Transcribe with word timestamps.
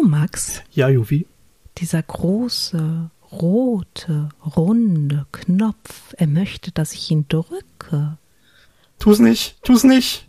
du, 0.00 0.08
Max? 0.08 0.62
Ja, 0.72 0.88
Juvi. 0.88 1.26
Dieser 1.78 2.02
große, 2.02 3.10
rote, 3.32 4.28
runde 4.56 5.26
Knopf, 5.32 6.14
er 6.16 6.26
möchte, 6.26 6.72
dass 6.72 6.92
ich 6.92 7.10
ihn 7.10 7.26
drücke. 7.28 8.18
Tu's 8.98 9.18
nicht, 9.18 9.62
tu's 9.62 9.84
nicht. 9.84 10.26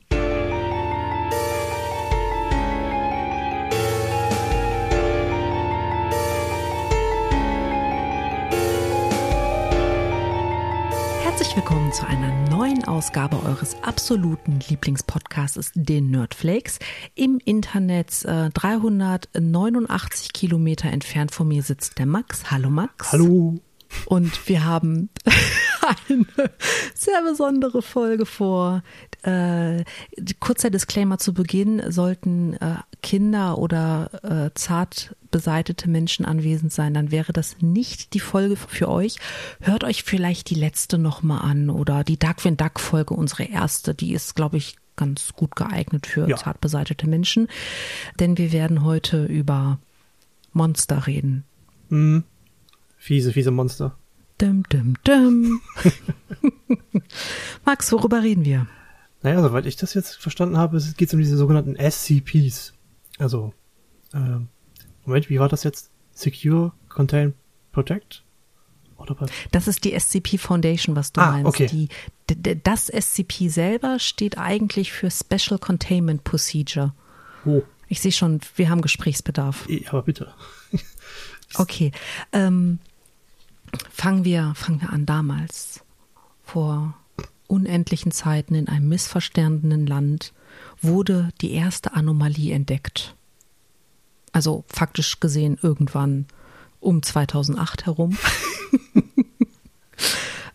Willkommen 11.92 11.94
zu 11.94 12.08
einer 12.08 12.50
neuen 12.50 12.84
Ausgabe 12.86 13.44
eures 13.44 13.76
absoluten 13.84 14.60
Lieblingspodcasts, 14.70 15.72
den 15.76 16.10
Nerdflakes. 16.10 16.80
Im 17.16 17.40
Internet 17.44 18.24
äh, 18.24 18.50
389 18.50 20.32
Kilometer 20.32 20.90
entfernt 20.90 21.34
von 21.34 21.48
mir 21.48 21.64
sitzt 21.64 22.00
der 22.00 22.06
Max. 22.06 22.50
Hallo 22.50 22.70
Max. 22.70 23.12
Hallo. 23.12 23.60
Und 24.06 24.48
wir 24.48 24.64
haben 24.64 25.10
eine 26.10 26.26
sehr 26.96 27.22
besondere 27.24 27.82
Folge 27.82 28.26
vor. 28.26 28.84
Äh, 29.24 29.84
kurzer 30.40 30.70
Disclaimer 30.70 31.18
zu 31.20 31.34
Beginn, 31.34 31.82
sollten 31.92 32.54
äh, 32.54 32.76
Kinder 33.04 33.58
oder 33.58 34.10
äh, 34.24 34.52
zart 34.56 35.16
beseitete 35.30 35.90
Menschen 35.90 36.26
anwesend 36.26 36.74
sein, 36.74 36.94
dann 36.94 37.12
wäre 37.12 37.32
das 37.32 37.56
nicht 37.62 38.14
die 38.14 38.20
Folge 38.20 38.56
für 38.56 38.90
euch. 38.90 39.18
Hört 39.62 39.84
euch 39.84 40.04
vielleicht 40.04 40.50
die 40.50 40.56
letzte 40.56 40.98
nochmal 40.98 41.42
an 41.50 41.70
oder 41.70 42.04
die 42.04 42.18
Darkwing 42.20 42.58
Duck 42.58 42.80
Folge, 42.80 43.14
unsere 43.14 43.44
erste, 43.44 43.94
die 43.94 44.14
ist, 44.14 44.36
glaube 44.36 44.58
ich, 44.58 44.76
ganz 44.98 45.34
gut 45.34 45.56
geeignet 45.56 46.06
für 46.06 46.28
Ja. 46.28 46.36
zart 46.38 46.60
beseitete 46.62 47.08
Menschen. 47.08 47.48
Denn 48.20 48.38
wir 48.38 48.52
werden 48.52 48.84
heute 48.84 49.26
über 49.26 49.80
Monster 50.54 51.08
reden. 51.08 51.44
Hm. 51.90 52.24
Fiese, 52.98 53.32
fiese 53.32 53.52
Monster. 53.52 53.96
Dum, 54.38 54.64
dum, 54.70 54.96
dum. 55.04 55.62
Max, 57.66 57.92
worüber 57.92 58.22
reden 58.22 58.46
wir? 58.46 58.68
Naja, 59.24 59.42
soweit 59.42 59.66
ich 59.66 59.76
das 59.76 59.94
jetzt 59.94 60.16
verstanden 60.16 60.58
habe, 60.58 60.82
geht 60.98 61.08
es 61.10 61.14
um 61.14 61.20
diese 61.20 61.38
sogenannten 61.38 61.76
SCPs. 61.76 62.74
Also, 63.20 63.54
ähm, 64.14 64.48
Moment, 65.06 65.30
wie 65.30 65.40
war 65.40 65.50
das 65.50 65.64
jetzt? 65.64 65.90
Secure, 66.14 66.72
Contain, 66.90 67.34
Protect? 67.72 68.24
Das 69.52 69.68
ist 69.68 69.84
die 69.84 70.00
SCP 70.00 70.38
Foundation, 70.38 70.96
was 70.96 71.12
du 71.12 71.22
Ah, 71.22 71.32
meinst. 71.32 71.48
okay. 71.48 71.66
Die, 72.28 72.62
das 72.64 72.88
SCP 72.88 73.48
selber 73.50 73.98
steht 73.98 74.38
eigentlich 74.38 74.92
für 74.92 75.10
Special 75.10 75.58
Containment 75.58 76.24
Procedure. 76.24 76.94
Oh, 77.46 77.64
Ich 77.88 78.00
sehe 78.00 78.12
schon, 78.12 78.42
wir 78.56 78.70
haben 78.70 78.82
Gesprächsbedarf. 78.82 79.68
aber 79.90 80.02
bitte. 80.04 80.34
Okay, 81.56 81.92
ähm, 82.32 82.80
fangen 83.92 84.24
wir, 84.24 84.54
fangen 84.56 84.80
wir 84.82 84.92
an 84.92 85.06
damals. 85.06 85.84
Vor 86.44 86.94
unendlichen 87.52 88.12
Zeiten 88.12 88.56
in 88.56 88.68
einem 88.68 88.88
missverstandenen 88.88 89.86
Land 89.86 90.34
wurde 90.82 91.30
die 91.42 91.52
erste 91.52 91.94
Anomalie 91.94 92.54
entdeckt. 92.54 93.16
Also 94.32 94.64
faktisch 94.68 95.20
gesehen 95.20 95.60
irgendwann 95.62 96.26
um 96.80 97.04
2008 97.04 97.86
herum. 97.86 98.18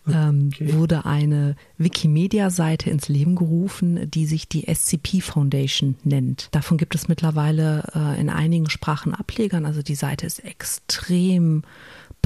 ähm, 0.08 0.50
Okay. 0.54 0.72
wurde 0.72 1.04
eine 1.04 1.56
Wikimedia-Seite 1.78 2.90
ins 2.90 3.08
Leben 3.08 3.36
gerufen, 3.36 4.10
die 4.10 4.26
sich 4.26 4.48
die 4.48 4.72
SCP 4.72 5.20
Foundation 5.20 5.96
nennt. 6.04 6.48
Davon 6.52 6.78
gibt 6.78 6.94
es 6.94 7.08
mittlerweile 7.08 7.84
äh, 7.94 8.20
in 8.20 8.30
einigen 8.30 8.70
Sprachen 8.70 9.14
Ablegern. 9.14 9.66
Also 9.66 9.82
die 9.82 9.94
Seite 9.94 10.26
ist 10.26 10.44
extrem 10.44 11.62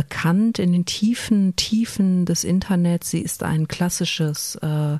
bekannt 0.01 0.59
in 0.59 0.73
den 0.73 0.87
tiefen 0.87 1.57
Tiefen 1.57 2.25
des 2.25 2.43
Internets. 2.43 3.11
Sie 3.11 3.21
ist 3.21 3.43
ein 3.43 3.69
klassisches 3.69 4.55
äh, 4.63 4.95
äh, 4.95 4.99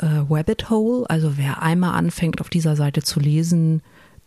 Rabbit 0.00 0.70
Hole. 0.70 1.08
Also 1.08 1.36
wer 1.36 1.62
einmal 1.62 1.94
anfängt, 1.94 2.40
auf 2.40 2.50
dieser 2.50 2.74
Seite 2.74 3.04
zu 3.04 3.20
lesen, 3.20 3.80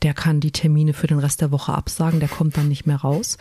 der 0.03 0.13
kann 0.13 0.39
die 0.39 0.51
Termine 0.51 0.93
für 0.93 1.07
den 1.07 1.19
Rest 1.19 1.41
der 1.41 1.51
Woche 1.51 1.73
absagen, 1.73 2.21
der 2.21 2.29
kommt 2.29 2.55
dann 2.55 2.69
nicht 2.69 2.85
mehr 2.85 2.97
raus. 2.97 3.37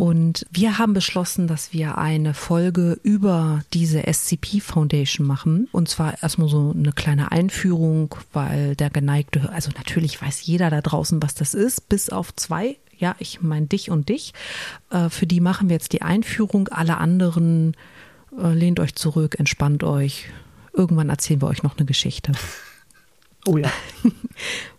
Und 0.00 0.44
wir 0.50 0.78
haben 0.78 0.92
beschlossen, 0.92 1.46
dass 1.46 1.72
wir 1.72 1.98
eine 1.98 2.34
Folge 2.34 2.98
über 3.04 3.62
diese 3.72 4.02
SCP 4.12 4.60
Foundation 4.60 5.24
machen. 5.24 5.68
Und 5.70 5.88
zwar 5.88 6.20
erstmal 6.20 6.48
so 6.48 6.74
eine 6.76 6.92
kleine 6.92 7.30
Einführung, 7.30 8.16
weil 8.32 8.74
der 8.74 8.90
geneigte, 8.90 9.52
also 9.52 9.70
natürlich 9.76 10.20
weiß 10.20 10.44
jeder 10.46 10.68
da 10.70 10.80
draußen, 10.80 11.22
was 11.22 11.34
das 11.34 11.54
ist, 11.54 11.88
bis 11.88 12.10
auf 12.10 12.34
zwei. 12.34 12.78
Ja, 13.02 13.16
ich 13.18 13.42
meine 13.42 13.66
dich 13.66 13.90
und 13.90 14.08
dich. 14.10 14.32
Äh, 14.90 15.10
für 15.10 15.26
die 15.26 15.40
machen 15.40 15.68
wir 15.68 15.74
jetzt 15.74 15.92
die 15.92 16.02
Einführung. 16.02 16.68
Alle 16.68 16.98
anderen 16.98 17.76
äh, 18.40 18.54
lehnt 18.54 18.78
euch 18.78 18.94
zurück, 18.94 19.40
entspannt 19.40 19.82
euch. 19.82 20.26
Irgendwann 20.72 21.08
erzählen 21.08 21.42
wir 21.42 21.48
euch 21.48 21.64
noch 21.64 21.76
eine 21.76 21.84
Geschichte. 21.84 22.32
Oh 23.44 23.56
ja. 23.56 23.70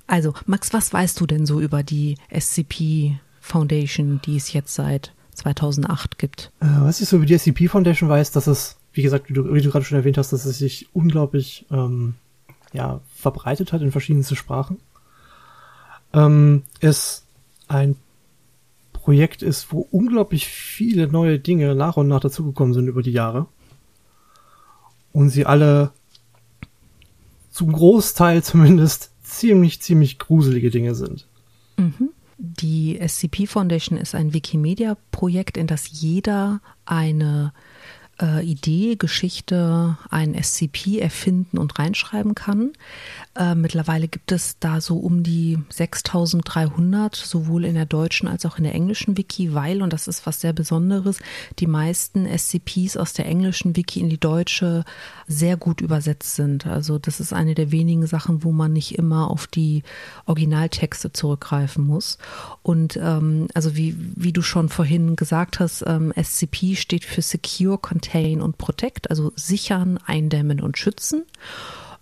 Also, 0.07 0.33
Max, 0.45 0.71
was 0.71 0.93
weißt 0.93 1.19
du 1.19 1.25
denn 1.25 1.45
so 1.45 1.59
über 1.59 1.83
die 1.83 2.17
SCP 2.29 3.19
Foundation, 3.41 4.21
die 4.25 4.37
es 4.37 4.53
jetzt 4.53 4.73
seit 4.73 5.11
2008 5.33 6.17
gibt? 6.17 6.51
Äh, 6.61 6.67
was 6.79 7.01
ich 7.01 7.09
so 7.09 7.17
über 7.17 7.25
die 7.25 7.37
SCP 7.37 7.67
Foundation 7.67 8.07
weiß, 8.07 8.31
dass 8.31 8.47
es, 8.47 8.77
wie 8.93 9.01
gesagt, 9.01 9.29
wie 9.29 9.33
du, 9.33 9.53
wie 9.53 9.61
du 9.61 9.69
gerade 9.69 9.83
schon 9.83 9.97
erwähnt 9.97 10.17
hast, 10.17 10.31
dass 10.31 10.45
es 10.45 10.59
sich 10.59 10.87
unglaublich 10.93 11.65
ähm, 11.71 12.15
ja, 12.71 13.01
verbreitet 13.17 13.73
hat 13.73 13.81
in 13.81 13.91
verschiedensten 13.91 14.37
Sprachen. 14.37 14.79
Ähm, 16.13 16.63
es 16.79 17.23
ein 17.67 17.97
Projekt 19.03 19.41
ist, 19.41 19.73
wo 19.73 19.85
unglaublich 19.91 20.47
viele 20.47 21.07
neue 21.07 21.37
Dinge 21.37 21.75
nach 21.75 21.97
und 21.97 22.07
nach 22.07 22.21
dazugekommen 22.21 22.73
sind 22.73 22.87
über 22.87 23.01
die 23.01 23.11
Jahre. 23.11 23.47
Und 25.11 25.29
sie 25.29 25.45
alle 25.45 25.91
zum 27.51 27.73
Großteil 27.73 28.43
zumindest 28.43 29.11
ziemlich, 29.21 29.81
ziemlich 29.81 30.19
gruselige 30.19 30.71
Dinge 30.71 30.95
sind. 30.95 31.27
Die 32.37 32.97
SCP 33.05 33.45
Foundation 33.45 33.97
ist 33.97 34.15
ein 34.15 34.33
Wikimedia-Projekt, 34.33 35.57
in 35.57 35.67
das 35.67 35.89
jeder 35.91 36.61
eine 36.85 37.51
äh, 38.23 38.43
Idee, 38.43 38.95
Geschichte, 38.95 39.97
ein 40.09 40.41
SCP 40.41 40.99
erfinden 40.99 41.57
und 41.57 41.77
reinschreiben 41.77 42.35
kann. 42.35 42.71
Äh, 43.35 43.55
mittlerweile 43.55 44.07
gibt 44.07 44.31
es 44.31 44.57
da 44.59 44.79
so 44.79 44.97
um 44.97 45.23
die 45.23 45.59
6300, 45.69 47.15
sowohl 47.15 47.65
in 47.65 47.75
der 47.75 47.85
deutschen 47.85 48.27
als 48.27 48.45
auch 48.45 48.57
in 48.57 48.63
der 48.63 48.75
englischen 48.75 49.17
Wiki, 49.17 49.53
weil, 49.53 49.81
und 49.81 49.91
das 49.91 50.07
ist 50.07 50.25
was 50.25 50.39
sehr 50.39 50.53
Besonderes, 50.53 51.19
die 51.59 51.67
meisten 51.67 52.25
SCPs 52.25 52.95
aus 52.95 53.13
der 53.13 53.25
englischen 53.25 53.75
Wiki 53.75 53.99
in 53.99 54.09
die 54.09 54.19
deutsche 54.19 54.85
sehr 55.27 55.57
gut 55.57 55.81
übersetzt 55.81 56.35
sind. 56.35 56.65
Also 56.67 56.99
das 56.99 57.19
ist 57.19 57.33
eine 57.33 57.55
der 57.55 57.71
wenigen 57.71 58.07
Sachen, 58.07 58.43
wo 58.43 58.51
man 58.51 58.71
nicht 58.71 58.97
immer 58.97 59.29
auf 59.29 59.47
die 59.47 59.83
Originaltexte 60.25 61.11
zurückgreifen 61.11 61.85
muss. 61.85 62.17
Und 62.61 62.97
ähm, 63.01 63.47
also 63.53 63.75
wie, 63.75 63.95
wie 64.15 64.31
du 64.31 64.41
schon 64.41 64.69
vorhin 64.69 65.15
gesagt 65.15 65.59
hast, 65.59 65.83
ähm, 65.87 66.13
SCP 66.15 66.75
steht 66.75 67.03
für 67.03 67.21
Secure, 67.21 67.79
Contain 68.13 68.41
und 68.41 68.57
Protect, 68.57 69.09
also 69.09 69.31
sichern, 69.35 69.97
eindämmen 70.05 70.61
und 70.61 70.77
schützen 70.77 71.23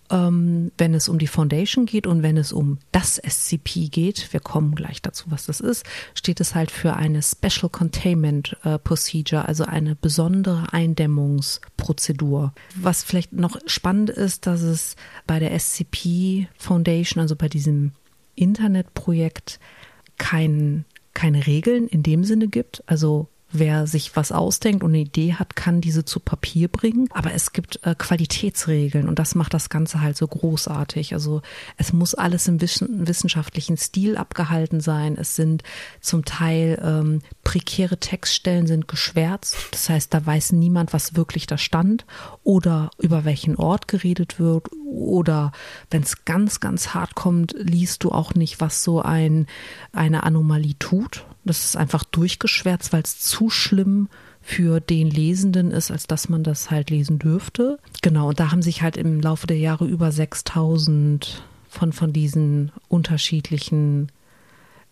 ähm, 0.10 0.74
wenn 0.78 0.94
es 0.94 1.08
um 1.08 1.20
die 1.20 1.28
Foundation 1.28 1.86
geht 1.86 2.06
und 2.06 2.22
wenn 2.22 2.36
es 2.36 2.52
um 2.52 2.80
das 2.92 3.16
SCP 3.16 3.88
geht, 3.88 4.34
wir 4.34 4.42
kommen 4.42 4.76
gleich 4.76 5.02
dazu, 5.02 5.28
was 5.30 5.46
das 5.46 5.62
ist, 5.62 5.86
steht 6.16 6.42
es 6.42 6.54
halt 6.54 6.70
für 6.70 6.98
eine 6.98 7.22
Special 7.22 7.70
Containment 7.72 8.58
äh, 8.66 8.78
Procedure, 8.78 9.48
also 9.48 9.64
eine 9.64 9.96
besondere 9.96 10.74
Eindämmungsprozedur. 10.74 12.52
Was 12.76 13.04
vielleicht 13.04 13.32
noch 13.32 13.58
spannend 13.68 14.10
ist, 14.10 14.48
dass 14.48 14.64
es 14.64 14.98
bei 15.28 15.40
der 15.40 15.58
SCP 15.58 16.50
Foundation, 16.58 17.22
also 17.22 17.38
bei 17.38 17.48
diesem 17.48 17.94
Internetprojekt, 18.36 19.62
kein, 20.18 20.84
keine 21.14 21.48
Regeln 21.48 21.88
in 21.88 22.04
dem 22.04 22.26
Sinne 22.26 22.50
gibt. 22.50 22.84
Also 22.86 23.30
Wer 23.54 23.88
sich 23.88 24.16
was 24.16 24.32
ausdenkt 24.32 24.84
und 24.84 24.92
eine 24.92 25.00
Idee 25.00 25.34
hat, 25.34 25.56
kann 25.56 25.82
diese 25.82 26.06
zu 26.06 26.20
Papier 26.20 26.68
bringen. 26.68 27.08
Aber 27.12 27.34
es 27.34 27.52
gibt 27.52 27.80
äh, 27.84 27.96
Qualitätsregeln 27.96 29.10
und 29.10 29.20
das 29.20 29.36
macht 29.36 29.54
das 29.54 29.70
Ganze 29.70 30.02
halt 30.02 30.16
so 30.16 30.28
großartig. 30.28 31.14
Also 31.14 31.42
es 31.78 31.92
muss 31.92 32.16
alles 32.16 32.48
im 32.48 32.62
wissen, 32.62 33.08
wissenschaftlichen 33.08 33.78
Stil 33.78 34.18
abgehalten 34.18 34.80
sein. 34.80 35.18
Es 35.18 35.36
sind 35.36 35.64
zum 36.00 36.24
Teil 36.24 36.82
ähm, 36.84 37.22
prekäre 37.44 37.98
Textstellen 37.98 38.68
sind 38.68 38.88
geschwärzt. 38.88 39.56
Das 39.72 39.90
heißt, 39.90 40.14
da 40.14 40.26
weiß 40.26 40.54
niemand, 40.54 40.94
was 40.94 41.16
wirklich 41.16 41.48
da 41.48 41.58
stand 41.58 42.06
oder 42.44 42.92
über 43.00 43.26
welchen 43.26 43.56
Ort 43.56 43.88
geredet 43.88 44.40
wird. 44.40 44.70
Oder 44.86 45.52
wenn 45.90 46.04
es 46.04 46.26
ganz, 46.26 46.60
ganz 46.60 46.90
hart 46.90 47.16
kommt, 47.16 47.54
liest 47.58 48.04
du 48.04 48.12
auch 48.12 48.34
nicht, 48.34 48.62
was 48.62 48.84
so 48.84 49.02
ein, 49.02 49.48
eine 49.94 50.24
Anomalie 50.24 50.76
tut. 50.80 51.26
Das 51.44 51.66
ist 51.66 51.76
einfach 51.76 52.04
durchgeschwärzt, 52.04 52.94
weil 52.94 53.02
es 53.02 53.20
zu 53.20 53.50
schlimm 53.50 54.10
für 54.42 54.80
den 54.80 55.10
Lesenden 55.10 55.72
ist, 55.72 55.92
als 55.92 56.08
dass 56.08 56.30
man 56.30 56.44
das 56.44 56.72
halt 56.72 56.90
lesen 56.90 57.20
dürfte. 57.20 57.80
Genau, 58.02 58.30
und 58.30 58.40
da 58.40 58.52
haben 58.52 58.62
sich 58.62 58.82
halt 58.82 58.98
im 58.98 59.22
Laufe 59.22 59.48
der 59.48 59.58
Jahre 59.58 59.86
über 59.86 60.12
6000 60.12 61.44
von, 61.70 61.94
von 61.94 62.12
diesen 62.12 62.72
unterschiedlichen 62.90 64.12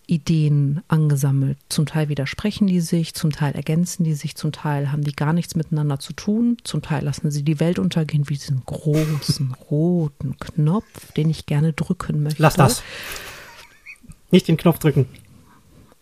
Ideen 0.10 0.82
angesammelt. 0.88 1.58
Zum 1.70 1.86
Teil 1.86 2.10
widersprechen 2.10 2.68
die 2.68 2.82
sich, 2.82 3.14
zum 3.14 3.32
Teil 3.32 3.54
ergänzen 3.54 4.04
die 4.04 4.16
sich, 4.16 4.36
zum 4.36 4.52
Teil 4.52 4.92
haben 4.92 5.04
die 5.04 5.16
gar 5.16 5.34
nichts 5.34 5.56
miteinander 5.56 6.00
zu 6.00 6.14
tun, 6.14 6.58
zum 6.64 6.82
Teil 6.82 7.04
lassen 7.04 7.30
sie 7.30 7.44
die 7.44 7.60
Welt 7.60 7.78
untergehen 7.80 8.28
wie 8.28 8.34
diesen 8.34 8.64
großen 8.66 9.54
roten 9.70 10.38
Knopf, 10.40 11.12
den 11.14 11.30
ich 11.30 11.46
gerne 11.46 11.74
drücken 11.74 12.24
möchte. 12.24 12.42
Lass 12.42 12.56
das. 12.56 12.82
Nicht 14.32 14.48
den 14.48 14.58
Knopf 14.58 14.80
drücken. 14.80 15.06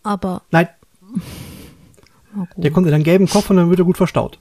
Aber. 0.07 0.43
Nein. 0.51 0.69
Der 2.57 2.71
kommt 2.71 2.87
in 2.87 2.93
einen 2.93 3.03
gelben 3.03 3.27
Kopf 3.27 3.49
und 3.49 3.55
dann 3.55 3.71
wird 3.71 3.79
er 3.79 3.85
gut 3.85 3.97
verstaut. 3.97 4.37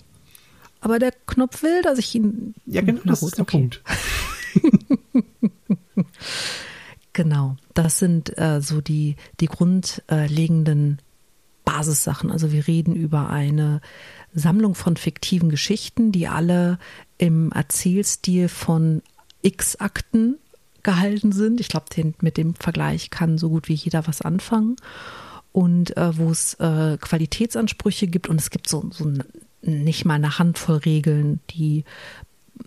Aber 0.83 0.99
der 0.99 1.13
Knopf 1.27 1.63
will, 1.63 1.81
dass 1.81 1.99
ich 1.99 2.15
ihn. 2.15 2.55
Ja, 2.67 2.83
genau, 2.83 3.01
das 3.05 3.21
gut, 3.21 3.31
ist 3.31 3.39
der 3.39 3.43
okay. 3.45 3.59
Punkt. 3.59 3.83
Genau, 7.17 7.57
das 7.73 7.99
sind 7.99 8.37
äh, 8.37 8.61
so 8.61 8.83
die, 8.83 9.17
die 9.41 9.47
grundlegenden 9.47 10.99
Basissachen. 11.65 12.31
Also 12.31 12.53
wir 12.53 12.67
reden 12.67 12.95
über 12.95 13.31
eine 13.31 13.81
Sammlung 14.35 14.75
von 14.75 14.99
fiktiven 14.99 15.49
Geschichten, 15.49 16.13
die 16.13 16.29
alle 16.29 16.79
im 17.17 17.53
Erzählstil 17.53 18.49
von 18.49 19.01
X-Akten 19.41 20.37
gehalten 20.83 21.33
sind. 21.33 21.59
Ich 21.59 21.69
glaube, 21.69 21.87
mit 22.21 22.37
dem 22.37 22.55
Vergleich 22.55 23.09
kann 23.09 23.39
so 23.39 23.49
gut 23.49 23.69
wie 23.69 23.75
jeder 23.75 24.07
was 24.07 24.21
anfangen. 24.21 24.77
Und 25.57 25.97
äh, 25.97 26.17
wo 26.19 26.31
es 26.31 26.53
äh, 26.61 26.99
Qualitätsansprüche 27.01 28.09
gibt 28.09 28.29
und 28.29 28.39
es 28.39 28.51
gibt 28.51 28.69
so, 28.69 28.91
so 28.91 29.11
nicht 29.63 30.05
mal 30.05 30.17
eine 30.17 30.39
Handvoll 30.39 30.77
Regeln, 30.77 31.41
die 31.49 31.85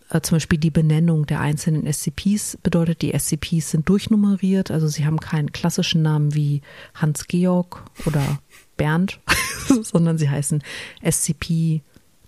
äh, 0.09 0.21
zum 0.21 0.37
Beispiel 0.37 0.57
die 0.57 0.71
Benennung 0.71 1.27
der 1.27 1.39
einzelnen 1.39 1.85
SCPs 1.85 2.57
bedeutet, 2.63 3.03
die 3.03 3.15
SCPs 3.15 3.69
sind 3.69 3.87
durchnummeriert, 3.87 4.71
also 4.71 4.87
sie 4.87 5.05
haben 5.05 5.19
keinen 5.19 5.51
klassischen 5.51 6.01
Namen 6.01 6.33
wie 6.33 6.63
Hans-Georg 6.95 7.85
oder 8.07 8.39
Bernd, 8.75 9.19
sondern 9.83 10.17
sie 10.17 10.31
heißen 10.31 10.63
SCP 11.07 11.81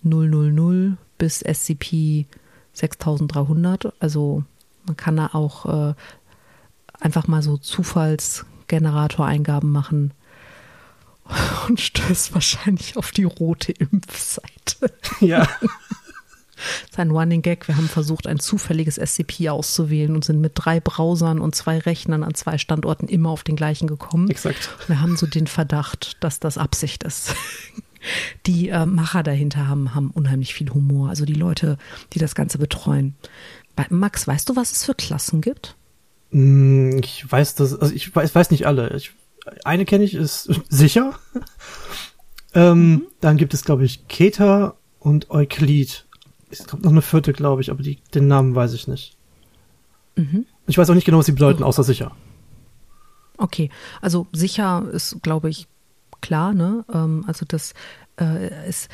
000 0.04 0.96
bis 1.18 1.40
SCP 1.40 2.26
6300. 2.72 3.92
Also 3.98 4.44
man 4.86 4.96
kann 4.96 5.16
da 5.16 5.30
auch 5.32 5.90
äh, 5.90 5.94
einfach 7.00 7.26
mal 7.26 7.42
so 7.42 7.56
Zufallsgenerator-Eingaben 7.56 9.72
machen 9.72 10.14
und 11.68 11.80
stößt 11.80 12.34
wahrscheinlich 12.34 12.96
auf 12.96 13.10
die 13.12 13.24
rote 13.24 13.72
Impfseite. 13.72 14.92
Ja. 15.20 15.48
Das 16.62 16.90
ist 16.92 16.98
ein 17.00 17.10
Running 17.10 17.42
Gag. 17.42 17.66
Wir 17.66 17.76
haben 17.76 17.88
versucht, 17.88 18.28
ein 18.28 18.38
zufälliges 18.38 18.94
SCP 18.94 19.48
auszuwählen 19.48 20.14
und 20.14 20.24
sind 20.24 20.40
mit 20.40 20.52
drei 20.54 20.78
Browsern 20.78 21.40
und 21.40 21.56
zwei 21.56 21.78
Rechnern 21.78 22.22
an 22.22 22.34
zwei 22.34 22.56
Standorten 22.56 23.08
immer 23.08 23.30
auf 23.30 23.42
den 23.42 23.56
gleichen 23.56 23.88
gekommen. 23.88 24.30
Exakt. 24.30 24.70
Wir 24.86 25.00
haben 25.00 25.16
so 25.16 25.26
den 25.26 25.48
Verdacht, 25.48 26.18
dass 26.20 26.38
das 26.38 26.58
Absicht 26.58 27.02
ist. 27.02 27.34
Die 28.46 28.68
äh, 28.68 28.86
Macher 28.86 29.22
dahinter 29.22 29.68
haben, 29.68 29.94
haben 29.94 30.10
unheimlich 30.10 30.54
viel 30.54 30.70
Humor. 30.70 31.08
Also 31.08 31.24
die 31.24 31.34
Leute, 31.34 31.78
die 32.12 32.18
das 32.18 32.34
Ganze 32.34 32.58
betreuen. 32.58 33.14
Max, 33.90 34.26
weißt 34.26 34.48
du, 34.48 34.56
was 34.56 34.72
es 34.72 34.84
für 34.84 34.94
Klassen 34.94 35.40
gibt? 35.40 35.76
Mm, 36.32 36.98
ich 36.98 37.30
weiß 37.30 37.54
das, 37.54 37.78
also 37.78 37.94
ich 37.94 38.14
weiß, 38.14 38.34
weiß 38.34 38.50
nicht 38.50 38.66
alle. 38.66 38.96
Ich, 38.96 39.12
eine 39.64 39.84
kenne 39.84 40.04
ich, 40.04 40.14
ist 40.14 40.50
sicher. 40.68 41.18
ähm, 42.54 42.90
mhm. 42.90 43.06
Dann 43.20 43.36
gibt 43.36 43.54
es, 43.54 43.64
glaube 43.64 43.84
ich, 43.84 44.06
Keta 44.08 44.74
und 44.98 45.30
Euklid 45.30 46.06
es 46.52 46.66
kommt 46.66 46.84
noch 46.84 46.90
eine 46.90 47.02
vierte, 47.02 47.32
glaube 47.32 47.62
ich, 47.62 47.70
aber 47.70 47.82
die, 47.82 47.98
den 48.14 48.28
Namen 48.28 48.54
weiß 48.54 48.74
ich 48.74 48.86
nicht. 48.86 49.16
Mhm. 50.16 50.46
Ich 50.66 50.78
weiß 50.78 50.90
auch 50.90 50.94
nicht 50.94 51.04
genau, 51.04 51.18
was 51.18 51.26
sie 51.26 51.32
bedeuten, 51.32 51.62
außer 51.62 51.82
sicher. 51.82 52.14
Okay, 53.38 53.70
also 54.00 54.26
sicher 54.32 54.86
ist, 54.92 55.22
glaube 55.22 55.48
ich, 55.48 55.66
klar, 56.20 56.52
ne? 56.52 56.84
Ähm, 56.92 57.24
also 57.26 57.44
das 57.48 57.74
äh, 58.20 58.68
ist 58.68 58.88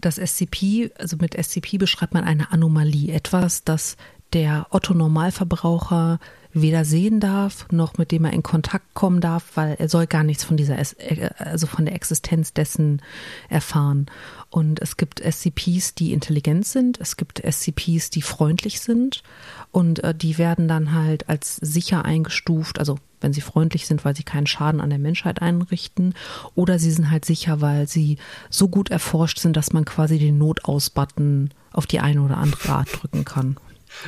das 0.00 0.16
SCP, 0.16 0.92
also 0.98 1.16
mit 1.20 1.34
SCP 1.34 1.76
beschreibt 1.76 2.14
man 2.14 2.24
eine 2.24 2.52
Anomalie, 2.52 3.12
etwas, 3.12 3.64
das 3.64 3.96
der 4.32 4.68
Otto 4.70 4.94
Normalverbraucher 4.94 6.20
weder 6.52 6.84
sehen 6.84 7.20
darf, 7.20 7.66
noch 7.70 7.98
mit 7.98 8.10
dem 8.10 8.24
er 8.24 8.32
in 8.32 8.42
Kontakt 8.42 8.94
kommen 8.94 9.20
darf, 9.20 9.52
weil 9.54 9.76
er 9.78 9.88
soll 9.88 10.06
gar 10.06 10.24
nichts 10.24 10.44
von 10.44 10.56
dieser, 10.56 10.78
äh, 10.78 11.30
also 11.38 11.66
von 11.66 11.84
der 11.84 11.94
Existenz 11.94 12.52
dessen 12.52 13.02
erfahren. 13.48 14.06
Und 14.50 14.80
es 14.80 14.96
gibt 14.96 15.20
SCPs, 15.20 15.94
die 15.94 16.12
intelligent 16.12 16.66
sind, 16.66 16.98
es 17.00 17.16
gibt 17.16 17.40
SCPs, 17.40 18.10
die 18.10 18.22
freundlich 18.22 18.80
sind 18.80 19.22
und 19.70 20.02
äh, 20.02 20.14
die 20.14 20.38
werden 20.38 20.66
dann 20.66 20.92
halt 20.92 21.28
als 21.28 21.56
sicher 21.56 22.04
eingestuft, 22.04 22.78
also 22.78 22.98
wenn 23.20 23.32
sie 23.32 23.42
freundlich 23.42 23.86
sind, 23.86 24.04
weil 24.04 24.16
sie 24.16 24.22
keinen 24.22 24.46
Schaden 24.46 24.80
an 24.80 24.90
der 24.90 24.98
Menschheit 24.98 25.42
einrichten, 25.42 26.14
oder 26.54 26.78
sie 26.78 26.90
sind 26.90 27.10
halt 27.10 27.24
sicher, 27.24 27.60
weil 27.60 27.86
sie 27.86 28.16
so 28.48 28.68
gut 28.68 28.90
erforscht 28.90 29.38
sind, 29.38 29.56
dass 29.56 29.72
man 29.72 29.84
quasi 29.84 30.18
den 30.18 30.38
Notaus-Button 30.38 31.50
auf 31.72 31.86
die 31.86 32.00
eine 32.00 32.22
oder 32.22 32.38
andere 32.38 32.70
Art 32.70 32.88
drücken 32.92 33.24
kann. 33.24 33.56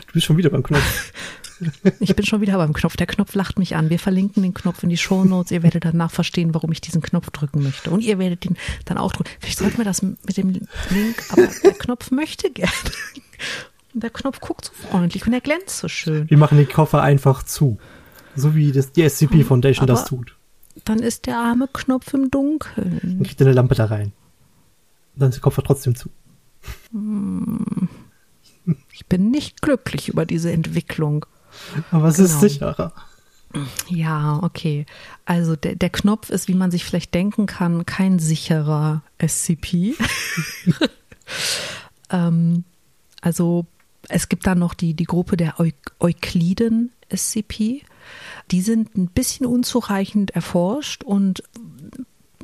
Du 0.06 0.12
bist 0.14 0.26
schon 0.26 0.36
wieder 0.36 0.50
beim 0.50 0.62
Knopf. 0.62 1.12
Ich 2.00 2.14
bin 2.16 2.26
schon 2.26 2.40
wieder 2.40 2.56
beim 2.56 2.72
Knopf. 2.72 2.96
Der 2.96 3.06
Knopf 3.06 3.34
lacht 3.34 3.58
mich 3.58 3.76
an. 3.76 3.90
Wir 3.90 3.98
verlinken 3.98 4.42
den 4.42 4.54
Knopf 4.54 4.82
in 4.82 4.88
die 4.88 4.96
Show 4.96 5.24
Notes. 5.24 5.50
Ihr 5.50 5.62
werdet 5.62 5.84
danach 5.84 6.10
verstehen, 6.10 6.54
warum 6.54 6.72
ich 6.72 6.80
diesen 6.80 7.02
Knopf 7.02 7.30
drücken 7.30 7.62
möchte. 7.62 7.90
Und 7.90 8.02
ihr 8.02 8.18
werdet 8.18 8.44
ihn 8.44 8.56
dann 8.84 8.98
auch 8.98 9.12
drücken. 9.12 9.30
Vielleicht 9.40 9.58
sollten 9.58 9.78
wir 9.78 9.84
das 9.84 10.02
mit 10.02 10.36
dem 10.36 10.50
Link, 10.50 11.22
aber 11.30 11.46
der 11.46 11.72
Knopf 11.72 12.10
möchte 12.10 12.50
gerne. 12.50 12.72
Und 13.94 14.02
der 14.02 14.10
Knopf 14.10 14.40
guckt 14.40 14.66
so 14.66 14.88
freundlich 14.88 15.26
und 15.26 15.32
er 15.32 15.40
glänzt 15.40 15.78
so 15.78 15.88
schön. 15.88 16.28
Wir 16.30 16.38
machen 16.38 16.56
den 16.56 16.68
Koffer 16.68 17.02
einfach 17.02 17.42
zu. 17.42 17.78
So 18.34 18.54
wie 18.54 18.72
das, 18.72 18.92
die 18.92 19.08
SCP 19.08 19.44
Foundation 19.44 19.88
aber 19.88 19.94
das 19.98 20.06
tut. 20.06 20.36
Dann 20.84 21.00
ist 21.00 21.26
der 21.26 21.36
arme 21.36 21.68
Knopf 21.70 22.14
im 22.14 22.30
Dunkeln. 22.30 23.00
Dann 23.02 23.22
kriegt 23.24 23.42
eine 23.42 23.52
Lampe 23.52 23.74
da 23.74 23.86
rein. 23.86 24.12
Dann 25.16 25.28
ist 25.28 25.36
der 25.36 25.42
Koffer 25.42 25.62
trotzdem 25.62 25.94
zu. 25.94 26.08
Hm. 26.92 27.88
Ich 28.92 29.06
bin 29.06 29.30
nicht 29.30 29.60
glücklich 29.60 30.08
über 30.08 30.24
diese 30.24 30.52
Entwicklung. 30.52 31.26
Aber 31.90 32.08
es 32.08 32.16
genau. 32.16 32.28
ist 32.28 32.40
sicherer. 32.40 32.92
Ja, 33.88 34.40
okay. 34.42 34.86
Also 35.24 35.56
der, 35.56 35.76
der 35.76 35.90
Knopf 35.90 36.30
ist, 36.30 36.48
wie 36.48 36.54
man 36.54 36.70
sich 36.70 36.84
vielleicht 36.84 37.14
denken 37.14 37.46
kann, 37.46 37.84
kein 37.84 38.18
sicherer 38.18 39.02
SCP. 39.24 39.94
ähm, 42.10 42.64
also 43.20 43.66
es 44.08 44.28
gibt 44.28 44.46
dann 44.46 44.58
noch 44.58 44.74
die, 44.74 44.94
die 44.94 45.04
Gruppe 45.04 45.36
der 45.36 45.60
Eu 45.60 45.70
Eukliden 46.00 46.92
SCP. 47.14 47.82
Die 48.50 48.60
sind 48.60 48.96
ein 48.96 49.08
bisschen 49.08 49.46
unzureichend 49.46 50.30
erforscht 50.32 51.04
und 51.04 51.42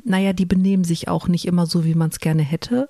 naja, 0.05 0.33
die 0.33 0.45
benehmen 0.45 0.83
sich 0.83 1.07
auch 1.07 1.27
nicht 1.27 1.45
immer 1.45 1.65
so, 1.65 1.83
wie 1.83 1.95
man 1.95 2.09
es 2.09 2.19
gerne 2.19 2.43
hätte 2.43 2.87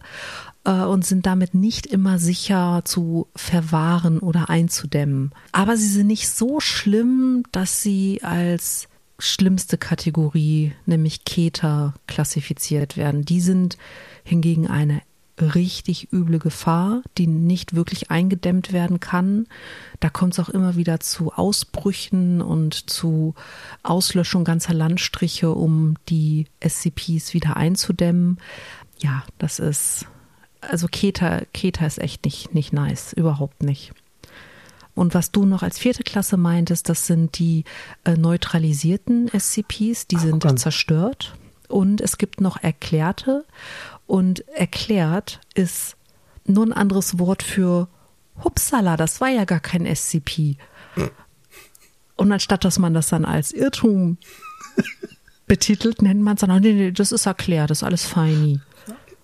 äh, 0.70 0.86
und 0.86 1.06
sind 1.06 1.26
damit 1.26 1.56
nicht 1.56 1.88
immer 1.88 2.20
sicher 2.20 2.84
zu 2.86 3.28
verwahren 3.36 4.20
oder 4.20 4.50
einzudämmen. 4.50 5.32
Aber 5.52 5.76
sie 5.76 5.88
sind 5.88 6.08
nicht 6.08 6.30
so 6.30 6.60
schlimm, 6.60 7.44
dass 7.52 7.82
sie 7.82 8.22
als 8.24 8.88
schlimmste 9.18 9.78
Kategorie, 9.78 10.74
nämlich 10.86 11.26
Keter, 11.26 11.94
klassifiziert 12.08 12.96
werden. 12.96 13.26
Die 13.26 13.42
sind 13.42 13.78
hingegen 14.24 14.68
eine 14.68 15.02
richtig 15.42 16.12
üble 16.12 16.38
Gefahr, 16.38 17.02
die 17.18 17.26
nicht 17.28 17.74
wirklich 17.74 18.12
eingedämmt 18.12 18.72
werden 18.74 19.00
kann. 19.00 19.48
Da 20.00 20.10
kommt 20.10 20.34
es 20.34 20.40
auch 20.40 20.50
immer 20.50 20.76
wieder 20.76 21.00
zu 21.00 21.34
Ausbrüchen 21.34 22.42
und 22.42 22.90
zu 22.90 23.36
Auslöschung 23.82 24.44
ganzer 24.44 24.74
Landstriche, 24.74 25.52
um 25.52 25.96
die 26.10 26.46
SCPs 26.60 27.34
wieder 27.34 27.56
einzudämmen. 27.58 28.38
Ja, 29.00 29.24
das 29.38 29.60
ist 29.60 30.08
also 30.62 30.88
Keta, 30.88 31.42
Keta 31.54 31.86
ist 31.86 32.00
echt 32.00 32.26
nicht, 32.26 32.54
nicht 32.54 32.74
nice, 32.74 33.14
überhaupt 33.14 33.64
nicht. 33.64 33.92
Und 34.96 35.14
was 35.14 35.32
du 35.32 35.46
noch 35.46 35.64
als 35.64 35.80
vierte 35.80 36.04
Klasse 36.04 36.36
meintest, 36.36 36.90
das 36.90 37.08
sind 37.08 37.40
die 37.40 37.64
äh, 38.04 38.16
neutralisierten 38.16 39.30
SCPs, 39.30 40.08
die 40.08 40.18
Ach, 40.18 40.22
sind 40.22 40.46
dann. 40.46 40.58
zerstört. 40.58 41.36
Und 41.70 42.02
es 42.02 42.18
gibt 42.18 42.42
noch 42.42 42.62
erklärte. 42.62 43.46
Und 44.08 44.46
erklärt 44.50 45.40
ist 45.54 45.96
nur 46.46 46.66
ein 46.66 46.74
anderes 46.74 47.20
Wort 47.20 47.44
für 47.44 47.88
Hupsala, 48.44 48.98
das 48.98 49.22
war 49.22 49.30
ja 49.30 49.46
gar 49.46 49.60
kein 49.60 49.86
SCP. 49.86 50.58
Und 52.16 52.32
anstatt 52.32 52.66
dass 52.66 52.80
man 52.80 52.94
das 52.94 53.08
dann 53.08 53.24
als 53.24 53.52
Irrtum 53.52 54.18
betitelt, 55.48 56.02
nennt 56.02 56.22
man 56.22 56.36
es 56.36 56.42
dann, 56.42 56.62
nee, 56.62 56.74
nee, 56.74 56.92
das 56.92 57.12
ist 57.12 57.26
erklärt, 57.26 57.70
das 57.70 57.80
ist 57.80 57.84
alles 57.84 58.06
feini. 58.06 58.60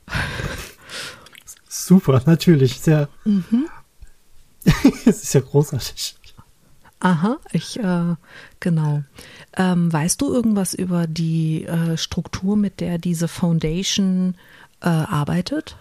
Super, 1.83 2.21
natürlich. 2.25 2.79
Sehr. 2.79 3.09
Mhm. 3.25 3.67
es 5.05 5.23
ist 5.23 5.33
ja 5.33 5.41
großartig. 5.41 6.15
Aha, 6.99 7.37
ich, 7.51 7.77
äh, 7.79 8.15
genau. 8.59 9.03
Ähm, 9.55 9.91
weißt 9.91 10.21
du 10.21 10.33
irgendwas 10.33 10.73
über 10.73 11.05
die 11.05 11.65
äh, 11.65 11.97
Struktur, 11.97 12.55
mit 12.55 12.79
der 12.79 12.97
diese 12.97 13.27
Foundation 13.27 14.35
äh, 14.81 14.87
arbeitet? 14.87 15.75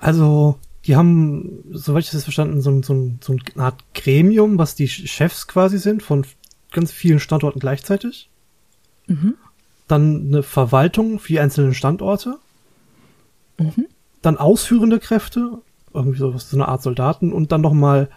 Also, 0.00 0.58
die 0.86 0.94
haben, 0.94 1.64
soweit 1.72 2.04
ich 2.04 2.10
das 2.10 2.22
verstanden, 2.22 2.60
so, 2.60 2.82
so, 2.82 3.10
so 3.20 3.32
eine 3.54 3.64
Art 3.64 3.82
Gremium, 3.94 4.58
was 4.58 4.74
die 4.74 4.88
Chefs 4.88 5.48
quasi 5.48 5.78
sind 5.78 6.02
von 6.02 6.24
ganz 6.70 6.92
vielen 6.92 7.18
Standorten 7.18 7.58
gleichzeitig. 7.58 8.28
Mhm. 9.06 9.34
dann 9.88 10.26
eine 10.26 10.42
Verwaltung 10.42 11.18
für 11.18 11.32
die 11.32 11.40
einzelnen 11.40 11.72
Standorte, 11.72 12.38
mhm. 13.56 13.86
Dann 14.22 14.36
ausführende 14.36 14.98
Kräfte, 14.98 15.62
irgendwie 15.92 16.18
sowas, 16.18 16.50
so 16.50 16.56
eine 16.56 16.68
Art 16.68 16.82
Soldaten 16.82 17.32
und 17.32 17.52
dann 17.52 17.60
nochmal 17.60 18.08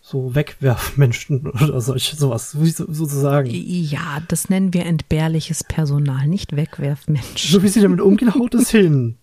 so 0.00 0.34
Wegwerfmenschen 0.34 1.46
oder 1.62 1.80
solche, 1.80 2.16
sowas, 2.16 2.50
sozusagen. 2.50 3.48
Ja, 3.50 4.20
das 4.28 4.50
nennen 4.50 4.74
wir 4.74 4.84
entbehrliches 4.84 5.64
Personal, 5.64 6.26
nicht 6.26 6.56
Wegwerfmenschen. 6.56 7.50
So 7.50 7.62
wie 7.62 7.68
sie 7.68 7.80
damit 7.80 8.00
umgehen, 8.00 8.34
haut 8.34 8.54
es 8.54 8.70
hin. 8.70 9.16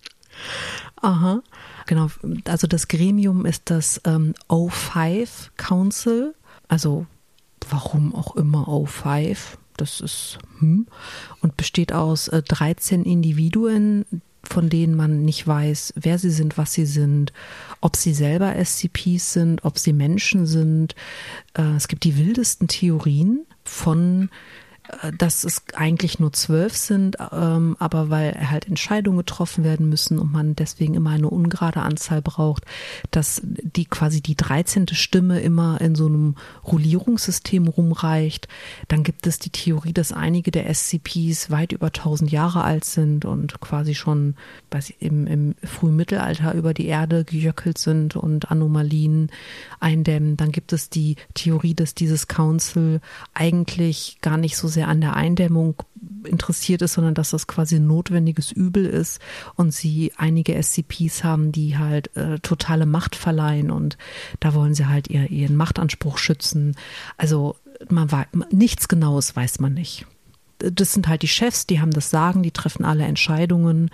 Aha, 0.96 1.42
genau. 1.86 2.08
Also 2.44 2.66
das 2.66 2.88
Gremium 2.88 3.46
ist 3.46 3.70
das 3.70 4.00
ähm, 4.04 4.34
O5 4.48 5.50
Council, 5.56 6.34
also 6.68 7.06
warum 7.68 8.14
auch 8.14 8.36
immer 8.36 8.68
O5, 8.68 9.36
das 9.76 10.00
ist 10.00 10.38
hm, 10.58 10.86
und 11.42 11.56
besteht 11.56 11.92
aus 11.92 12.28
äh, 12.28 12.42
13 12.42 13.04
Individuen, 13.04 14.04
von 14.42 14.68
denen 14.68 14.94
man 14.94 15.24
nicht 15.24 15.46
weiß, 15.46 15.94
wer 15.96 16.18
sie 16.18 16.30
sind, 16.30 16.58
was 16.58 16.72
sie 16.72 16.86
sind, 16.86 17.32
ob 17.80 17.96
sie 17.96 18.14
selber 18.14 18.54
SCPs 18.62 19.32
sind, 19.32 19.64
ob 19.64 19.78
sie 19.78 19.92
Menschen 19.92 20.46
sind. 20.46 20.94
Äh, 21.54 21.76
es 21.76 21.88
gibt 21.88 22.04
die 22.04 22.16
wildesten 22.16 22.68
Theorien 22.68 23.46
von 23.64 24.24
äh, 24.24 24.59
dass 25.16 25.44
es 25.44 25.62
eigentlich 25.74 26.18
nur 26.18 26.32
zwölf 26.32 26.76
sind, 26.76 27.16
ähm, 27.32 27.76
aber 27.78 28.10
weil 28.10 28.50
halt 28.50 28.66
Entscheidungen 28.66 29.18
getroffen 29.18 29.64
werden 29.64 29.88
müssen 29.88 30.18
und 30.18 30.32
man 30.32 30.56
deswegen 30.56 30.94
immer 30.94 31.10
eine 31.10 31.28
ungerade 31.28 31.82
Anzahl 31.82 32.22
braucht, 32.22 32.64
dass 33.10 33.40
die 33.44 33.84
quasi 33.84 34.20
die 34.20 34.36
dreizehnte 34.36 34.94
Stimme 34.94 35.40
immer 35.40 35.80
in 35.80 35.94
so 35.94 36.06
einem 36.06 36.34
Rollierungssystem 36.64 37.68
rumreicht. 37.68 38.48
Dann 38.88 39.02
gibt 39.02 39.26
es 39.26 39.38
die 39.38 39.50
Theorie, 39.50 39.92
dass 39.92 40.12
einige 40.12 40.50
der 40.50 40.72
SCPs 40.72 41.50
weit 41.50 41.72
über 41.72 41.92
tausend 41.92 42.30
Jahre 42.30 42.62
alt 42.64 42.84
sind 42.84 43.24
und 43.24 43.60
quasi 43.60 43.94
schon 43.94 44.34
weiß 44.70 44.90
ich, 44.90 45.02
im, 45.02 45.26
im 45.26 45.54
frühen 45.62 45.96
Mittelalter 45.96 46.54
über 46.54 46.74
die 46.74 46.86
Erde 46.86 47.24
gejöckelt 47.24 47.78
sind 47.78 48.16
und 48.16 48.50
Anomalien 48.50 49.30
eindämmen. 49.80 50.36
Dann 50.36 50.52
gibt 50.52 50.72
es 50.72 50.90
die 50.90 51.16
Theorie, 51.34 51.74
dass 51.74 51.94
dieses 51.94 52.28
Council 52.28 53.00
eigentlich 53.34 54.18
gar 54.20 54.36
nicht 54.36 54.56
so 54.56 54.68
sehr 54.68 54.79
sehr 54.80 54.88
an 54.88 55.02
der 55.02 55.14
Eindämmung 55.14 55.74
interessiert 56.24 56.80
ist, 56.80 56.94
sondern 56.94 57.12
dass 57.12 57.30
das 57.30 57.46
quasi 57.46 57.76
ein 57.76 57.86
notwendiges 57.86 58.50
Übel 58.50 58.86
ist 58.86 59.20
und 59.56 59.74
sie 59.74 60.12
einige 60.16 60.60
SCPs 60.60 61.22
haben, 61.22 61.52
die 61.52 61.76
halt 61.76 62.16
äh, 62.16 62.38
totale 62.38 62.86
Macht 62.86 63.14
verleihen 63.14 63.70
und 63.70 63.98
da 64.40 64.54
wollen 64.54 64.74
sie 64.74 64.86
halt 64.86 65.08
ihr, 65.08 65.30
ihren 65.30 65.54
Machtanspruch 65.56 66.16
schützen. 66.16 66.76
Also 67.18 67.56
man 67.90 68.10
weiß, 68.10 68.26
nichts 68.50 68.88
Genaues 68.88 69.36
weiß 69.36 69.60
man 69.60 69.74
nicht. 69.74 70.06
Das 70.58 70.94
sind 70.94 71.06
halt 71.06 71.20
die 71.20 71.28
Chefs, 71.28 71.66
die 71.66 71.80
haben 71.80 71.90
das 71.90 72.08
Sagen, 72.08 72.42
die 72.42 72.52
treffen 72.52 72.86
alle 72.86 73.04
Entscheidungen 73.04 73.90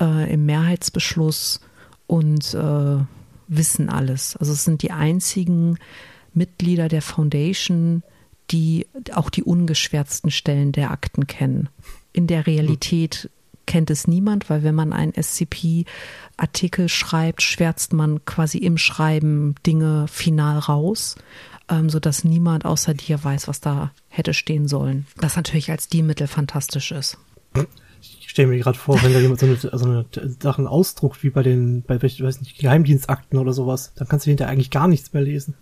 äh, 0.00 0.32
im 0.32 0.46
Mehrheitsbeschluss 0.46 1.60
und 2.06 2.54
äh, 2.54 2.96
wissen 3.48 3.90
alles. 3.90 4.36
Also 4.36 4.52
es 4.52 4.64
sind 4.64 4.80
die 4.80 4.92
einzigen 4.92 5.76
Mitglieder 6.32 6.88
der 6.88 7.02
Foundation, 7.02 8.02
die 8.50 8.86
auch 9.14 9.30
die 9.30 9.42
ungeschwärzten 9.42 10.30
Stellen 10.30 10.72
der 10.72 10.90
Akten 10.90 11.26
kennen. 11.26 11.68
In 12.12 12.26
der 12.26 12.46
Realität 12.46 13.30
kennt 13.66 13.90
es 13.90 14.06
niemand, 14.06 14.50
weil 14.50 14.62
wenn 14.62 14.74
man 14.74 14.92
einen 14.92 15.14
SCP-Artikel 15.14 16.88
schreibt, 16.88 17.42
schwärzt 17.42 17.92
man 17.92 18.24
quasi 18.24 18.58
im 18.58 18.78
Schreiben 18.78 19.54
Dinge 19.66 20.06
final 20.08 20.58
raus, 20.58 21.16
ähm, 21.68 21.88
sodass 21.88 22.24
niemand 22.24 22.64
außer 22.64 22.94
dir 22.94 23.22
weiß, 23.22 23.48
was 23.48 23.60
da 23.60 23.92
hätte 24.08 24.34
stehen 24.34 24.68
sollen. 24.68 25.06
Das 25.20 25.36
natürlich 25.36 25.70
als 25.70 25.84
Stilmittel 25.84 26.26
fantastisch 26.26 26.92
ist. 26.92 27.18
Ich 28.00 28.28
stelle 28.28 28.48
mir 28.48 28.58
gerade 28.58 28.78
vor, 28.78 29.02
wenn 29.02 29.12
da 29.12 29.20
jemand 29.20 29.40
so 29.40 29.46
eine, 29.46 29.56
so 29.56 29.68
eine 29.70 30.06
Sachen 30.40 30.66
ausdruckt, 30.66 31.22
wie 31.22 31.30
bei 31.30 31.42
den, 31.42 31.82
bei 31.82 32.02
weiß 32.02 32.40
nicht, 32.40 32.58
Geheimdienstakten 32.58 33.38
oder 33.38 33.52
sowas, 33.52 33.92
dann 33.94 34.08
kannst 34.08 34.26
du 34.26 34.30
hinterher 34.30 34.50
eigentlich 34.50 34.70
gar 34.70 34.88
nichts 34.88 35.12
mehr 35.12 35.22
lesen. 35.22 35.54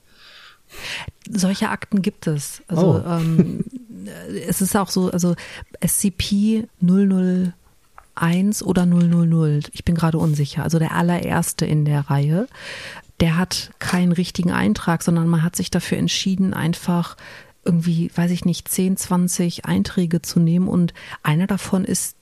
Solche 1.30 1.68
Akten 1.68 2.02
gibt 2.02 2.26
es. 2.26 2.62
Also 2.68 3.02
oh. 3.04 3.08
ähm, 3.08 3.64
es 4.48 4.60
ist 4.60 4.76
auch 4.76 4.88
so, 4.88 5.10
also 5.10 5.34
SCP 5.84 6.66
001 6.80 8.62
oder 8.62 8.86
000, 8.86 9.60
ich 9.72 9.84
bin 9.84 9.94
gerade 9.94 10.18
unsicher, 10.18 10.62
also 10.62 10.78
der 10.78 10.92
allererste 10.92 11.66
in 11.66 11.84
der 11.84 12.10
Reihe, 12.10 12.48
der 13.20 13.36
hat 13.36 13.70
keinen 13.78 14.12
richtigen 14.12 14.50
Eintrag, 14.50 15.02
sondern 15.02 15.28
man 15.28 15.42
hat 15.42 15.56
sich 15.56 15.70
dafür 15.70 15.98
entschieden, 15.98 16.54
einfach 16.54 17.16
irgendwie, 17.64 18.10
weiß 18.14 18.30
ich 18.30 18.44
nicht, 18.46 18.68
10, 18.68 18.96
20 18.96 19.66
Einträge 19.66 20.22
zu 20.22 20.40
nehmen 20.40 20.68
und 20.68 20.94
einer 21.22 21.46
davon 21.46 21.84
ist 21.84 22.16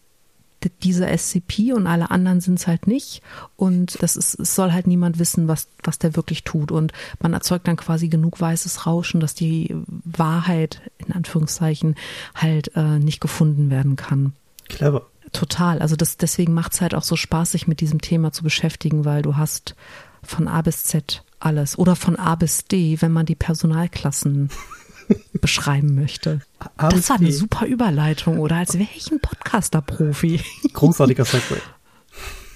dieser 0.83 1.17
SCP 1.17 1.73
und 1.73 1.87
alle 1.87 2.11
anderen 2.11 2.41
sind 2.41 2.59
es 2.59 2.67
halt 2.67 2.87
nicht. 2.87 3.23
Und 3.57 4.03
das 4.03 4.17
ist, 4.17 4.39
es 4.39 4.55
soll 4.55 4.73
halt 4.73 4.87
niemand 4.87 5.19
wissen, 5.19 5.49
was, 5.49 5.69
was 5.83 5.99
der 5.99 6.17
wirklich 6.17 6.45
tut. 6.45 6.73
Und 6.73 6.93
man 7.21 7.33
erzeugt 7.33 7.69
dann 7.69 7.77
quasi 7.77 8.09
genug 8.09 8.41
weißes 8.41 8.87
Rauschen, 8.87 9.21
dass 9.21 9.35
die 9.35 9.75
Wahrheit, 10.05 10.83
in 10.99 11.13
Anführungszeichen, 11.13 11.95
halt 12.35 12.73
äh, 12.75 12.99
nicht 12.99 13.21
gefunden 13.21 13.71
werden 13.71 13.97
kann. 13.97 14.33
Clever. 14.69 15.07
Total. 15.33 15.81
Also 15.81 15.95
das, 15.95 16.17
deswegen 16.17 16.55
macht 16.55 16.73
es 16.73 16.81
halt 16.81 16.95
auch 16.95 17.03
so 17.03 17.17
Spaß, 17.17 17.53
sich 17.53 17.67
mit 17.69 17.81
diesem 17.81 18.01
Thema 18.01 18.33
zu 18.33 18.43
beschäftigen, 18.43 19.05
weil 19.05 19.23
du 19.23 19.37
hast 19.37 19.75
von 20.23 20.49
A 20.49 20.63
bis 20.63 20.85
Z 20.85 21.23
alles. 21.41 21.79
Oder 21.79 21.97
von 21.97 22.17
A 22.17 22.35
bis 22.35 22.65
D, 22.65 23.01
wenn 23.01 23.13
man 23.13 23.27
die 23.27 23.35
Personalklassen 23.35 24.51
beschreiben 25.35 25.95
möchte. 25.95 26.41
Das 26.77 27.11
war 27.11 27.17
eine 27.17 27.33
super 27.33 27.67
Überleitung, 27.67 28.39
oder? 28.39 28.57
Als 28.57 28.75
wäre 28.79 28.89
ich 28.97 29.11
ein 29.11 29.21
Podcaster-Profi. 29.21 30.41
Großartiger 30.73 31.25
Segway. 31.25 31.61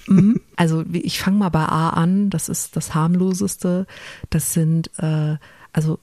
Mhm. 0.07 0.41
Also 0.55 0.83
ich 0.91 1.19
fange 1.19 1.37
mal 1.37 1.49
bei 1.49 1.65
A 1.65 1.89
an, 1.89 2.29
das 2.29 2.49
ist 2.49 2.75
das 2.75 2.93
harmloseste. 2.93 3.87
Das 4.29 4.53
sind 4.53 4.91
äh, 4.97 5.37
also 5.73 5.97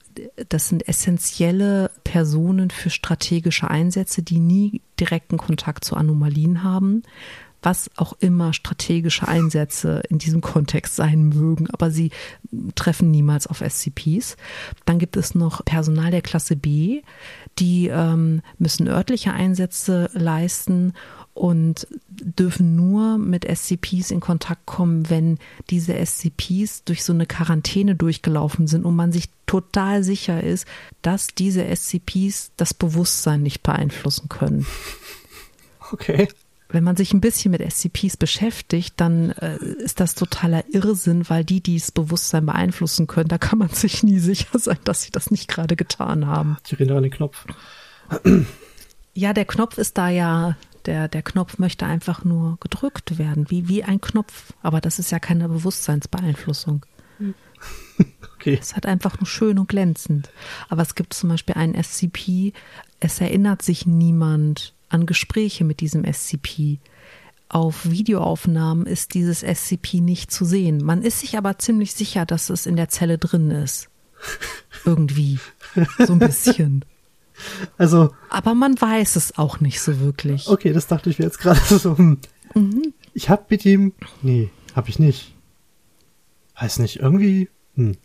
das 0.49 0.69
sind 0.69 0.87
essentielle 0.89 1.93
Personen 2.03 2.71
für 2.71 2.91
strategische 2.91 3.71
Einsätze, 3.71 4.23
die 4.23 4.41
nie 4.41 4.83
direkten 4.99 5.39
Kontakt 5.39 5.85
zu 5.85 5.95
Anomalien 5.97 6.65
haben, 6.65 7.05
was 7.63 7.91
auch 7.97 8.15
immer 8.21 8.53
strategische 8.53 9.29
Einsätze 9.29 10.03
in 10.09 10.19
diesem 10.19 10.41
Kontext 10.41 10.97
sein 10.97 11.29
mögen, 11.29 11.69
aber 11.71 11.91
sie 11.91 12.11
treffen 12.75 13.11
niemals 13.11 13.47
auf 13.47 13.61
SCPs. 13.61 14.37
Dann 14.87 14.99
gibt 14.99 15.17
es 15.17 15.35
noch 15.35 15.65
Personal 15.65 16.11
der 16.11 16.23
Klasse 16.23 16.57
B, 16.57 17.03
die 17.59 17.89
ähm, 17.89 18.43
müssen 18.59 18.89
örtliche 18.89 19.33
Einsätze 19.33 20.11
leisten 20.15 20.95
und 21.35 21.87
dürfen 22.09 22.77
nur 22.77 23.19
mit 23.19 23.45
SCPs 23.45 24.11
in 24.11 24.21
Kontakt 24.21 24.67
kommen, 24.67 25.09
wenn 25.11 25.39
diese 25.71 25.95
SCPs 25.95 26.85
durch 26.85 27.05
so 27.05 27.13
eine 27.13 27.27
Quarantäne 27.27 27.95
durchgelaufen 27.95 28.67
sind 28.67 28.85
und 28.85 28.97
man 28.97 29.13
sich 29.13 29.29
total 29.47 30.03
sicher 30.03 30.43
ist, 30.43 30.67
dass 31.03 31.29
diese 31.29 31.65
SCPs 31.65 32.53
das 32.57 32.75
Bewusstsein 32.75 33.43
nicht 33.43 33.63
beeinflussen 33.63 34.29
können. 34.29 34.67
Okay 35.93 36.29
wenn 36.73 36.85
man 36.85 36.97
sich 36.97 37.13
ein 37.13 37.21
bisschen 37.21 37.51
mit 37.51 37.61
SCPs 37.61 38.17
beschäftigt, 38.17 38.95
dann 38.97 39.31
äh, 39.31 39.57
ist 39.57 40.01
das 40.01 40.15
totaler 40.15 40.65
Irrsinn, 40.73 41.29
weil 41.29 41.45
die, 41.45 41.61
die 41.61 41.79
das 41.79 41.91
Bewusstsein 41.91 42.47
beeinflussen 42.47 43.07
können, 43.07 43.29
da 43.29 43.39
kann 43.39 43.59
man 43.59 43.69
sich 43.71 44.03
nie 44.03 44.19
sicher 44.19 44.59
sein, 44.59 44.79
dass 44.85 45.03
sie 45.03 45.11
das 45.11 45.31
nicht 45.31 45.49
gerade 45.49 45.77
getan 45.77 46.27
haben. 46.27 46.57
Ich 46.67 46.73
erinnere 46.73 46.99
an 46.99 47.03
den 47.03 47.13
Knopf. 47.13 47.45
Ja, 49.15 49.33
der 49.33 49.45
Knopf 49.45 49.79
ist 49.79 49.99
da 49.99 50.09
ja, 50.09 50.57
der, 50.87 51.09
der 51.09 51.23
Knopf 51.23 51.59
möchte 51.59 51.87
einfach 51.87 52.25
nur 52.25 52.59
gedrückt 52.61 53.19
werden, 53.19 53.51
wie, 53.51 53.69
wie 53.69 53.85
ein 53.85 54.01
Knopf. 54.01 54.53
Aber 54.63 54.81
das 54.81 54.99
ist 54.99 55.11
ja 55.11 55.19
keine 55.19 55.49
Bewusstseinsbeeinflussung. 55.49 56.87
Okay. 58.37 58.57
Es 58.59 58.69
ist 58.69 58.75
halt 58.75 58.87
einfach 58.87 59.19
nur 59.21 59.27
schön 59.27 59.59
und 59.59 59.69
glänzend. 59.69 60.31
Aber 60.69 60.83
es 60.83 60.95
gibt 60.95 61.13
zum 61.13 61.29
Beispiel 61.29 61.57
einen 61.57 61.81
SCP, 61.81 62.53
es 63.01 63.21
erinnert 63.21 63.63
sich 63.63 63.87
niemand 63.87 64.75
an 64.91 65.07
Gespräche 65.07 65.65
mit 65.65 65.81
diesem 65.81 66.05
SCP. 66.05 66.79
Auf 67.49 67.91
Videoaufnahmen 67.91 68.87
ist 68.87 69.15
dieses 69.15 69.41
SCP 69.41 70.01
nicht 70.01 70.31
zu 70.31 70.45
sehen. 70.45 70.85
Man 70.85 71.03
ist 71.03 71.21
sich 71.21 71.37
aber 71.37 71.59
ziemlich 71.59 71.95
sicher, 71.95 72.27
dass 72.27 72.51
es 72.51 72.67
in 72.67 72.77
der 72.77 72.89
Zelle 72.89 73.19
drin 73.19 73.51
ist. 73.51 73.89
Irgendwie. 74.85 75.41
So 76.07 76.13
ein 76.13 76.19
bisschen. 76.19 76.85
Also. 77.79 78.15
Aber 78.29 78.55
man 78.55 78.81
weiß 78.81 79.17
es 79.17 79.39
auch 79.39 79.61
nicht 79.61 79.81
so 79.81 79.99
wirklich. 80.01 80.47
Okay, 80.47 80.73
das 80.73 80.87
dachte 80.87 81.11
ich 81.11 81.19
mir 81.19 81.25
jetzt 81.25 81.39
gerade 81.39 81.61
so. 81.79 81.97
Hm. 81.97 82.19
Mhm. 82.55 82.93
Ich 83.15 83.31
hab 83.31 83.51
mit 83.51 83.65
ihm. 83.65 83.93
Nee, 84.23 84.51
hab 84.75 84.89
ich 84.89 84.99
nicht. 84.99 85.35
Weiß 86.61 86.79
nicht, 86.79 86.97
irgendwie. 87.01 87.49
Hm. 87.75 87.97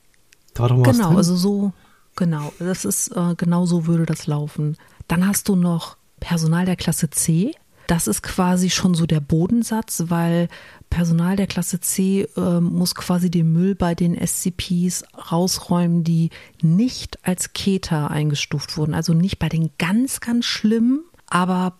Da 0.53 0.63
war 0.63 0.69
doch 0.69 0.77
mal 0.77 0.91
genau, 0.91 1.17
also 1.17 1.35
so. 1.35 1.73
Genau, 2.15 2.53
das 2.59 2.85
ist 2.85 3.09
äh, 3.09 3.35
genau 3.35 3.65
so 3.65 3.87
würde 3.87 4.05
das 4.05 4.25
laufen. 4.25 4.77
Dann 5.07 5.27
hast 5.27 5.49
du 5.49 5.55
noch 5.55 5.97
Personal 6.25 6.65
der 6.65 6.75
Klasse 6.75 7.11
C. 7.11 7.51
Das 7.85 8.07
ist 8.07 8.23
quasi 8.23 8.71
schon 8.71 8.95
so 8.95 9.05
der 9.05 9.19
Bodensatz, 9.19 10.05
weil 10.07 10.47
Personal 10.89 11.35
der 11.35 11.45
Klasse 11.45 11.79
C 11.79 12.27
äh, 12.35 12.59
muss 12.59 12.95
quasi 12.95 13.29
den 13.29 13.53
Müll 13.53 13.75
bei 13.75 13.93
den 13.93 14.15
SCPs 14.15 15.03
rausräumen, 15.31 16.03
die 16.03 16.31
nicht 16.63 17.23
als 17.27 17.53
Keter 17.53 18.09
eingestuft 18.09 18.75
wurden. 18.75 18.95
Also 18.95 19.13
nicht 19.13 19.37
bei 19.37 19.49
den 19.49 19.69
ganz, 19.77 20.19
ganz 20.19 20.45
schlimmen, 20.45 21.03
aber 21.27 21.77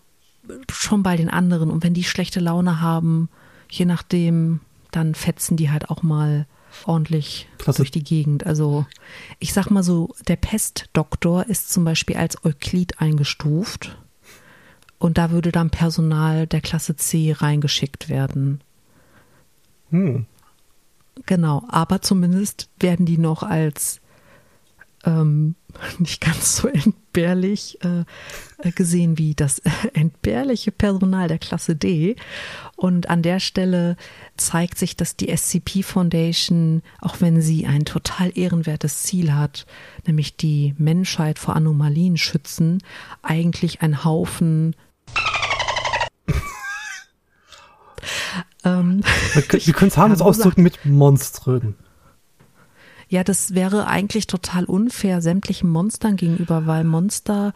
schon 0.70 1.02
bei 1.02 1.16
den 1.16 1.28
anderen. 1.28 1.68
Und 1.68 1.82
wenn 1.82 1.94
die 1.94 2.04
schlechte 2.04 2.38
Laune 2.38 2.80
haben, 2.80 3.28
je 3.68 3.84
nachdem, 3.84 4.60
dann 4.92 5.16
fetzen 5.16 5.56
die 5.56 5.72
halt 5.72 5.90
auch 5.90 6.04
mal 6.04 6.46
ordentlich 6.84 7.48
Klasse. 7.58 7.78
durch 7.78 7.90
die 7.90 8.04
Gegend. 8.04 8.46
Also 8.46 8.86
ich 9.40 9.52
sag 9.52 9.70
mal 9.70 9.82
so, 9.82 10.14
der 10.28 10.36
Pestdoktor 10.36 11.46
ist 11.46 11.72
zum 11.72 11.84
Beispiel 11.84 12.14
als 12.14 12.44
Euklid 12.44 13.00
eingestuft. 13.00 13.98
Und 14.98 15.18
da 15.18 15.30
würde 15.30 15.52
dann 15.52 15.70
Personal 15.70 16.46
der 16.46 16.60
Klasse 16.60 16.96
C 16.96 17.32
reingeschickt 17.32 18.08
werden. 18.08 18.60
Hm. 19.90 20.26
Genau, 21.26 21.64
aber 21.68 22.02
zumindest 22.02 22.68
werden 22.78 23.06
die 23.06 23.18
noch 23.18 23.42
als 23.42 24.00
ähm, 25.06 25.54
nicht 25.98 26.20
ganz 26.20 26.56
so 26.56 26.68
entbehrlich 26.68 27.78
äh, 27.82 28.04
gesehen 28.72 29.18
wie 29.18 29.34
das 29.34 29.58
entbehrliche 29.94 30.72
Personal 30.72 31.28
der 31.28 31.38
Klasse 31.38 31.76
D. 31.76 32.16
Und 32.76 33.08
an 33.08 33.22
der 33.22 33.40
Stelle 33.40 33.96
zeigt 34.36 34.78
sich, 34.78 34.96
dass 34.96 35.16
die 35.16 35.34
SCP 35.34 35.82
Foundation, 35.82 36.82
auch 37.00 37.20
wenn 37.20 37.40
sie 37.40 37.66
ein 37.66 37.84
total 37.84 38.36
ehrenwertes 38.36 39.02
Ziel 39.02 39.34
hat, 39.34 39.66
nämlich 40.06 40.36
die 40.36 40.74
Menschheit 40.76 41.38
vor 41.38 41.56
Anomalien 41.56 42.16
schützen, 42.16 42.82
eigentlich 43.22 43.80
ein 43.80 44.04
Haufen 44.04 44.74
ähm, 48.64 49.02
wir 49.32 49.74
können 49.74 49.88
es 49.88 49.96
harmlos 49.96 50.20
ausdrücken 50.20 50.62
mit 50.62 50.84
Monstren. 50.84 51.76
Ja, 53.08 53.22
das 53.22 53.54
wäre 53.54 53.86
eigentlich 53.86 54.26
total 54.26 54.64
unfair 54.64 55.22
sämtlichen 55.22 55.70
Monstern 55.70 56.16
gegenüber, 56.16 56.66
weil 56.66 56.82
Monster, 56.82 57.52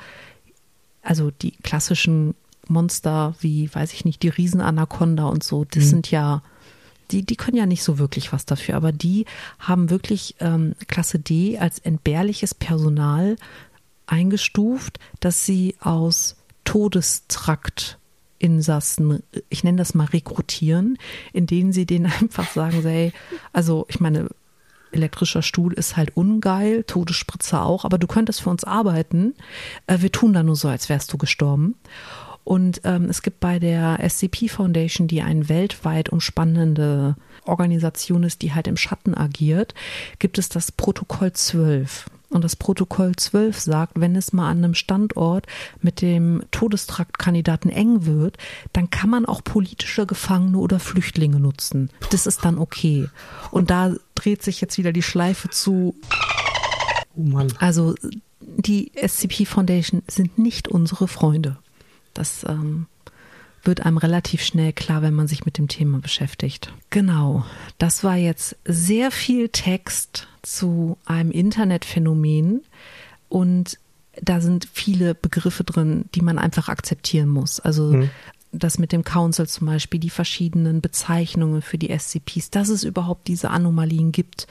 also 1.03 1.33
die 1.33 1.53
klassischen 1.63 2.35
Monster 2.69 3.35
wie, 3.41 3.73
weiß 3.75 3.93
ich 3.93 4.05
nicht, 4.05 4.23
die 4.23 4.29
Riesenanaconda 4.29 5.25
und 5.25 5.43
so, 5.43 5.65
das 5.65 5.85
mhm. 5.85 5.89
sind 5.89 6.11
ja, 6.13 6.43
die, 7.11 7.27
die 7.27 7.35
können 7.35 7.57
ja 7.57 7.67
nicht 7.67 7.83
so 7.83 7.99
wirklich 7.99 8.33
was 8.33 8.47
dafür, 8.47 8.77
aber 8.77 8.93
die 8.93 9.27
haben 9.59 9.91
wirklich 9.91 10.37
ähm, 10.39 10.77
Klasse 10.87 11.19
D 11.19 11.59
als 11.59 11.81
entbehrliches 11.81 12.55
Personal 12.55 13.37
eingestuft, 14.07 15.01
dass 15.19 15.45
sie 15.45 15.75
aus 15.81 16.37
Todestrakt 16.71 17.99
Insassen, 18.39 19.25
ich 19.49 19.65
nenne 19.65 19.79
das 19.79 19.93
mal 19.93 20.07
rekrutieren, 20.07 20.99
in 21.33 21.49
denen 21.49 21.73
sie 21.73 21.85
denen 21.85 22.07
einfach 22.21 22.49
sagen, 22.49 22.81
sei, 22.81 23.13
also 23.53 23.87
ich 23.89 23.99
meine, 23.99 24.29
elektrischer 24.93 25.43
Stuhl 25.43 25.73
ist 25.73 25.97
halt 25.97 26.17
ungeil, 26.17 26.85
Todesspritze 26.85 27.61
auch, 27.61 27.85
aber 27.85 27.99
du 27.99 28.07
könntest 28.07 28.43
für 28.43 28.51
uns 28.51 28.63
arbeiten. 28.63 29.35
Äh, 29.89 29.99
wir 29.99 30.13
tun 30.13 30.33
da 30.33 30.45
nur 30.45 30.55
so, 30.55 30.69
als 30.69 30.89
wärst 30.89 31.13
du 31.13 31.19
gestorben. 31.19 31.75
Und 32.45 32.83
ähm, 32.85 33.07
es 33.07 33.23
gibt 33.23 33.41
bei 33.41 33.59
der 33.59 33.99
SCP 34.09 34.47
Foundation, 34.49 35.09
die 35.09 35.23
eine 35.23 35.49
weltweit 35.49 36.11
umspannende 36.11 37.17
Organisation 37.47 38.23
ist, 38.23 38.43
die 38.43 38.55
halt 38.55 38.69
im 38.69 38.77
Schatten 38.77 39.17
agiert, 39.17 39.75
gibt 40.21 40.39
es 40.39 40.49
das 40.49 40.71
Protokoll 40.71 41.33
12. 41.33 42.07
Und 42.31 42.45
das 42.45 42.55
Protokoll 42.55 43.17
12 43.17 43.59
sagt, 43.59 44.01
wenn 44.01 44.15
es 44.15 44.33
mal 44.33 44.49
an 44.49 44.59
einem 44.59 44.75
Standort 44.75 45.47
mit 45.83 46.01
dem 46.01 46.45
Todestraktkandidaten 46.53 47.71
eng 47.71 48.07
wird, 48.07 48.39
dann 48.73 48.89
kann 48.89 49.11
man 49.11 49.27
auch 49.27 49.43
politische 49.43 50.07
Gefangene 50.07 50.59
oder 50.59 50.79
Flüchtlinge 50.79 51.41
nutzen. 51.41 51.91
Das 52.11 52.27
ist 52.27 52.45
dann 52.45 52.59
okay. 52.59 53.09
Und 53.51 53.71
da 53.71 53.95
dreht 54.15 54.43
sich 54.43 54.61
jetzt 54.61 54.79
wieder 54.79 54.93
die 54.93 55.03
Schleife 55.03 55.51
zu. 55.51 55.97
Oh 57.17 57.23
Mann. 57.23 57.53
Also 57.59 57.97
die 58.41 58.93
SCP 58.95 59.45
Foundation 59.45 60.03
sind 60.07 60.39
nicht 60.39 60.69
unsere 60.69 61.09
Freunde. 61.09 61.57
Das 62.15 62.45
ähm, 62.45 62.87
wird 63.65 63.85
einem 63.85 63.99
relativ 63.99 64.43
schnell 64.43 64.73
klar, 64.73 65.03
wenn 65.03 65.15
man 65.15 65.29
sich 65.29 65.45
mit 65.45 65.59
dem 65.59 65.69
Thema 65.69 65.99
beschäftigt. 65.99 66.73
Genau, 66.91 67.45
das 67.79 68.05
war 68.05 68.17
jetzt 68.17 68.57
sehr 68.65 69.11
viel 69.11 69.49
Text 69.49 70.29
zu 70.43 70.99
einem 71.05 71.31
Internetphänomen 71.31 72.63
und 73.29 73.79
da 74.21 74.41
sind 74.41 74.69
viele 74.73 75.15
Begriffe 75.15 75.65
drin, 75.65 76.07
die 76.15 76.23
man 76.23 76.39
einfach 76.39 76.69
akzeptieren 76.69 77.29
muss. 77.29 77.61
Also 77.61 77.93
mhm. 77.93 78.11
das 78.53 78.79
mit 78.79 78.93
dem 78.93 79.05
Council 79.05 79.47
zum 79.47 79.67
Beispiel, 79.67 80.01
die 80.01 80.11
verschiedenen 80.11 80.81
Bezeichnungen 80.81 81.63
für 81.63 81.79
die 81.79 81.97
SCPs, 81.97 82.51
dass 82.51 82.69
es 82.69 82.85
überhaupt 82.85 83.29
diese 83.29 83.51
Anomalien 83.51 84.13
gibt 84.13 84.47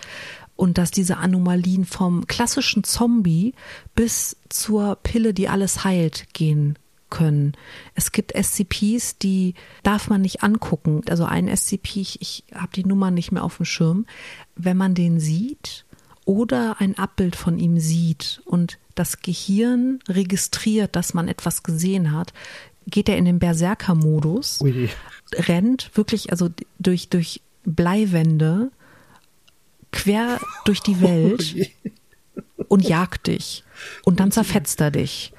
und 0.56 0.78
dass 0.78 0.92
diese 0.92 1.18
Anomalien 1.18 1.86
vom 1.86 2.28
klassischen 2.28 2.84
Zombie 2.84 3.54
bis 3.96 4.38
zur 4.50 4.96
Pille, 4.98 5.34
die 5.34 5.50
alles 5.50 5.84
heilt, 5.84 6.34
gehen 6.34 6.78
können. 7.10 7.54
Es 7.96 8.12
gibt 8.12 8.34
SCPs, 8.36 9.18
die 9.18 9.56
darf 9.84 10.10
man 10.10 10.22
nicht 10.22 10.44
angucken. 10.44 11.02
Also 11.10 11.26
ein 11.26 11.56
SCP, 11.56 12.02
ich, 12.02 12.22
ich 12.22 12.44
habe 12.54 12.72
die 12.76 12.86
Nummer 12.86 13.12
nicht 13.12 13.32
mehr 13.32 13.44
auf 13.44 13.58
dem 13.58 13.66
Schirm. 13.66 14.06
Wenn 14.56 14.78
man 14.78 14.96
den 14.96 15.20
sieht 15.20 15.86
oder 16.26 16.80
ein 16.80 16.98
Abbild 16.98 17.36
von 17.36 17.58
ihm 17.58 17.80
sieht 17.80 18.42
und 18.46 18.78
das 18.96 19.22
Gehirn 19.22 20.00
registriert, 20.08 20.96
dass 20.96 21.14
man 21.14 21.28
etwas 21.28 21.64
gesehen 21.64 22.12
hat, 22.12 22.34
geht 22.86 23.10
er 23.10 23.18
in 23.18 23.26
den 23.26 23.40
Berserker-Modus, 23.40 24.64
rennt 25.34 25.92
wirklich 25.96 26.32
also 26.32 26.50
durch, 26.80 27.10
durch 27.10 27.42
Bleiwände 27.66 28.72
quer 29.92 30.40
durch 30.66 30.82
die 30.82 31.02
Welt 31.02 31.72
und 32.68 32.88
jagt 32.88 33.28
dich. 33.28 33.64
Und 34.04 34.20
dann 34.20 34.32
zerfetzt 34.32 34.82
er 34.82 34.92
dich. 34.92 35.34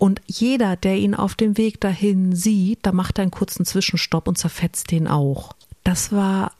Und 0.00 0.22
jeder, 0.26 0.76
der 0.76 0.96
ihn 0.96 1.14
auf 1.14 1.34
dem 1.34 1.58
Weg 1.58 1.78
dahin 1.78 2.34
sieht, 2.34 2.78
da 2.86 2.92
macht 2.92 3.18
er 3.18 3.22
einen 3.22 3.30
kurzen 3.30 3.66
Zwischenstopp 3.66 4.28
und 4.28 4.38
zerfetzt 4.38 4.90
den 4.92 5.06
auch. 5.06 5.52
Das 5.84 6.10
war, 6.10 6.52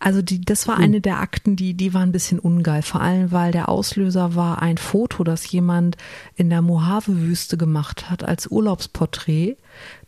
also 0.00 0.22
die, 0.22 0.40
das 0.40 0.66
war 0.66 0.78
hm. 0.78 0.82
eine 0.82 1.00
der 1.00 1.20
Akten, 1.20 1.54
die, 1.54 1.74
die 1.74 1.94
war 1.94 2.00
ein 2.00 2.10
bisschen 2.10 2.40
ungeil. 2.40 2.82
Vor 2.82 3.00
allem, 3.00 3.30
weil 3.30 3.52
der 3.52 3.68
Auslöser 3.68 4.34
war 4.34 4.60
ein 4.60 4.76
Foto, 4.76 5.22
das 5.22 5.48
jemand 5.52 5.98
in 6.34 6.50
der 6.50 6.62
Mojave-Wüste 6.62 7.56
gemacht 7.56 8.10
hat 8.10 8.24
als 8.24 8.48
Urlaubsporträt, 8.48 9.56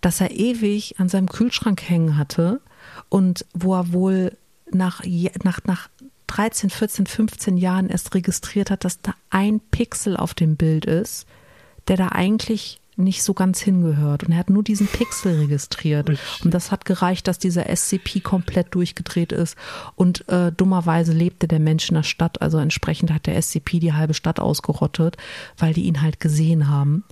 das 0.01 0.21
er 0.21 0.33
ewig 0.33 0.99
an 0.99 1.09
seinem 1.09 1.29
Kühlschrank 1.29 1.89
hängen 1.89 2.17
hatte 2.17 2.61
und 3.09 3.47
wo 3.55 3.77
er 3.77 3.93
wohl 3.93 4.37
nach, 4.73 5.05
nach, 5.45 5.61
nach 5.67 5.89
13, 6.27 6.69
14, 6.69 7.07
15 7.07 7.57
Jahren 7.59 7.91
erst 7.91 8.13
registriert 8.17 8.73
hat, 8.73 8.85
dass 8.85 9.01
da 9.01 9.15
ein 9.31 9.61
Pixel 9.71 10.17
auf 10.17 10.35
dem 10.35 10.57
Bild 10.57 10.85
ist 10.85 11.29
der 11.89 11.97
da 11.97 12.09
eigentlich 12.09 12.81
nicht 12.97 13.23
so 13.23 13.35
ganz 13.35 13.61
hingehört. 13.61 14.25
Und 14.25 14.33
er 14.33 14.39
hat 14.39 14.51
nur 14.51 14.63
diesen 14.63 14.87
Pixel 14.87 15.41
registriert. 15.41 16.11
Und 16.45 16.53
das 16.53 16.71
hat 16.71 16.85
gereicht, 16.85 17.27
dass 17.27 17.39
dieser 17.39 17.75
SCP 17.75 18.21
komplett 18.21 18.75
durchgedreht 18.75 19.33
ist. 19.33 19.57
Und 19.95 20.29
äh, 20.29 20.53
dummerweise 20.53 21.13
lebte 21.13 21.49
der 21.49 21.61
Mensch 21.61 21.89
in 21.89 21.95
der 21.95 22.03
Stadt. 22.03 22.43
Also 22.43 22.59
entsprechend 22.59 23.11
hat 23.11 23.27
der 23.27 23.41
SCP 23.41 23.81
die 23.81 23.95
halbe 23.95 24.15
Stadt 24.15 24.41
ausgerottet, 24.41 25.17
weil 25.57 25.73
die 25.73 25.85
ihn 25.85 26.03
halt 26.03 26.21
gesehen 26.21 26.69
haben. 26.69 27.05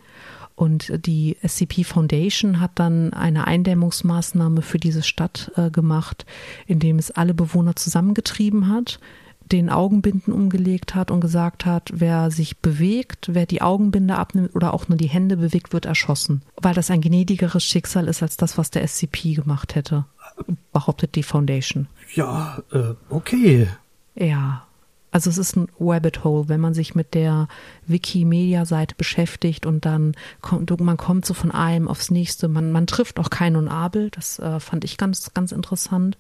Und 0.54 1.06
die 1.06 1.38
SCP 1.42 1.84
Foundation 1.84 2.60
hat 2.60 2.72
dann 2.74 3.14
eine 3.14 3.46
Eindämmungsmaßnahme 3.46 4.60
für 4.60 4.78
diese 4.78 5.02
Stadt 5.02 5.50
äh, 5.56 5.70
gemacht, 5.70 6.26
indem 6.66 6.98
es 6.98 7.10
alle 7.10 7.32
Bewohner 7.32 7.76
zusammengetrieben 7.76 8.68
hat 8.68 9.00
den 9.52 9.70
Augenbinden 9.70 10.32
umgelegt 10.32 10.94
hat 10.94 11.10
und 11.10 11.20
gesagt 11.20 11.66
hat, 11.66 11.90
wer 11.94 12.30
sich 12.30 12.58
bewegt, 12.58 13.30
wer 13.32 13.46
die 13.46 13.62
Augenbinde 13.62 14.16
abnimmt 14.16 14.54
oder 14.54 14.74
auch 14.74 14.88
nur 14.88 14.98
die 14.98 15.08
Hände 15.08 15.36
bewegt, 15.36 15.72
wird 15.72 15.86
erschossen. 15.86 16.42
Weil 16.56 16.74
das 16.74 16.90
ein 16.90 17.00
gnädigeres 17.00 17.64
Schicksal 17.64 18.08
ist 18.08 18.22
als 18.22 18.36
das, 18.36 18.58
was 18.58 18.70
der 18.70 18.86
SCP 18.86 19.34
gemacht 19.34 19.74
hätte, 19.74 20.04
behauptet 20.72 21.14
die 21.14 21.22
Foundation. 21.22 21.88
Ja, 22.14 22.62
äh, 22.72 22.94
okay. 23.08 23.68
Ja. 24.14 24.64
Also 25.12 25.28
es 25.28 25.38
ist 25.38 25.56
ein 25.56 25.66
Rabbit 25.80 26.22
Hole, 26.22 26.48
wenn 26.48 26.60
man 26.60 26.72
sich 26.72 26.94
mit 26.94 27.14
der 27.14 27.48
Wikimedia-Seite 27.88 28.94
beschäftigt 28.94 29.66
und 29.66 29.84
dann 29.84 30.14
kommt, 30.40 30.70
man 30.80 30.96
kommt 30.96 31.26
so 31.26 31.34
von 31.34 31.50
einem 31.50 31.88
aufs 31.88 32.12
nächste. 32.12 32.46
Man, 32.46 32.70
man 32.70 32.86
trifft 32.86 33.18
auch 33.18 33.28
Kain 33.28 33.56
und 33.56 33.66
Abel. 33.66 34.10
Das 34.10 34.38
äh, 34.38 34.60
fand 34.60 34.84
ich 34.84 34.98
ganz, 34.98 35.34
ganz 35.34 35.50
interessant 35.50 36.16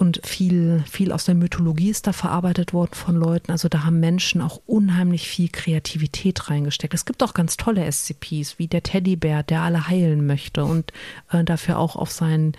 und 0.00 0.22
viel, 0.24 0.82
viel 0.90 1.12
aus 1.12 1.26
der 1.26 1.34
Mythologie 1.34 1.90
ist 1.90 2.06
da 2.06 2.14
verarbeitet 2.14 2.72
worden 2.72 2.94
von 2.94 3.16
Leuten. 3.16 3.52
Also 3.52 3.68
da 3.68 3.84
haben 3.84 4.00
Menschen 4.00 4.40
auch 4.40 4.62
unheimlich 4.64 5.28
viel 5.28 5.50
Kreativität 5.50 6.48
reingesteckt. 6.48 6.94
Es 6.94 7.04
gibt 7.04 7.22
auch 7.22 7.34
ganz 7.34 7.58
tolle 7.58 7.84
SCPs, 7.84 8.58
wie 8.58 8.66
der 8.66 8.82
Teddybär, 8.82 9.42
der 9.42 9.60
alle 9.60 9.88
heilen 9.88 10.26
möchte 10.26 10.64
und 10.64 10.94
äh, 11.30 11.44
dafür 11.44 11.78
auch 11.78 11.96
auf 11.96 12.10
sein 12.10 12.54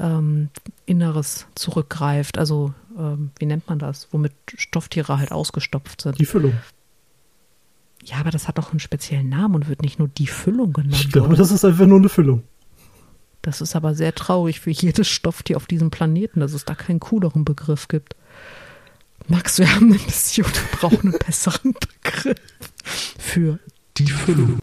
ähm, 0.00 0.48
Inneres 0.84 1.46
zurückgreift. 1.54 2.38
Also 2.38 2.74
ähm, 2.98 3.30
wie 3.38 3.46
nennt 3.46 3.68
man 3.68 3.78
das? 3.78 4.08
Womit 4.10 4.32
Stofftiere 4.56 5.16
halt 5.16 5.30
ausgestopft 5.30 6.00
sind. 6.00 6.18
Die 6.18 6.26
Füllung. 6.26 6.54
Ja, 8.02 8.16
aber 8.16 8.32
das 8.32 8.48
hat 8.48 8.58
doch 8.58 8.72
einen 8.72 8.80
speziellen 8.80 9.28
Namen 9.28 9.54
und 9.54 9.68
wird 9.68 9.82
nicht 9.82 10.00
nur 10.00 10.08
die 10.08 10.26
Füllung 10.26 10.72
genannt. 10.72 10.96
Ich 10.96 11.12
glaube, 11.12 11.36
das 11.36 11.52
ist 11.52 11.64
einfach 11.64 11.86
nur 11.86 11.98
eine 11.98 12.08
Füllung. 12.08 12.42
Das 13.42 13.60
ist 13.60 13.74
aber 13.74 13.94
sehr 13.94 14.14
traurig 14.14 14.60
für 14.60 14.70
jedes 14.70 15.08
Stofftier 15.08 15.56
auf 15.56 15.66
diesem 15.66 15.90
Planeten, 15.90 16.40
dass 16.40 16.52
es 16.52 16.64
da 16.64 16.74
keinen 16.74 17.00
cooleren 17.00 17.44
Begriff 17.44 17.88
gibt. 17.88 18.14
Max, 19.28 19.58
wir 19.58 19.74
haben 19.74 19.92
eine 19.92 20.02
Mission, 20.02 20.46
wir 20.46 20.78
brauchen 20.78 21.12
einen 21.12 21.18
besseren 21.18 21.74
Begriff 21.74 22.38
für 23.18 23.58
die 23.96 24.10
Füllung. 24.10 24.60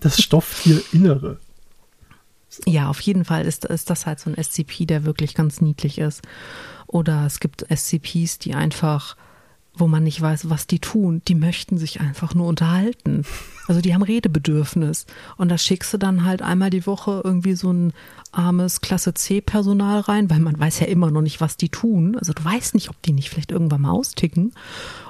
das 0.00 0.20
Stofftier-Innere. 0.22 1.38
Ja, 2.66 2.88
auf 2.88 3.00
jeden 3.00 3.24
Fall 3.24 3.46
ist, 3.46 3.64
ist 3.64 3.90
das 3.90 4.06
halt 4.06 4.20
so 4.20 4.30
ein 4.30 4.42
SCP, 4.42 4.86
der 4.86 5.04
wirklich 5.04 5.34
ganz 5.34 5.60
niedlich 5.60 5.98
ist. 5.98 6.22
Oder 6.86 7.26
es 7.26 7.40
gibt 7.40 7.66
SCPs, 7.68 8.38
die 8.38 8.54
einfach, 8.54 9.16
wo 9.76 9.88
man 9.88 10.04
nicht 10.04 10.20
weiß, 10.20 10.50
was 10.50 10.66
die 10.66 10.78
tun, 10.78 11.20
die 11.26 11.34
möchten 11.34 11.78
sich 11.78 12.00
einfach 12.00 12.34
nur 12.34 12.46
unterhalten. 12.46 13.24
Also 13.66 13.80
die 13.80 13.92
haben 13.92 14.02
Redebedürfnis. 14.02 15.06
Und 15.36 15.48
da 15.48 15.58
schickst 15.58 15.92
du 15.92 15.98
dann 15.98 16.24
halt 16.24 16.42
einmal 16.42 16.70
die 16.70 16.86
Woche 16.86 17.22
irgendwie 17.24 17.54
so 17.54 17.72
ein 17.72 17.92
armes 18.30 18.80
Klasse 18.80 19.14
C-Personal 19.14 20.00
rein, 20.00 20.30
weil 20.30 20.38
man 20.38 20.58
weiß 20.58 20.80
ja 20.80 20.86
immer 20.86 21.10
noch 21.10 21.22
nicht, 21.22 21.40
was 21.40 21.56
die 21.56 21.70
tun. 21.70 22.16
Also 22.16 22.32
du 22.32 22.44
weißt 22.44 22.74
nicht, 22.74 22.88
ob 22.88 23.00
die 23.02 23.12
nicht 23.12 23.30
vielleicht 23.30 23.50
irgendwann 23.50 23.82
mal 23.82 23.90
austicken. 23.90 24.52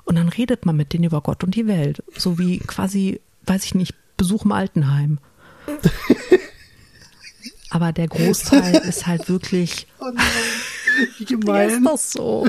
Und 0.05 0.17
dann 0.17 0.29
redet 0.29 0.65
man 0.65 0.77
mit 0.77 0.93
denen 0.93 1.05
über 1.05 1.21
Gott 1.21 1.45
und 1.45 1.55
die 1.55 1.67
Welt. 1.67 2.03
So 2.17 2.39
wie 2.39 2.59
quasi, 2.59 3.21
weiß 3.47 3.65
ich 3.65 3.75
nicht, 3.75 3.95
Besuch 4.17 4.45
im 4.45 4.53
Altenheim. 4.53 5.19
Aber 7.71 7.93
der 7.93 8.07
Großteil 8.07 8.77
ist 8.77 9.07
halt 9.07 9.29
wirklich. 9.29 9.89
Oh 9.99 10.11
wie 11.19 11.25
gemein. 11.25 11.69
Ja, 11.71 11.77
ist 11.77 11.85
das 11.85 12.13
so? 12.13 12.49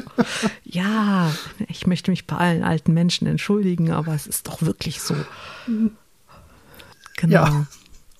Ja, 0.64 1.34
ich 1.68 1.88
möchte 1.88 2.12
mich 2.12 2.28
bei 2.28 2.38
allen 2.38 2.64
alten 2.64 2.94
Menschen 2.94 3.28
entschuldigen, 3.28 3.92
aber 3.92 4.14
es 4.14 4.28
ist 4.28 4.48
doch 4.48 4.62
wirklich 4.62 5.02
so. 5.02 5.16
Genau. 5.66 7.34
Ja, 7.34 7.68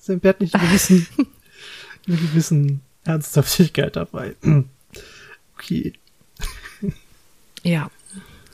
es 0.00 0.08
entbehrt 0.08 0.40
nicht 0.40 0.54
eine 0.54 0.66
gewissen, 0.66 1.06
eine 2.06 2.16
gewissen 2.16 2.80
Ernsthaftigkeit 3.04 3.96
dabei. 3.96 4.36
Okay. 5.58 5.94
Ja, 7.62 7.90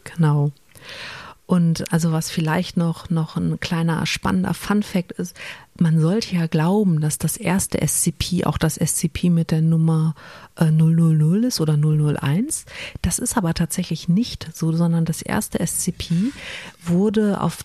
genau. 0.04 0.52
Und 1.53 1.93
also 1.93 2.12
was 2.12 2.31
vielleicht 2.31 2.79
noch, 2.79 3.11
noch 3.11 3.37
ein 3.37 3.61
kleiner 3.61 4.07
spannender 4.07 4.55
Fun 4.55 4.83
Fact 4.83 5.12
ist, 5.12 5.37
man 5.79 6.01
sollte 6.01 6.35
ja 6.35 6.47
glauben, 6.47 7.03
dass 7.03 7.19
das 7.19 7.37
erste 7.37 7.87
SCP 7.87 8.47
auch 8.47 8.57
das 8.57 8.77
SCP 8.77 9.29
mit 9.29 9.51
der 9.51 9.61
Nummer 9.61 10.15
äh, 10.57 10.71
000 10.71 11.45
ist 11.45 11.61
oder 11.61 11.77
001. 11.77 12.65
Das 13.03 13.19
ist 13.19 13.37
aber 13.37 13.53
tatsächlich 13.53 14.09
nicht 14.09 14.49
so, 14.55 14.73
sondern 14.73 15.05
das 15.05 15.21
erste 15.21 15.59
SCP 15.59 16.33
wurde 16.87 17.38
auf 17.38 17.59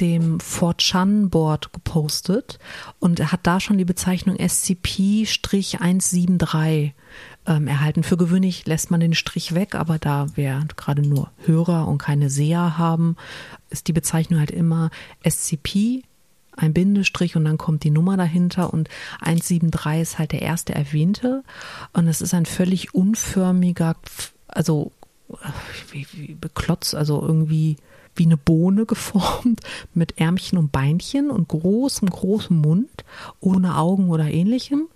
dem 0.00 0.36
4chan-Board 0.36 1.72
gepostet 1.72 2.58
und 2.98 3.32
hat 3.32 3.40
da 3.44 3.58
schon 3.58 3.78
die 3.78 3.86
Bezeichnung 3.86 4.36
SCP-173 4.36 6.92
ähm, 7.50 7.66
erhalten. 7.66 8.04
Für 8.04 8.16
gewöhnlich 8.16 8.64
lässt 8.66 8.90
man 8.90 9.00
den 9.00 9.14
Strich 9.14 9.54
weg, 9.54 9.74
aber 9.74 9.98
da 9.98 10.26
wir 10.36 10.66
gerade 10.76 11.02
nur 11.02 11.30
Hörer 11.44 11.88
und 11.88 11.98
keine 11.98 12.30
Seher 12.30 12.78
haben, 12.78 13.16
ist 13.70 13.88
die 13.88 13.92
Bezeichnung 13.92 14.38
halt 14.38 14.52
immer 14.52 14.90
SCP, 15.28 16.04
ein 16.56 16.72
Bindestrich 16.72 17.36
und 17.36 17.44
dann 17.44 17.58
kommt 17.58 17.82
die 17.82 17.90
Nummer 17.90 18.16
dahinter 18.16 18.72
und 18.72 18.88
173 19.20 20.00
ist 20.00 20.18
halt 20.18 20.32
der 20.32 20.42
erste 20.42 20.74
erwähnte 20.74 21.42
und 21.92 22.06
es 22.06 22.20
ist 22.20 22.34
ein 22.34 22.46
völlig 22.46 22.94
unförmiger, 22.94 23.96
also 24.46 24.92
wie, 25.90 26.06
wie 26.12 26.34
beklotzt, 26.34 26.94
also 26.94 27.20
irgendwie 27.20 27.76
wie 28.14 28.26
eine 28.26 28.36
Bohne 28.36 28.86
geformt 28.86 29.60
mit 29.94 30.20
Ärmchen 30.20 30.58
und 30.58 30.70
Beinchen 30.70 31.30
und 31.30 31.48
großem, 31.48 32.08
großem 32.10 32.56
Mund, 32.56 33.04
ohne 33.40 33.76
Augen 33.76 34.10
oder 34.10 34.30
ähnlichem. 34.30 34.88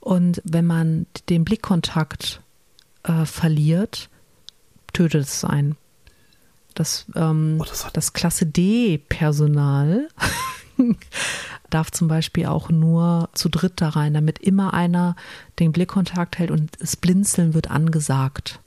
Und 0.00 0.40
wenn 0.44 0.66
man 0.66 1.06
den 1.28 1.44
Blickkontakt 1.44 2.42
äh, 3.02 3.24
verliert, 3.24 4.08
tötet 4.92 5.24
es 5.24 5.44
einen. 5.44 5.76
Das, 6.74 7.06
ähm, 7.14 7.58
oh, 7.60 7.64
das, 7.64 7.86
das 7.92 8.12
Klasse 8.12 8.46
D-Personal 8.46 10.08
darf 11.70 11.90
zum 11.90 12.08
Beispiel 12.08 12.46
auch 12.46 12.70
nur 12.70 13.28
zu 13.34 13.48
dritt 13.48 13.80
da 13.80 13.90
rein, 13.90 14.14
damit 14.14 14.38
immer 14.38 14.72
einer 14.74 15.16
den 15.58 15.72
Blickkontakt 15.72 16.38
hält 16.38 16.50
und 16.50 16.70
das 16.80 16.96
Blinzeln 16.96 17.54
wird 17.54 17.70
angesagt. 17.70 18.60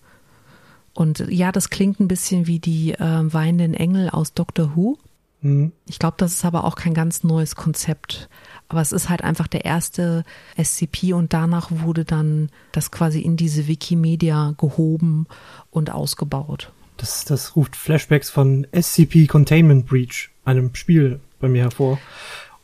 Und 0.93 1.19
ja, 1.30 1.52
das 1.52 1.69
klingt 1.69 2.00
ein 2.00 2.08
bisschen 2.08 2.46
wie 2.46 2.60
die 2.60 2.93
äh, 2.93 3.34
weinenden 3.34 3.74
Engel 3.74 4.10
aus 4.10 4.34
Doctor 4.34 4.76
Who. 4.76 4.98
Mhm. 5.41 5.72
Ich 5.88 5.98
glaube, 5.98 6.15
das 6.17 6.34
ist 6.34 6.46
aber 6.46 6.65
auch 6.65 6.76
kein 6.76 6.93
ganz 6.93 7.24
neues 7.24 7.56
Konzept. 7.56 8.30
Aber 8.69 8.82
es 8.82 8.91
ist 8.91 9.10
halt 9.10 9.23
einfach 9.23 9.47
der 9.47 9.65
erste 9.65 10.23
SCP 10.62 11.13
und 11.13 11.34
danach 11.34 11.69
wurde 11.69 12.06
dann 12.06 12.49
das 12.71 12.91
quasi 12.91 13.19
in 13.19 13.38
diese 13.38 13.67
Wikimedia 13.67 14.56
gehoben 14.58 15.28
und 15.69 15.91
ausgebaut. 15.91 16.71
Das, 16.97 17.26
das 17.26 17.56
ruft 17.56 17.76
Flashbacks 17.76 18.30
von 18.30 18.65
SCP 18.71 19.28
Containment 19.28 19.86
Breach, 19.86 20.30
einem 20.45 20.73
Spiel 20.76 21.19
bei 21.39 21.49
mir 21.49 21.63
hervor. 21.63 21.99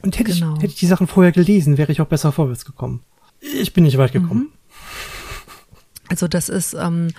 Und 0.01 0.17
hätte, 0.17 0.33
genau. 0.33 0.55
ich, 0.55 0.63
hätte 0.63 0.73
ich 0.73 0.79
die 0.79 0.85
Sachen 0.85 1.07
vorher 1.07 1.31
gelesen, 1.31 1.77
wäre 1.77 1.91
ich 1.91 2.01
auch 2.01 2.07
besser 2.07 2.31
vorwärts 2.31 2.65
gekommen. 2.65 3.01
Ich 3.41 3.73
bin 3.73 3.83
nicht 3.83 3.97
weit 3.97 4.13
gekommen. 4.13 4.41
Mhm. 4.41 4.49
Also 6.09 6.27
das 6.27 6.49
ist, 6.49 6.73
ähm, 6.73 7.09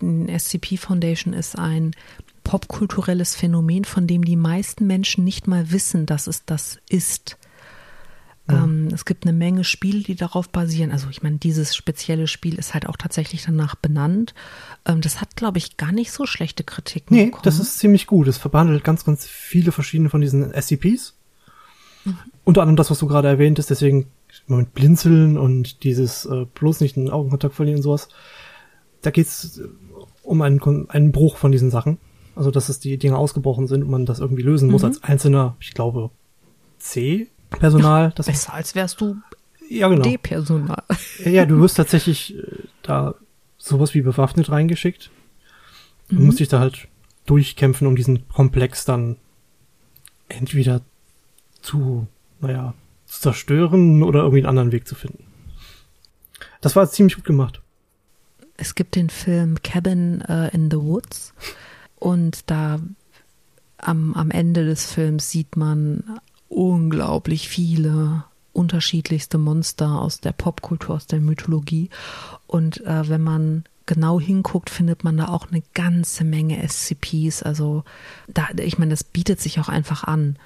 SCP 0.00 0.76
Foundation 0.76 1.34
ist 1.34 1.58
ein 1.58 1.92
popkulturelles 2.44 3.36
Phänomen, 3.36 3.84
von 3.84 4.06
dem 4.06 4.24
die 4.24 4.36
meisten 4.36 4.86
Menschen 4.86 5.24
nicht 5.24 5.46
mal 5.46 5.70
wissen, 5.70 6.06
dass 6.06 6.26
es 6.26 6.44
das 6.44 6.78
ist. 6.88 7.36
Ähm, 8.50 8.88
es 8.92 9.04
gibt 9.04 9.24
eine 9.24 9.36
Menge 9.36 9.64
Spiele, 9.64 10.02
die 10.02 10.14
darauf 10.14 10.48
basieren. 10.48 10.90
Also 10.90 11.08
ich 11.10 11.22
meine, 11.22 11.36
dieses 11.36 11.74
spezielle 11.76 12.26
Spiel 12.26 12.58
ist 12.58 12.74
halt 12.74 12.88
auch 12.88 12.96
tatsächlich 12.96 13.44
danach 13.44 13.74
benannt. 13.74 14.34
Ähm, 14.86 15.00
das 15.00 15.20
hat, 15.20 15.36
glaube 15.36 15.58
ich, 15.58 15.76
gar 15.76 15.92
nicht 15.92 16.12
so 16.12 16.26
schlechte 16.26 16.64
Kritiken. 16.64 17.16
Nee, 17.16 17.26
bekommen. 17.26 17.42
das 17.44 17.58
ist 17.58 17.78
ziemlich 17.78 18.06
gut. 18.06 18.28
Es 18.28 18.38
verbandelt 18.38 18.84
ganz, 18.84 19.04
ganz 19.04 19.26
viele 19.26 19.72
verschiedene 19.72 20.10
von 20.10 20.20
diesen 20.20 20.52
SCPs. 20.52 21.14
Mhm. 22.04 22.18
Unter 22.44 22.62
anderem 22.62 22.76
das, 22.76 22.90
was 22.90 22.98
du 22.98 23.06
gerade 23.06 23.28
erwähnt 23.28 23.58
hast, 23.58 23.70
deswegen 23.70 24.06
mit 24.46 24.74
Blinzeln 24.74 25.36
und 25.36 25.84
dieses 25.84 26.24
äh, 26.26 26.46
bloß 26.54 26.80
nicht 26.80 26.96
den 26.96 27.10
Augenkontakt 27.10 27.54
verlieren 27.54 27.78
und 27.78 27.82
sowas. 27.82 28.08
Da 29.02 29.10
geht's 29.10 29.60
um 30.22 30.42
einen, 30.42 30.60
einen 30.90 31.12
Bruch 31.12 31.36
von 31.36 31.52
diesen 31.52 31.70
Sachen. 31.70 31.98
Also, 32.36 32.50
dass 32.50 32.68
es 32.68 32.78
die 32.78 32.96
Dinge 32.96 33.16
ausgebrochen 33.18 33.66
sind 33.66 33.82
und 33.82 33.90
man 33.90 34.06
das 34.06 34.20
irgendwie 34.20 34.42
lösen 34.42 34.66
mhm. 34.66 34.72
muss 34.72 34.84
als 34.84 35.02
einzelner, 35.02 35.56
ich 35.60 35.74
glaube, 35.74 36.10
C-Personal. 37.52 38.10
Besser 38.10 38.54
als 38.54 38.74
wärst 38.74 39.00
du 39.00 39.16
ja, 39.68 39.88
genau. 39.88 40.02
D-Personal. 40.02 40.82
Ja, 41.24 41.46
du 41.46 41.60
wirst 41.60 41.76
tatsächlich 41.76 42.36
äh, 42.36 42.42
da 42.82 43.14
sowas 43.56 43.94
wie 43.94 44.02
bewaffnet 44.02 44.50
reingeschickt. 44.50 45.10
Du 46.08 46.16
mhm. 46.16 46.26
musst 46.26 46.40
dich 46.40 46.48
da 46.48 46.58
halt 46.58 46.88
durchkämpfen, 47.26 47.86
um 47.86 47.94
diesen 47.94 48.28
Komplex 48.28 48.84
dann 48.84 49.16
entweder 50.28 50.80
zu, 51.62 52.08
naja, 52.40 52.74
zu 53.06 53.20
zerstören 53.20 54.02
oder 54.02 54.20
irgendwie 54.20 54.38
einen 54.38 54.46
anderen 54.48 54.72
Weg 54.72 54.88
zu 54.88 54.96
finden. 54.96 55.24
Das 56.60 56.74
war 56.74 56.90
ziemlich 56.90 57.14
gut 57.14 57.24
gemacht. 57.24 57.62
Es 58.56 58.74
gibt 58.74 58.96
den 58.96 59.08
Film 59.08 59.62
Cabin 59.62 60.22
uh, 60.28 60.48
in 60.52 60.70
the 60.70 60.78
Woods 60.78 61.32
und 61.96 62.50
da 62.50 62.80
am, 63.78 64.14
am 64.14 64.30
Ende 64.30 64.66
des 64.66 64.92
Films 64.92 65.30
sieht 65.30 65.56
man 65.56 66.20
unglaublich 66.50 67.48
viele 67.48 68.24
unterschiedlichste 68.52 69.38
Monster 69.38 70.00
aus 70.02 70.20
der 70.20 70.32
Popkultur, 70.32 70.96
aus 70.96 71.06
der 71.06 71.20
Mythologie. 71.20 71.88
Und 72.46 72.84
äh, 72.84 73.08
wenn 73.08 73.22
man 73.22 73.64
genau 73.90 74.20
hinguckt, 74.20 74.70
findet 74.70 75.02
man 75.02 75.16
da 75.16 75.26
auch 75.26 75.48
eine 75.50 75.64
ganze 75.74 76.22
Menge 76.22 76.62
SCPs. 76.62 77.42
Also 77.42 77.82
da, 78.28 78.46
ich 78.62 78.78
meine, 78.78 78.90
das 78.90 79.02
bietet 79.02 79.40
sich 79.40 79.58
auch 79.58 79.68
einfach 79.68 80.04
an. 80.04 80.36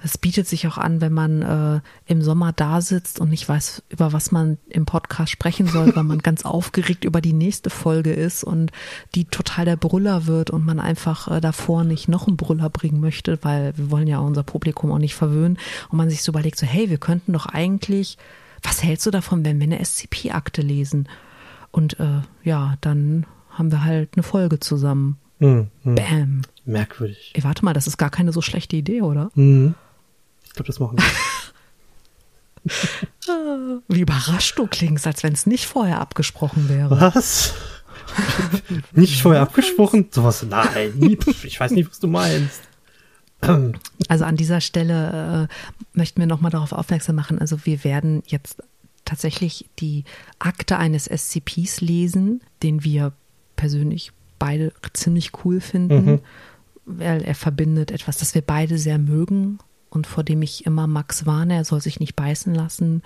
Das 0.00 0.18
bietet 0.18 0.46
sich 0.46 0.68
auch 0.68 0.78
an, 0.78 1.00
wenn 1.00 1.12
man 1.12 1.42
äh, 1.42 1.80
im 2.06 2.22
Sommer 2.22 2.52
da 2.52 2.80
sitzt 2.80 3.18
und 3.18 3.30
nicht 3.30 3.48
weiß, 3.48 3.82
über 3.88 4.12
was 4.12 4.30
man 4.30 4.58
im 4.68 4.86
Podcast 4.86 5.32
sprechen 5.32 5.66
soll, 5.66 5.96
weil 5.96 6.04
man 6.04 6.18
ganz 6.22 6.44
aufgeregt 6.44 7.04
über 7.04 7.20
die 7.20 7.32
nächste 7.32 7.70
Folge 7.70 8.12
ist 8.12 8.44
und 8.44 8.70
die 9.16 9.24
total 9.24 9.64
der 9.64 9.76
Brüller 9.76 10.28
wird 10.28 10.50
und 10.50 10.64
man 10.64 10.78
einfach 10.78 11.28
äh, 11.28 11.40
davor 11.40 11.82
nicht 11.82 12.06
noch 12.06 12.28
einen 12.28 12.36
Brüller 12.36 12.70
bringen 12.70 13.00
möchte, 13.00 13.40
weil 13.42 13.76
wir 13.76 13.90
wollen 13.90 14.06
ja 14.06 14.20
unser 14.20 14.44
Publikum 14.44 14.92
auch 14.92 14.98
nicht 14.98 15.16
verwöhnen 15.16 15.58
und 15.88 15.98
man 15.98 16.08
sich 16.08 16.22
so 16.22 16.30
überlegt, 16.30 16.56
so 16.56 16.66
hey, 16.66 16.88
wir 16.88 16.98
könnten 16.98 17.32
doch 17.32 17.46
eigentlich, 17.46 18.16
was 18.62 18.84
hältst 18.84 19.06
du 19.06 19.10
davon, 19.10 19.44
wenn 19.44 19.58
wir 19.58 19.64
eine 19.64 19.84
SCP-Akte 19.84 20.62
lesen? 20.62 21.08
Und 21.72 21.98
äh, 21.98 22.20
ja, 22.44 22.76
dann 22.80 23.26
haben 23.50 23.72
wir 23.72 23.84
halt 23.84 24.10
eine 24.14 24.22
Folge 24.22 24.60
zusammen. 24.60 25.18
Mhm. 25.40 25.68
Bam. 25.82 26.42
Merkwürdig. 26.64 27.32
Ey, 27.34 27.42
warte 27.42 27.64
mal, 27.64 27.72
das 27.72 27.88
ist 27.88 27.96
gar 27.96 28.10
keine 28.10 28.32
so 28.32 28.40
schlechte 28.40 28.76
Idee, 28.76 29.02
oder? 29.02 29.32
Mhm. 29.34 29.74
Ich 30.44 30.52
glaube, 30.52 30.68
das 30.68 30.78
machen 30.78 30.98
wir. 30.98 31.04
Wie 33.88 34.00
überrascht 34.00 34.58
du 34.58 34.66
klingst, 34.68 35.06
als 35.06 35.22
wenn 35.24 35.32
es 35.32 35.46
nicht 35.46 35.66
vorher 35.66 36.00
abgesprochen 36.00 36.68
wäre. 36.68 37.00
Was? 37.00 37.54
nicht 38.92 39.20
vorher 39.20 39.42
abgesprochen? 39.42 40.08
Sowas, 40.10 40.44
nein, 40.48 41.18
ich 41.42 41.58
weiß 41.58 41.72
nicht, 41.72 41.90
was 41.90 41.98
du 41.98 42.06
meinst. 42.06 42.60
Also 44.08 44.24
an 44.24 44.36
dieser 44.36 44.60
Stelle 44.60 45.48
äh, 45.50 45.98
möchten 45.98 46.20
wir 46.20 46.28
nochmal 46.28 46.52
darauf 46.52 46.72
aufmerksam 46.72 47.16
machen. 47.16 47.40
Also 47.40 47.64
wir 47.66 47.82
werden 47.82 48.22
jetzt 48.26 48.62
tatsächlich 49.12 49.66
die 49.78 50.04
Akte 50.38 50.78
eines 50.78 51.04
SCPs 51.04 51.82
lesen, 51.82 52.40
den 52.62 52.82
wir 52.82 53.12
persönlich 53.56 54.12
beide 54.38 54.72
ziemlich 54.94 55.32
cool 55.44 55.60
finden, 55.60 56.04
mhm. 56.06 56.20
weil 56.86 57.22
er 57.22 57.34
verbindet 57.34 57.90
etwas, 57.90 58.16
das 58.16 58.34
wir 58.34 58.40
beide 58.40 58.78
sehr 58.78 58.96
mögen, 58.96 59.58
und 59.90 60.06
vor 60.06 60.24
dem 60.24 60.40
ich 60.40 60.64
immer 60.64 60.86
Max 60.86 61.26
warne, 61.26 61.56
er 61.56 61.66
soll 61.66 61.82
sich 61.82 62.00
nicht 62.00 62.16
beißen 62.16 62.54
lassen. 62.54 63.02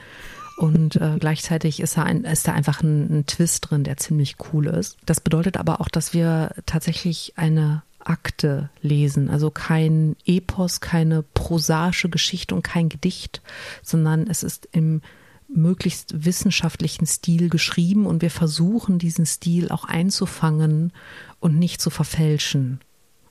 Und 0.57 0.95
äh, 0.95 1.16
gleichzeitig 1.19 1.81
ist, 1.81 1.97
er 1.97 2.05
ein, 2.05 2.23
ist 2.23 2.47
da 2.47 2.53
einfach 2.53 2.81
ein, 2.81 3.11
ein 3.11 3.27
Twist 3.27 3.69
drin, 3.69 3.83
der 3.83 3.97
ziemlich 3.97 4.37
cool 4.53 4.69
ist. 4.69 4.97
Das 5.05 5.21
bedeutet 5.21 5.57
aber 5.57 5.81
auch, 5.81 5.88
dass 5.88 6.14
wir 6.14 6.55
tatsächlich 6.64 7.33
eine 7.35 7.83
Akte 7.99 8.71
lesen, 8.83 9.29
also 9.29 9.51
kein 9.51 10.14
Epos, 10.25 10.81
keine 10.81 11.25
prosaische 11.25 12.09
Geschichte 12.09 12.55
und 12.55 12.62
kein 12.62 12.88
Gedicht, 12.88 13.42
sondern 13.83 14.29
es 14.29 14.45
ist 14.45 14.69
im 14.71 15.03
möglichst 15.48 16.24
wissenschaftlichen 16.24 17.06
Stil 17.06 17.48
geschrieben 17.48 18.06
und 18.06 18.22
wir 18.22 18.30
versuchen 18.30 18.98
diesen 18.98 19.26
Stil 19.26 19.70
auch 19.70 19.85
einzufangen 19.85 20.92
und 21.40 21.59
nicht 21.59 21.80
zu 21.80 21.90
verfälschen. 21.90 22.80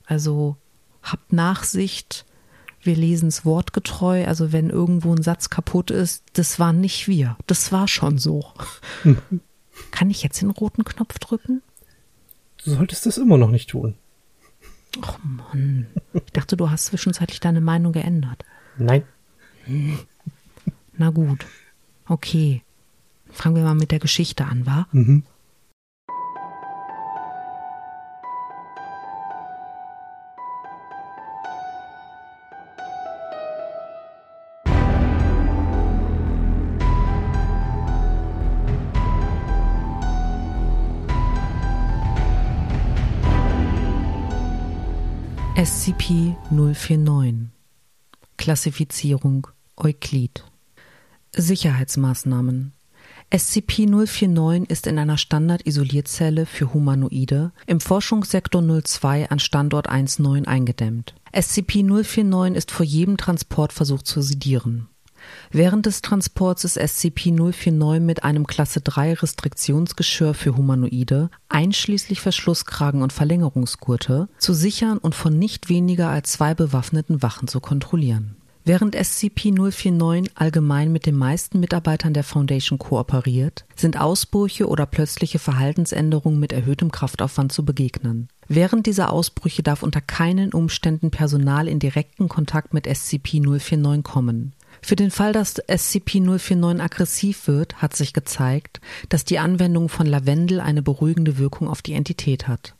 Also 0.06 0.56
habt 1.02 1.32
Nachsicht, 1.32 2.24
wir 2.82 2.96
lesen 2.96 3.28
es 3.28 3.44
wortgetreu, 3.44 4.26
also 4.26 4.52
wenn 4.52 4.70
irgendwo 4.70 5.14
ein 5.14 5.22
Satz 5.22 5.50
kaputt 5.50 5.90
ist, 5.90 6.24
das 6.34 6.58
waren 6.58 6.80
nicht 6.80 7.08
wir, 7.08 7.36
das 7.46 7.72
war 7.72 7.88
schon 7.88 8.18
so. 8.18 8.44
Kann 9.90 10.10
ich 10.10 10.22
jetzt 10.22 10.40
den 10.40 10.50
roten 10.50 10.84
Knopf 10.84 11.18
drücken? 11.18 11.62
Du 12.64 12.70
solltest 12.72 13.06
das 13.06 13.18
immer 13.18 13.36
noch 13.36 13.50
nicht 13.50 13.70
tun. 13.70 13.94
Ach 15.02 15.18
Mann, 15.22 15.86
ich 16.14 16.32
dachte, 16.32 16.56
du 16.56 16.70
hast 16.70 16.86
zwischenzeitlich 16.86 17.40
deine 17.40 17.60
Meinung 17.60 17.92
geändert. 17.92 18.44
Nein. 18.78 19.04
Na 20.96 21.10
gut. 21.10 21.44
Okay. 22.08 22.62
Fangen 23.30 23.56
wir 23.56 23.64
mal 23.64 23.74
mit 23.74 23.90
der 23.90 23.98
Geschichte 23.98 24.44
an, 24.44 24.66
wa? 24.66 24.86
Mhm. 24.92 25.24
SCP-049 45.56 47.46
Klassifizierung 48.36 49.48
Euklid 49.76 50.44
Sicherheitsmaßnahmen 51.36 52.72
SCP-049 53.30 54.70
ist 54.70 54.86
in 54.86 54.98
einer 54.98 55.18
Standard-Isolierzelle 55.18 56.46
für 56.46 56.72
Humanoide 56.72 57.52
im 57.66 57.80
Forschungssektor 57.80 58.62
02 58.62 59.30
an 59.30 59.38
Standort 59.38 59.88
19 59.90 60.46
eingedämmt. 60.46 61.14
SCP-049 61.32 62.54
ist 62.54 62.70
vor 62.70 62.86
jedem 62.86 63.16
Transportversuch 63.16 64.02
zu 64.02 64.22
sedieren. 64.22 64.88
Während 65.50 65.86
des 65.86 66.02
Transports 66.02 66.64
ist 66.64 66.78
SCP-049 66.78 68.00
mit 68.00 68.22
einem 68.22 68.46
Klasse 68.46 68.80
3 68.80 69.14
Restriktionsgeschirr 69.14 70.34
für 70.34 70.56
Humanoide, 70.56 71.30
einschließlich 71.48 72.20
Verschlusskragen 72.20 73.02
und 73.02 73.12
Verlängerungsgurte, 73.12 74.28
zu 74.38 74.54
sichern 74.54 74.98
und 74.98 75.16
von 75.16 75.36
nicht 75.36 75.68
weniger 75.68 76.08
als 76.08 76.32
zwei 76.32 76.54
bewaffneten 76.54 77.22
Wachen 77.22 77.48
zu 77.48 77.60
kontrollieren 77.60 78.36
Während 78.68 78.96
SCP-049 78.96 80.30
allgemein 80.34 80.90
mit 80.90 81.06
den 81.06 81.14
meisten 81.14 81.60
Mitarbeitern 81.60 82.14
der 82.14 82.24
Foundation 82.24 82.80
kooperiert, 82.80 83.64
sind 83.76 84.00
Ausbrüche 84.00 84.66
oder 84.66 84.86
plötzliche 84.86 85.38
Verhaltensänderungen 85.38 86.40
mit 86.40 86.52
erhöhtem 86.52 86.90
Kraftaufwand 86.90 87.52
zu 87.52 87.64
begegnen. 87.64 88.26
Während 88.48 88.86
dieser 88.86 89.12
Ausbrüche 89.12 89.62
darf 89.62 89.84
unter 89.84 90.00
keinen 90.00 90.52
Umständen 90.52 91.12
Personal 91.12 91.68
in 91.68 91.78
direkten 91.78 92.28
Kontakt 92.28 92.74
mit 92.74 92.88
SCP-049 92.88 94.02
kommen. 94.02 94.52
Für 94.82 94.96
den 94.96 95.12
Fall, 95.12 95.32
dass 95.32 95.62
SCP-049 95.62 96.80
aggressiv 96.80 97.46
wird, 97.46 97.80
hat 97.80 97.94
sich 97.94 98.14
gezeigt, 98.14 98.80
dass 99.08 99.24
die 99.24 99.38
Anwendung 99.38 99.88
von 99.88 100.06
Lavendel 100.06 100.58
eine 100.58 100.82
beruhigende 100.82 101.38
Wirkung 101.38 101.68
auf 101.68 101.82
die 101.82 101.92
Entität 101.92 102.48
hat 102.48 102.74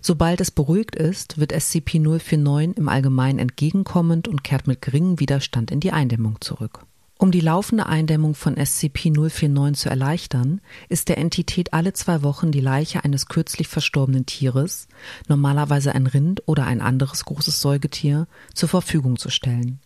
Sobald 0.00 0.40
es 0.40 0.50
beruhigt 0.50 0.96
ist, 0.96 1.38
wird 1.38 1.52
SCP-049 1.52 2.76
im 2.76 2.88
Allgemeinen 2.88 3.38
entgegenkommend 3.38 4.28
und 4.28 4.44
kehrt 4.44 4.66
mit 4.66 4.82
geringem 4.82 5.20
Widerstand 5.20 5.70
in 5.70 5.80
die 5.80 5.92
Eindämmung 5.92 6.40
zurück. 6.40 6.86
Um 7.22 7.30
die 7.30 7.38
laufende 7.38 7.86
Eindämmung 7.86 8.34
von 8.34 8.56
SCP-049 8.56 9.74
zu 9.74 9.88
erleichtern, 9.88 10.60
ist 10.88 11.08
der 11.08 11.18
Entität 11.18 11.72
alle 11.72 11.92
zwei 11.92 12.24
Wochen 12.24 12.50
die 12.50 12.60
Leiche 12.60 13.04
eines 13.04 13.26
kürzlich 13.26 13.68
verstorbenen 13.68 14.26
Tieres, 14.26 14.88
normalerweise 15.28 15.94
ein 15.94 16.08
Rind 16.08 16.42
oder 16.46 16.66
ein 16.66 16.80
anderes 16.80 17.24
großes 17.24 17.60
Säugetier, 17.60 18.26
zur 18.54 18.68
Verfügung 18.68 19.18
zu 19.18 19.30
stellen. 19.30 19.78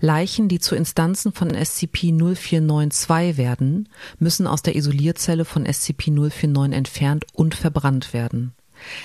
Leichen, 0.00 0.48
die 0.48 0.60
zu 0.60 0.74
Instanzen 0.74 1.32
von 1.32 1.50
SCP-0492 1.50 3.36
werden, 3.36 3.90
müssen 4.18 4.46
aus 4.46 4.62
der 4.62 4.74
Isolierzelle 4.74 5.44
von 5.44 5.66
SCP-049 5.66 6.72
entfernt 6.72 7.26
und 7.34 7.54
verbrannt 7.54 8.14
werden. 8.14 8.54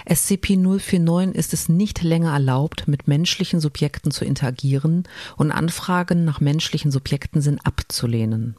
SCP-049 0.07 1.31
ist 1.31 1.53
es 1.53 1.69
nicht 1.69 2.01
länger 2.01 2.33
erlaubt, 2.33 2.87
mit 2.87 3.07
menschlichen 3.07 3.59
Subjekten 3.59 4.11
zu 4.11 4.25
interagieren 4.25 5.03
und 5.37 5.51
Anfragen 5.51 6.25
nach 6.25 6.39
menschlichen 6.39 6.91
Subjekten 6.91 7.41
sind 7.41 7.65
abzulehnen. 7.65 8.55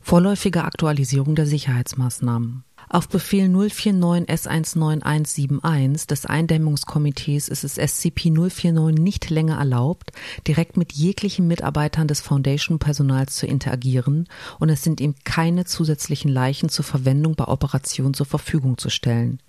Vorläufige 0.00 0.62
Aktualisierung 0.62 1.34
der 1.34 1.46
Sicherheitsmaßnahmen. 1.46 2.62
Auf 2.88 3.08
Befehl 3.08 3.48
049 3.48 4.28
S19171 4.28 6.06
des 6.06 6.24
Eindämmungskomitees 6.24 7.48
ist 7.48 7.64
es 7.64 7.76
SCP-049 7.76 8.92
nicht 8.92 9.28
länger 9.28 9.58
erlaubt, 9.58 10.12
direkt 10.46 10.76
mit 10.76 10.92
jeglichen 10.92 11.48
Mitarbeitern 11.48 12.06
des 12.06 12.20
Foundation-Personals 12.20 13.34
zu 13.34 13.46
interagieren 13.46 14.28
und 14.60 14.68
es 14.68 14.84
sind 14.84 15.00
ihm 15.00 15.16
keine 15.24 15.64
zusätzlichen 15.64 16.30
Leichen 16.30 16.68
zur 16.68 16.84
Verwendung 16.84 17.34
bei 17.34 17.48
Operationen 17.48 18.14
zur 18.14 18.26
Verfügung 18.26 18.78
zu 18.78 18.88
stellen. 18.88 19.40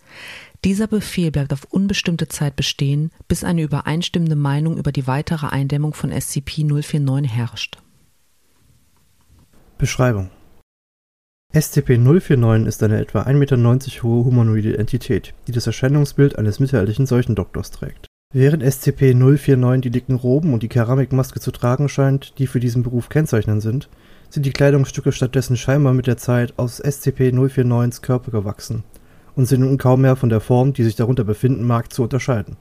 Dieser 0.63 0.87
Befehl 0.87 1.31
bleibt 1.31 1.53
auf 1.53 1.65
unbestimmte 1.65 2.27
Zeit 2.27 2.55
bestehen, 2.55 3.11
bis 3.27 3.43
eine 3.43 3.61
übereinstimmende 3.61 4.35
Meinung 4.35 4.77
über 4.77 4.91
die 4.91 5.07
weitere 5.07 5.47
Eindämmung 5.47 5.93
von 5.93 6.11
SCP-049 6.11 7.27
herrscht. 7.27 7.77
Beschreibung 9.77 10.31
SCP-049 11.53 12.65
ist 12.65 12.83
eine 12.83 12.99
etwa 12.99 13.21
1,90 13.21 13.33
Meter 13.33 14.03
hohe 14.03 14.25
humanoide 14.25 14.77
Entität, 14.77 15.33
die 15.47 15.51
das 15.51 15.67
Erscheinungsbild 15.67 16.37
eines 16.37 16.59
mittelalterlichen 16.59 17.05
Seuchendoktors 17.05 17.71
trägt. 17.71 18.07
Während 18.33 18.63
SCP-049 18.63 19.79
die 19.79 19.89
dicken 19.89 20.15
Roben 20.15 20.53
und 20.53 20.61
die 20.61 20.67
Keramikmaske 20.67 21.39
zu 21.39 21.51
tragen 21.51 21.87
scheint, 21.87 22.37
die 22.39 22.47
für 22.47 22.59
diesen 22.59 22.83
Beruf 22.83 23.07
kennzeichnend 23.07 23.61
sind, 23.61 23.89
sind 24.29 24.45
die 24.45 24.51
Kleidungsstücke 24.51 25.13
stattdessen 25.13 25.55
scheinbar 25.55 25.93
mit 25.93 26.07
der 26.07 26.17
Zeit 26.17 26.53
aus 26.57 26.83
SCP-049s 26.83 28.01
Körper 28.01 28.31
gewachsen 28.31 28.83
und 29.38 29.45
sind 29.45 29.62
nun 29.62 29.78
kaum 29.78 30.02
mehr 30.02 30.17
von 30.17 30.30
der 30.30 30.41
Form, 30.41 30.73
die 30.73 30.84
sich 30.84 30.95
darunter 30.95 31.23
befinden 31.23 31.65
mag, 31.65 31.93
zu 31.93 32.04
unterscheiden. 32.04 32.58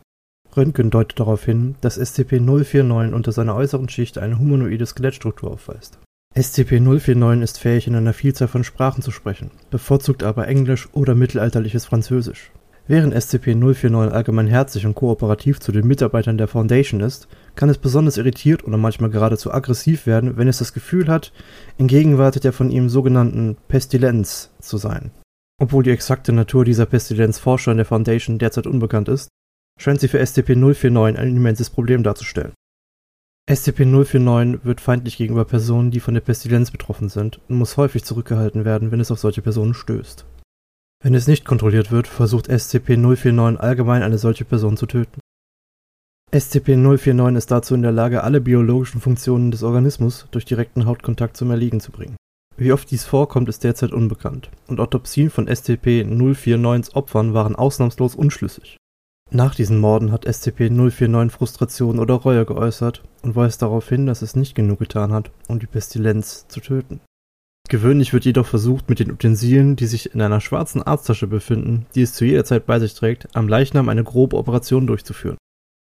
Röntgen 0.57 0.91
deutet 0.91 1.19
darauf 1.19 1.45
hin, 1.45 1.75
dass 1.81 1.99
SCP-049 1.99 3.13
unter 3.13 3.33
seiner 3.33 3.57
äußeren 3.57 3.89
Schicht 3.89 4.19
eine 4.19 4.39
humanoide 4.39 4.87
Skelettstruktur 4.87 5.51
aufweist. 5.51 5.99
SCP-049 6.35 7.43
ist 7.43 7.59
fähig, 7.59 7.87
in 7.87 7.95
einer 7.95 8.13
Vielzahl 8.13 8.49
von 8.49 8.63
Sprachen 8.63 9.03
zu 9.03 9.11
sprechen, 9.11 9.51
bevorzugt 9.71 10.23
aber 10.23 10.49
Englisch 10.49 10.89
oder 10.93 11.15
mittelalterliches 11.15 11.87
Französisch. 11.87 12.53
Während 12.89 13.15
SCP-049 13.15 14.11
allgemein 14.11 14.47
herzlich 14.47 14.87
und 14.87 14.95
kooperativ 14.95 15.59
zu 15.61 15.73
den 15.73 15.87
Mitarbeitern 15.87 16.39
der 16.39 16.47
Foundation 16.47 17.01
ist, 17.01 17.27
kann 17.57 17.69
es 17.69 17.79
besonders 17.79 18.17
irritiert 18.17 18.65
oder 18.65 18.77
manchmal 18.77 19.11
geradezu 19.11 19.53
aggressiv 19.53 20.07
werden, 20.07 20.37
wenn 20.37 20.47
es 20.47 20.59
das 20.59 20.73
Gefühl 20.73 21.09
hat, 21.09 21.33
in 21.79 21.89
Gegenwart 21.89 22.45
der 22.45 22.53
von 22.53 22.71
ihm 22.71 22.89
sogenannten 22.89 23.57
Pestilenz 23.67 24.51
zu 24.61 24.77
sein. 24.77 25.11
Obwohl 25.59 25.83
die 25.83 25.91
exakte 25.91 26.33
Natur 26.33 26.65
dieser 26.65 26.87
Pestilenz 26.87 27.39
Forschern 27.39 27.79
der 27.79 27.87
Foundation 27.87 28.39
derzeit 28.39 28.67
unbekannt 28.67 29.09
ist, 29.09 29.29
scheint 29.79 30.01
sie 30.01 30.09
für 30.09 30.21
SCP-049 30.21 31.17
ein 31.17 31.37
immenses 31.37 31.71
Problem 31.71 32.03
darzustellen. 32.03 32.53
SCP-049 33.49 34.65
wird 34.65 34.81
feindlich 34.81 35.17
gegenüber 35.17 35.45
Personen, 35.45 35.91
die 35.91 36.01
von 36.01 36.15
der 36.15 36.21
Pestilenz 36.21 36.71
betroffen 36.71 37.09
sind, 37.09 37.41
und 37.49 37.57
muss 37.57 37.77
häufig 37.77 38.05
zurückgehalten 38.05 38.65
werden, 38.65 38.91
wenn 38.91 39.01
es 39.01 39.11
auf 39.11 39.21
solche 39.21 39.41
Personen 39.43 39.73
stößt. 39.73 40.27
Wenn 41.03 41.15
es 41.15 41.29
nicht 41.29 41.45
kontrolliert 41.45 41.93
wird, 41.93 42.09
versucht 42.09 42.51
SCP-049 42.51 43.57
allgemein 43.57 44.03
eine 44.03 44.19
solche 44.19 44.45
Person 44.45 44.77
zu 44.77 44.87
töten. 44.87 45.21
SCP-049 46.33 47.37
ist 47.37 47.51
dazu 47.51 47.75
in 47.75 47.83
der 47.83 47.93
Lage, 47.93 48.25
alle 48.25 48.41
biologischen 48.41 49.01
Funktionen 49.01 49.53
des 49.53 49.63
Organismus 49.63 50.27
durch 50.33 50.45
direkten 50.45 50.87
Hautkontakt 50.87 51.37
zum 51.37 51.51
Erliegen 51.51 51.81
zu 51.81 51.93
bringen. 51.93 52.17
Wie 52.59 52.73
oft 52.73 52.91
dies 52.91 53.05
vorkommt, 53.05 53.51
ist 53.51 53.65
derzeit 53.65 53.93
unbekannt, 53.93 54.51
und 54.67 54.81
Autopsien 54.81 55.29
von 55.29 55.47
SCP-049s 55.47 56.95
Opfern 56.95 57.35
waren 57.35 57.55
ausnahmslos 57.55 58.15
unschlüssig. 58.15 58.79
Nach 59.31 59.55
diesen 59.55 59.79
Morden 59.79 60.11
hat 60.13 60.27
SCP-049 60.27 61.31
Frustration 61.31 61.99
oder 61.99 62.15
Reue 62.15 62.47
geäußert 62.47 63.03
und 63.23 63.37
weist 63.37 63.61
darauf 63.61 63.87
hin, 63.89 64.07
dass 64.07 64.23
es 64.23 64.37
nicht 64.37 64.55
genug 64.55 64.79
getan 64.79 65.13
hat, 65.13 65.31
um 65.49 65.59
die 65.59 65.67
Pestilenz 65.67 66.47
zu 66.49 66.61
töten. 66.61 67.01
Gewöhnlich 67.69 68.13
wird 68.13 68.25
jedoch 68.25 68.47
versucht, 68.47 68.89
mit 68.89 69.01
den 69.01 69.11
Utensilien, 69.11 69.75
die 69.75 69.87
sich 69.87 70.15
in 70.15 70.23
einer 70.23 70.41
schwarzen 70.41 70.83
Arzttasche 70.83 71.27
befinden, 71.27 71.87
die 71.97 72.03
es 72.03 72.15
zu 72.15 72.25
jeder 72.25 72.45
Zeit 72.45 72.65
bei 72.65 72.79
sich 72.79 72.95
trägt, 72.95 73.35
am 73.35 73.49
Leichnam 73.49 73.89
eine 73.89 74.05
grobe 74.05 74.37
Operation 74.37 74.87
durchzuführen. 74.87 75.37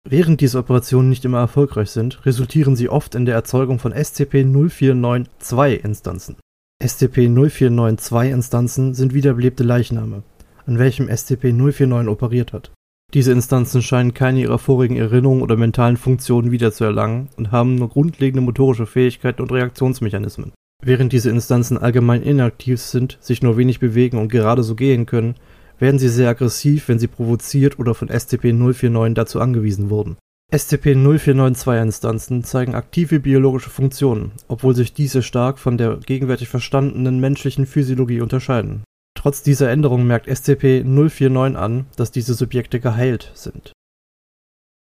Während 0.06 0.42
diese 0.42 0.58
Operationen 0.58 1.08
nicht 1.08 1.24
immer 1.24 1.38
erfolgreich 1.38 1.90
sind, 1.90 2.26
resultieren 2.26 2.76
sie 2.76 2.90
oft 2.90 3.14
in 3.14 3.24
der 3.24 3.36
Erzeugung 3.36 3.78
von 3.78 3.94
SCP-0492-Instanzen. 3.94 6.36
SCP-0492-Instanzen 6.82 8.94
sind 8.94 9.14
wiederbelebte 9.14 9.62
Leichname, 9.62 10.24
an 10.66 10.78
welchem 10.78 11.08
SCP-049 11.08 12.08
operiert 12.08 12.52
hat. 12.52 12.72
Diese 13.14 13.30
Instanzen 13.30 13.82
scheinen 13.82 14.14
keine 14.14 14.40
ihrer 14.40 14.58
vorigen 14.58 14.96
Erinnerungen 14.96 15.42
oder 15.42 15.56
mentalen 15.56 15.96
Funktionen 15.96 16.50
wiederzuerlangen 16.50 17.28
und 17.36 17.52
haben 17.52 17.76
nur 17.76 17.88
grundlegende 17.88 18.40
motorische 18.40 18.86
Fähigkeiten 18.86 19.42
und 19.42 19.52
Reaktionsmechanismen. 19.52 20.52
Während 20.82 21.12
diese 21.12 21.30
Instanzen 21.30 21.78
allgemein 21.78 22.22
inaktiv 22.22 22.80
sind, 22.80 23.18
sich 23.20 23.42
nur 23.42 23.56
wenig 23.56 23.78
bewegen 23.78 24.18
und 24.18 24.28
gerade 24.28 24.64
so 24.64 24.74
gehen 24.74 25.06
können, 25.06 25.36
werden 25.78 26.00
sie 26.00 26.08
sehr 26.08 26.30
aggressiv, 26.30 26.88
wenn 26.88 26.98
sie 26.98 27.06
provoziert 27.06 27.78
oder 27.78 27.94
von 27.94 28.08
SCP-049 28.08 29.14
dazu 29.14 29.40
angewiesen 29.40 29.90
wurden. 29.90 30.16
SCP-0492-Instanzen 30.52 32.44
zeigen 32.44 32.74
aktive 32.74 33.20
biologische 33.20 33.70
Funktionen, 33.70 34.32
obwohl 34.48 34.74
sich 34.74 34.92
diese 34.92 35.22
stark 35.22 35.58
von 35.58 35.78
der 35.78 35.96
gegenwärtig 35.96 36.48
verstandenen 36.48 37.20
menschlichen 37.20 37.64
Physiologie 37.64 38.20
unterscheiden. 38.20 38.84
Trotz 39.16 39.42
dieser 39.42 39.70
Änderung 39.70 40.06
merkt 40.06 40.28
SCP-049 40.28 41.54
an, 41.54 41.86
dass 41.96 42.10
diese 42.10 42.34
Subjekte 42.34 42.80
geheilt 42.80 43.32
sind. 43.34 43.72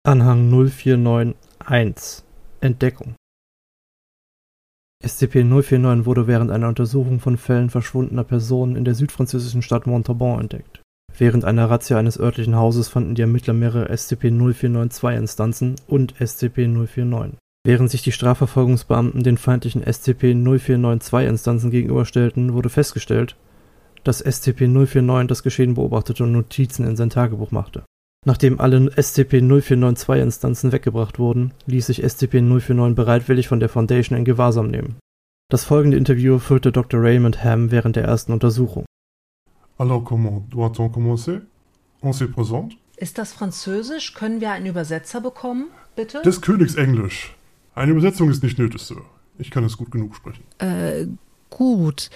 Anhang 0.05 0.49
0491 0.49 2.25
Entdeckung 2.61 3.15
SCP-049 5.05 6.07
wurde 6.07 6.27
während 6.29 6.51
einer 6.51 6.69
Untersuchung 6.69 7.21
von 7.21 7.37
Fällen 7.37 7.69
verschwundener 7.69 8.25
Personen 8.25 8.77
in 8.77 8.85
der 8.85 8.95
südfranzösischen 8.95 9.61
Stadt 9.61 9.87
Montauban 9.87 10.41
entdeckt. 10.41 10.82
Während 11.19 11.45
einer 11.45 11.71
Razzia 11.71 11.99
eines 11.99 12.19
örtlichen 12.19 12.57
Hauses 12.57 12.89
fanden 12.89 13.15
die 13.15 13.23
Ermittler 13.23 13.55
mehrere 13.55 13.91
SCP-0492-Instanzen 13.91 15.77
und 15.87 16.15
SCP-049. 16.17 17.35
Während 17.65 17.91
sich 17.91 18.03
die 18.03 18.13
Strafverfolgungsbeamten 18.13 19.23
den 19.23 19.39
feindlichen 19.39 19.85
SCP-0492-Instanzen 19.85 21.71
gegenüberstellten, 21.71 22.55
wurde 22.55 22.71
festgestellt, 22.71 23.37
dass 24.05 24.25
SCP-049 24.25 25.27
das 25.27 25.43
Geschehen 25.43 25.75
beobachtete 25.75 26.25
und 26.25 26.33
Notizen 26.33 26.87
in 26.87 26.97
sein 26.97 27.11
Tagebuch 27.11 27.53
machte. 27.53 27.85
Nachdem 28.25 28.61
alle 28.61 28.79
SCP-0492-Instanzen 28.79 30.73
weggebracht 30.73 31.19
wurden, 31.19 31.53
ließ 31.67 31.87
sich 31.87 32.05
SCP-049 32.05 32.95
bereitwillig 32.95 33.49
von 33.49 33.61
der 33.61 33.69
Foundation 33.69 34.19
in 34.19 34.25
Gewahrsam 34.25 34.69
nehmen. 34.69 34.97
Das 35.51 35.65
folgende 35.65 35.97
Interview 35.97 36.39
führte 36.39 36.73
Dr. 36.73 37.01
Raymond 37.01 37.45
Ham 37.45 37.71
während 37.71 37.97
der 37.97 38.05
ersten 38.05 38.33
Untersuchung. 38.33 38.87
Alors 39.83 40.05
comment 40.05 40.47
doit-on 40.49 40.89
commencer? 40.89 41.41
On 42.03 42.13
se 42.13 42.23
présente? 42.23 42.75
Ist 42.99 43.19
das 43.19 43.33
Französisch? 43.33 44.15
Können 44.15 44.41
wir 44.41 44.53
einen 44.53 44.67
Übersetzer 44.67 45.21
bekommen, 45.21 45.71
bitte? 45.97 46.23
Des 46.23 46.41
Königs 46.41 46.77
Englisch. 46.77 47.35
Eine 47.75 47.91
Übersetzung 47.91 48.31
ist 48.31 48.45
nicht 48.45 48.61
nötig, 48.61 48.81
Sir. 48.81 49.03
Ich 49.39 49.51
kann 49.51 49.65
es 49.65 49.77
gut 49.77 49.91
genug 49.91 50.15
sprechen. 50.15 50.45
Äh, 50.61 51.09
gut. 51.51 52.11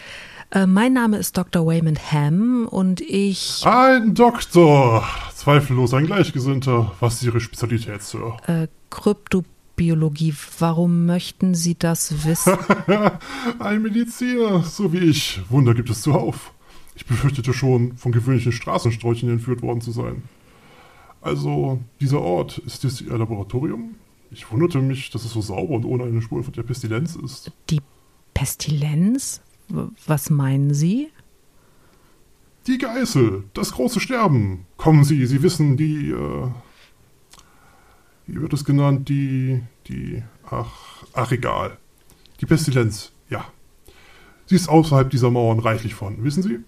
Äh, 0.53 0.67
mein 0.67 0.93
Name 0.93 1.17
ist 1.17 1.37
Dr. 1.37 1.67
Waymond 1.67 2.13
Ham 2.13 2.69
und 2.71 3.01
ich. 3.01 3.67
Ein 3.67 4.15
Doktor! 4.15 5.05
Zweifellos 5.35 5.93
ein 5.93 6.07
Gleichgesinnter. 6.07 6.93
Was 7.01 7.15
ist 7.15 7.25
Ihre 7.25 7.41
Spezialität, 7.41 8.01
Sir? 8.01 8.37
Äh, 8.47 8.69
Kryptobiologie. 8.91 10.37
Warum 10.61 11.05
möchten 11.07 11.57
Sie 11.57 11.77
das 11.77 12.25
wissen? 12.25 12.57
ein 13.59 13.83
Mediziner, 13.83 14.63
so 14.63 14.93
wie 14.93 14.99
ich. 14.99 15.41
Wunder 15.51 15.75
gibt 15.75 15.91
es 15.91 16.03
zuhauf. 16.03 16.53
Ich 16.97 17.07
befürchtete 17.07 17.53
schon, 17.53 17.97
von 17.97 18.11
gewöhnlichen 18.11 18.53
Straßensträuchen 18.53 19.29
entführt 19.29 19.63
worden 19.63 19.83
zu 19.83 19.93
sein. 19.93 20.23
Also, 21.21 21.81
dieser 22.01 22.21
Ort, 22.23 22.59
ist 22.59 22.85
das 22.85 23.01
Ihr 23.01 23.17
Laboratorium? 23.17 23.97
Ich 24.31 24.51
wunderte 24.51 24.81
mich, 24.81 25.11
dass 25.11 25.25
es 25.25 25.33
so 25.33 25.41
sauber 25.41 25.75
und 25.75 25.85
ohne 25.85 26.05
eine 26.05 26.23
Spur 26.23 26.43
von 26.43 26.53
der 26.53 26.63
Pestilenz 26.63 27.15
ist. 27.17 27.53
Die 27.71 27.81
Pestilenz? 28.35 29.43
Was 30.07 30.31
meinen 30.31 30.73
Sie? 30.73 31.09
Die 32.67 32.79
Geißel, 32.79 33.45
das 33.55 33.73
große 33.73 34.01
Sterben. 34.01 34.67
Kommen 34.77 35.05
Sie, 35.05 35.27
Sie 35.27 35.43
wissen, 35.43 35.77
die, 35.77 36.11
äh, 36.11 36.49
wie 38.27 38.41
wird 38.41 38.53
es 38.53 38.65
genannt, 38.65 39.09
die, 39.09 39.63
die, 39.87 40.23
ach, 40.51 41.05
ach 41.13 41.31
egal. 41.31 41.79
Die 42.41 42.47
Pestilenz, 42.47 43.13
ja. 43.29 43.45
Sie 44.47 44.55
ist 44.55 44.69
außerhalb 44.69 45.11
dieser 45.11 45.31
Mauern 45.31 45.59
reichlich 45.59 45.95
von, 45.95 46.23
wissen 46.25 46.43
Sie? 46.43 46.61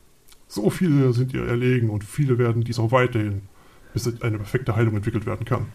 So 0.48 0.70
viele 0.70 1.12
sind 1.12 1.32
ihr 1.34 1.46
erlegen 1.46 1.90
und 1.90 2.04
viele 2.04 2.38
werden 2.38 2.64
dies 2.64 2.78
auch 2.78 2.90
weiterhin, 2.90 3.42
bis 3.92 4.06
eine 4.22 4.38
perfekte 4.38 4.74
Heilung 4.74 4.96
entwickelt 4.96 5.26
werden 5.26 5.44
kann. 5.44 5.66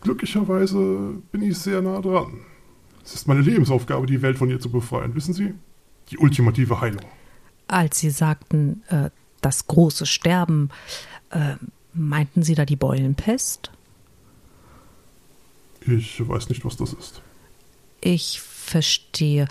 Glücklicherweise 0.00 1.20
bin 1.30 1.42
ich 1.42 1.58
sehr 1.58 1.82
nah 1.82 2.00
dran. 2.00 2.40
Es 3.04 3.14
ist 3.14 3.28
meine 3.28 3.40
Lebensaufgabe, 3.40 4.06
die 4.06 4.22
Welt 4.22 4.38
von 4.38 4.48
ihr 4.48 4.60
zu 4.60 4.70
befreien, 4.70 5.14
wissen 5.14 5.34
Sie? 5.34 5.54
die 6.10 6.18
ultimative 6.18 6.80
Heilung. 6.80 7.04
Als 7.66 7.98
Sie 7.98 8.10
sagten, 8.10 8.82
äh, 8.88 9.10
das 9.40 9.66
große 9.66 10.06
Sterben, 10.06 10.70
äh, 11.30 11.56
meinten 11.92 12.42
Sie 12.42 12.54
da 12.54 12.64
die 12.64 12.76
Beulenpest? 12.76 13.70
Ich 15.86 16.26
weiß 16.26 16.48
nicht, 16.48 16.64
was 16.64 16.76
das 16.76 16.92
ist. 16.92 17.22
Ich 18.00 18.40
verstehe. 18.68 19.48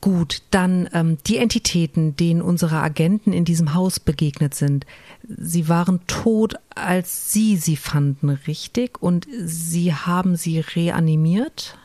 Gut, 0.00 0.42
dann 0.50 0.88
ähm, 0.92 1.18
die 1.26 1.38
Entitäten, 1.38 2.16
denen 2.16 2.42
unsere 2.42 2.80
Agenten 2.80 3.32
in 3.32 3.44
diesem 3.44 3.74
Haus 3.74 4.00
begegnet 4.00 4.54
sind. 4.54 4.86
Sie 5.26 5.68
waren 5.68 6.00
tot, 6.06 6.56
als 6.74 7.32
Sie 7.32 7.56
sie 7.56 7.76
fanden, 7.76 8.28
richtig? 8.28 9.02
Und 9.02 9.26
Sie 9.44 9.94
haben 9.94 10.36
sie 10.36 10.60
reanimiert? 10.60 11.78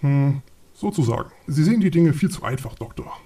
Hm, 0.00 0.42
Sozusagen. 0.74 1.30
Sie 1.46 1.62
sehen 1.62 1.80
die 1.80 1.92
Dinge 1.92 2.12
viel 2.12 2.28
zu 2.28 2.42
einfach, 2.42 2.74
Doktor. 2.74 3.16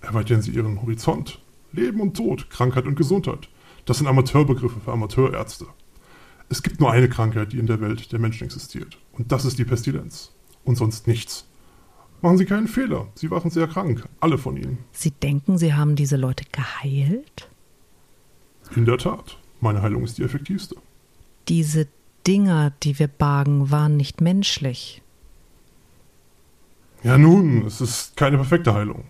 Erweitern 0.00 0.40
Sie 0.40 0.50
Ihren 0.50 0.80
Horizont. 0.80 1.38
Leben 1.72 2.00
und 2.00 2.16
Tod, 2.16 2.48
Krankheit 2.48 2.86
und 2.86 2.96
Gesundheit. 2.96 3.50
Das 3.84 3.98
sind 3.98 4.06
Amateurbegriffe 4.06 4.80
für 4.80 4.92
Amateurärzte. 4.92 5.66
Es 6.48 6.62
gibt 6.62 6.80
nur 6.80 6.90
eine 6.90 7.10
Krankheit, 7.10 7.52
die 7.52 7.58
in 7.58 7.66
der 7.66 7.82
Welt 7.82 8.12
der 8.12 8.18
Menschen 8.18 8.44
existiert. 8.44 8.98
Und 9.12 9.30
das 9.30 9.44
ist 9.44 9.58
die 9.58 9.64
Pestilenz. 9.66 10.32
Und 10.64 10.76
sonst 10.76 11.06
nichts. 11.06 11.46
Machen 12.22 12.38
Sie 12.38 12.44
keinen 12.44 12.68
Fehler. 12.68 13.08
Sie 13.14 13.30
waren 13.30 13.50
sehr 13.50 13.66
krank. 13.66 14.06
Alle 14.20 14.36
von 14.36 14.56
Ihnen. 14.56 14.78
Sie 14.92 15.10
denken, 15.10 15.56
Sie 15.56 15.74
haben 15.74 15.96
diese 15.96 16.16
Leute 16.16 16.44
geheilt? 16.52 17.48
In 18.76 18.84
der 18.84 18.98
Tat. 18.98 19.38
Meine 19.60 19.82
Heilung 19.82 20.04
ist 20.04 20.18
die 20.18 20.22
effektivste. 20.22 20.76
Diese 21.48 21.88
Dinger, 22.26 22.72
die 22.82 22.98
wir 22.98 23.08
bargen, 23.08 23.70
waren 23.70 23.96
nicht 23.96 24.20
menschlich. 24.20 25.02
Ja 27.02 27.16
nun, 27.16 27.66
es 27.66 27.80
ist 27.80 28.16
keine 28.16 28.36
perfekte 28.36 28.74
Heilung. 28.74 29.04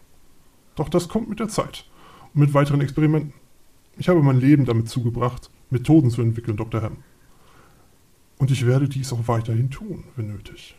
Doch 0.76 0.88
das 0.88 1.08
kommt 1.08 1.28
mit 1.28 1.40
der 1.40 1.48
Zeit 1.48 1.84
und 2.32 2.40
mit 2.40 2.54
weiteren 2.54 2.80
Experimenten. 2.80 3.32
Ich 3.98 4.08
habe 4.08 4.22
mein 4.22 4.40
Leben 4.40 4.64
damit 4.64 4.88
zugebracht, 4.88 5.50
Methoden 5.70 6.10
zu 6.10 6.22
entwickeln, 6.22 6.56
Dr. 6.56 6.82
Ham. 6.82 6.98
Und 8.38 8.50
ich 8.50 8.64
werde 8.64 8.88
dies 8.88 9.12
auch 9.12 9.26
weiterhin 9.26 9.70
tun, 9.70 10.04
wenn 10.16 10.28
nötig. 10.28 10.76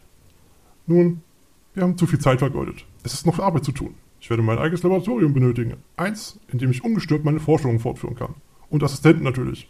Nun, 0.87 1.21
wir 1.73 1.83
haben 1.83 1.97
zu 1.97 2.07
viel 2.07 2.19
Zeit 2.19 2.39
vergeudet. 2.39 2.85
Es 3.03 3.13
ist 3.13 3.25
noch 3.25 3.39
Arbeit 3.39 3.65
zu 3.65 3.71
tun. 3.71 3.95
Ich 4.19 4.29
werde 4.29 4.43
mein 4.43 4.59
eigenes 4.59 4.83
Laboratorium 4.83 5.33
benötigen. 5.33 5.77
Eins, 5.97 6.39
in 6.51 6.59
dem 6.59 6.71
ich 6.71 6.83
ungestört 6.83 7.23
meine 7.23 7.39
Forschungen 7.39 7.79
fortführen 7.79 8.15
kann. 8.15 8.35
Und 8.69 8.83
Assistenten 8.83 9.23
natürlich 9.23 9.67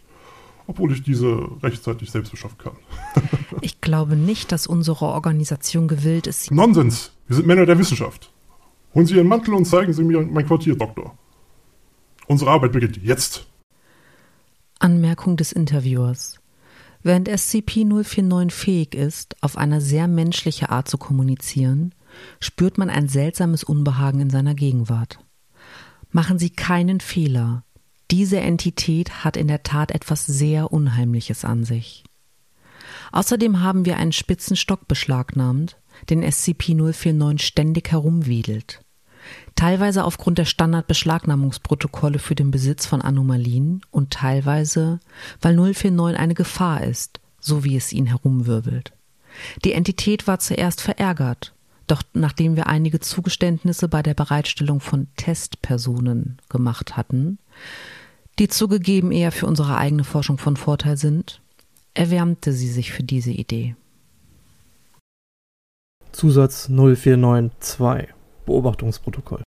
obwohl 0.66 0.92
ich 0.92 1.02
diese 1.02 1.48
rechtzeitig 1.62 2.10
selbst 2.10 2.30
beschaffen 2.30 2.58
kann. 2.58 2.76
ich 3.60 3.80
glaube 3.80 4.16
nicht, 4.16 4.52
dass 4.52 4.66
unsere 4.66 5.06
Organisation 5.06 5.88
gewillt 5.88 6.26
ist. 6.26 6.50
Nonsens! 6.50 7.12
Wir 7.26 7.36
sind 7.36 7.46
Männer 7.46 7.66
der 7.66 7.78
Wissenschaft. 7.78 8.30
Holen 8.94 9.06
Sie 9.06 9.16
Ihren 9.16 9.28
Mantel 9.28 9.54
und 9.54 9.64
zeigen 9.64 9.92
Sie 9.92 10.04
mir 10.04 10.20
mein 10.22 10.46
Quartier, 10.46 10.76
Doktor. 10.76 11.16
Unsere 12.26 12.50
Arbeit 12.50 12.72
beginnt 12.72 12.98
jetzt. 13.02 13.46
Anmerkung 14.78 15.36
des 15.36 15.52
Interviewers. 15.52 16.40
Während 17.02 17.28
SCP-049 17.28 18.50
fähig 18.50 18.94
ist, 18.94 19.36
auf 19.42 19.56
eine 19.56 19.80
sehr 19.80 20.06
menschliche 20.06 20.70
Art 20.70 20.88
zu 20.88 20.98
kommunizieren, 20.98 21.94
spürt 22.38 22.78
man 22.78 22.90
ein 22.90 23.08
seltsames 23.08 23.64
Unbehagen 23.64 24.20
in 24.20 24.30
seiner 24.30 24.54
Gegenwart. 24.54 25.18
Machen 26.10 26.38
Sie 26.38 26.50
keinen 26.50 27.00
Fehler. 27.00 27.64
Diese 28.10 28.38
Entität 28.38 29.24
hat 29.24 29.36
in 29.36 29.48
der 29.48 29.62
Tat 29.62 29.90
etwas 29.90 30.26
sehr 30.26 30.72
Unheimliches 30.72 31.44
an 31.44 31.64
sich. 31.64 32.04
Außerdem 33.10 33.60
haben 33.60 33.84
wir 33.84 33.96
einen 33.96 34.12
spitzen 34.12 34.56
Stock 34.56 34.86
beschlagnahmt, 34.86 35.78
den 36.10 36.22
SCP-049 36.22 37.40
ständig 37.40 37.90
herumwedelt. 37.90 38.81
Teilweise 39.54 40.04
aufgrund 40.04 40.38
der 40.38 40.44
Standardbeschlagnahmungsprotokolle 40.44 42.18
für 42.18 42.34
den 42.34 42.50
Besitz 42.50 42.86
von 42.86 43.02
Anomalien 43.02 43.82
und 43.90 44.10
teilweise, 44.10 45.00
weil 45.40 45.54
049 45.54 46.18
eine 46.18 46.34
Gefahr 46.34 46.82
ist, 46.82 47.20
so 47.40 47.64
wie 47.64 47.76
es 47.76 47.92
ihn 47.92 48.06
herumwirbelt. 48.06 48.92
Die 49.64 49.72
Entität 49.72 50.26
war 50.26 50.38
zuerst 50.38 50.80
verärgert, 50.80 51.54
doch 51.86 52.02
nachdem 52.12 52.56
wir 52.56 52.66
einige 52.66 53.00
Zugeständnisse 53.00 53.88
bei 53.88 54.02
der 54.02 54.14
Bereitstellung 54.14 54.80
von 54.80 55.08
Testpersonen 55.16 56.38
gemacht 56.48 56.96
hatten, 56.96 57.38
die 58.38 58.48
zugegeben 58.48 59.12
eher 59.12 59.32
für 59.32 59.46
unsere 59.46 59.76
eigene 59.76 60.04
Forschung 60.04 60.38
von 60.38 60.56
Vorteil 60.56 60.96
sind, 60.96 61.40
erwärmte 61.94 62.52
sie 62.52 62.68
sich 62.68 62.92
für 62.92 63.02
diese 63.02 63.30
Idee. 63.30 63.76
Zusatz 66.12 66.68
0492 66.68 68.14
Beobachtungsprotokoll 68.44 69.42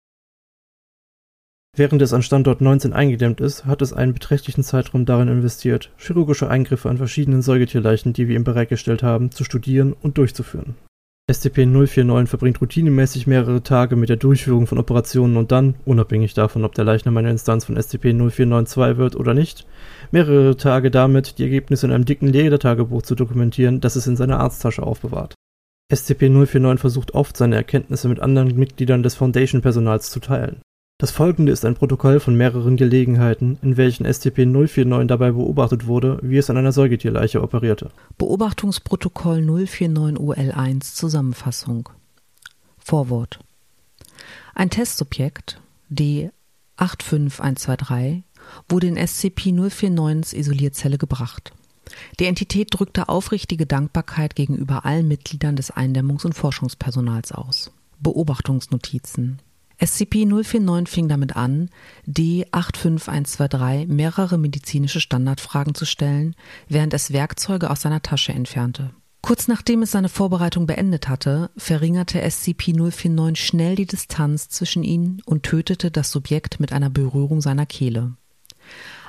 Während 1.77 2.01
es 2.01 2.13
an 2.13 2.23
Standort 2.23 2.61
19 2.61 2.93
eingedämmt 2.93 3.41
ist, 3.41 3.65
hat 3.65 3.81
es 3.81 3.91
einen 3.91 4.13
beträchtlichen 4.13 4.63
Zeitraum 4.63 5.05
darin 5.05 5.27
investiert, 5.27 5.91
chirurgische 5.97 6.49
Eingriffe 6.49 6.89
an 6.89 6.97
verschiedenen 6.97 7.41
Säugetierleichen, 7.41 8.13
die 8.13 8.29
wir 8.29 8.37
ihm 8.37 8.45
bereitgestellt 8.45 9.03
haben, 9.03 9.31
zu 9.31 9.43
studieren 9.43 9.93
und 9.93 10.17
durchzuführen. 10.17 10.75
SCP-049 11.29 12.27
verbringt 12.27 12.61
routinemäßig 12.61 13.27
mehrere 13.27 13.61
Tage 13.61 13.95
mit 13.95 14.09
der 14.09 14.15
Durchführung 14.15 14.67
von 14.67 14.77
Operationen 14.77 15.37
und 15.37 15.51
dann, 15.51 15.73
unabhängig 15.83 16.33
davon, 16.33 16.63
ob 16.63 16.75
der 16.75 16.85
Leichnam 16.85 17.17
eine 17.17 17.31
Instanz 17.31 17.65
von 17.65 17.77
SCP-0492 17.77 18.97
wird 18.97 19.15
oder 19.15 19.33
nicht, 19.33 19.65
mehrere 20.11 20.55
Tage 20.55 20.91
damit, 20.91 21.39
die 21.39 21.43
Ergebnisse 21.43 21.87
in 21.87 21.91
einem 21.91 22.05
dicken 22.05 22.27
Ledertagebuch 22.27 23.01
zu 23.01 23.15
dokumentieren, 23.15 23.81
das 23.81 23.95
es 23.95 24.07
in 24.07 24.15
seiner 24.15 24.39
Arzttasche 24.39 24.83
aufbewahrt. 24.83 25.33
SCP-049 25.91 26.77
versucht 26.77 27.13
oft, 27.13 27.37
seine 27.37 27.55
Erkenntnisse 27.55 28.07
mit 28.07 28.19
anderen 28.19 28.57
Mitgliedern 28.57 29.03
des 29.03 29.15
Foundation-Personals 29.15 30.09
zu 30.09 30.19
teilen. 30.19 30.61
Das 30.97 31.11
folgende 31.11 31.51
ist 31.51 31.65
ein 31.65 31.75
Protokoll 31.75 32.19
von 32.19 32.35
mehreren 32.35 32.77
Gelegenheiten, 32.77 33.59
in 33.61 33.77
welchen 33.77 34.07
SCP-049 34.07 35.05
dabei 35.05 35.31
beobachtet 35.31 35.87
wurde, 35.87 36.19
wie 36.21 36.37
es 36.37 36.49
an 36.49 36.57
einer 36.57 36.71
Säugetierleiche 36.71 37.43
operierte. 37.43 37.91
Beobachtungsprotokoll 38.17 39.39
049-OL1 39.39 40.95
Zusammenfassung 40.95 41.89
Vorwort 42.77 43.39
Ein 44.55 44.69
Testsubjekt, 44.69 45.59
D 45.89 46.31
85123, 46.77 48.23
wurde 48.69 48.87
in 48.87 48.97
SCP-049s 48.97 50.33
Isolierzelle 50.33 50.97
gebracht. 50.97 51.51
Die 52.19 52.25
Entität 52.25 52.69
drückte 52.71 53.09
aufrichtige 53.09 53.65
Dankbarkeit 53.65 54.35
gegenüber 54.35 54.85
allen 54.85 55.07
Mitgliedern 55.07 55.55
des 55.55 55.73
Eindämmungs- 55.73 56.25
und 56.25 56.33
Forschungspersonals 56.33 57.31
aus. 57.31 57.71
Beobachtungsnotizen 57.99 59.39
SCP-049 59.79 60.87
fing 60.87 61.09
damit 61.09 61.35
an, 61.35 61.69
D85123 62.07 63.87
mehrere 63.87 64.37
medizinische 64.37 65.01
Standardfragen 65.01 65.75
zu 65.75 65.85
stellen, 65.85 66.35
während 66.69 66.93
es 66.93 67.11
Werkzeuge 67.11 67.69
aus 67.69 67.81
seiner 67.81 68.01
Tasche 68.01 68.31
entfernte. 68.31 68.91
Kurz 69.21 69.47
nachdem 69.47 69.81
es 69.81 69.91
seine 69.91 70.07
Vorbereitung 70.07 70.67
beendet 70.67 71.09
hatte, 71.09 71.49
verringerte 71.57 72.21
SCP-049 72.21 73.35
schnell 73.35 73.75
die 73.75 73.87
Distanz 73.87 74.49
zwischen 74.49 74.83
ihnen 74.83 75.21
und 75.25 75.43
tötete 75.43 75.89
das 75.89 76.11
Subjekt 76.11 76.59
mit 76.59 76.71
einer 76.71 76.91
Berührung 76.91 77.41
seiner 77.41 77.65
Kehle. 77.65 78.15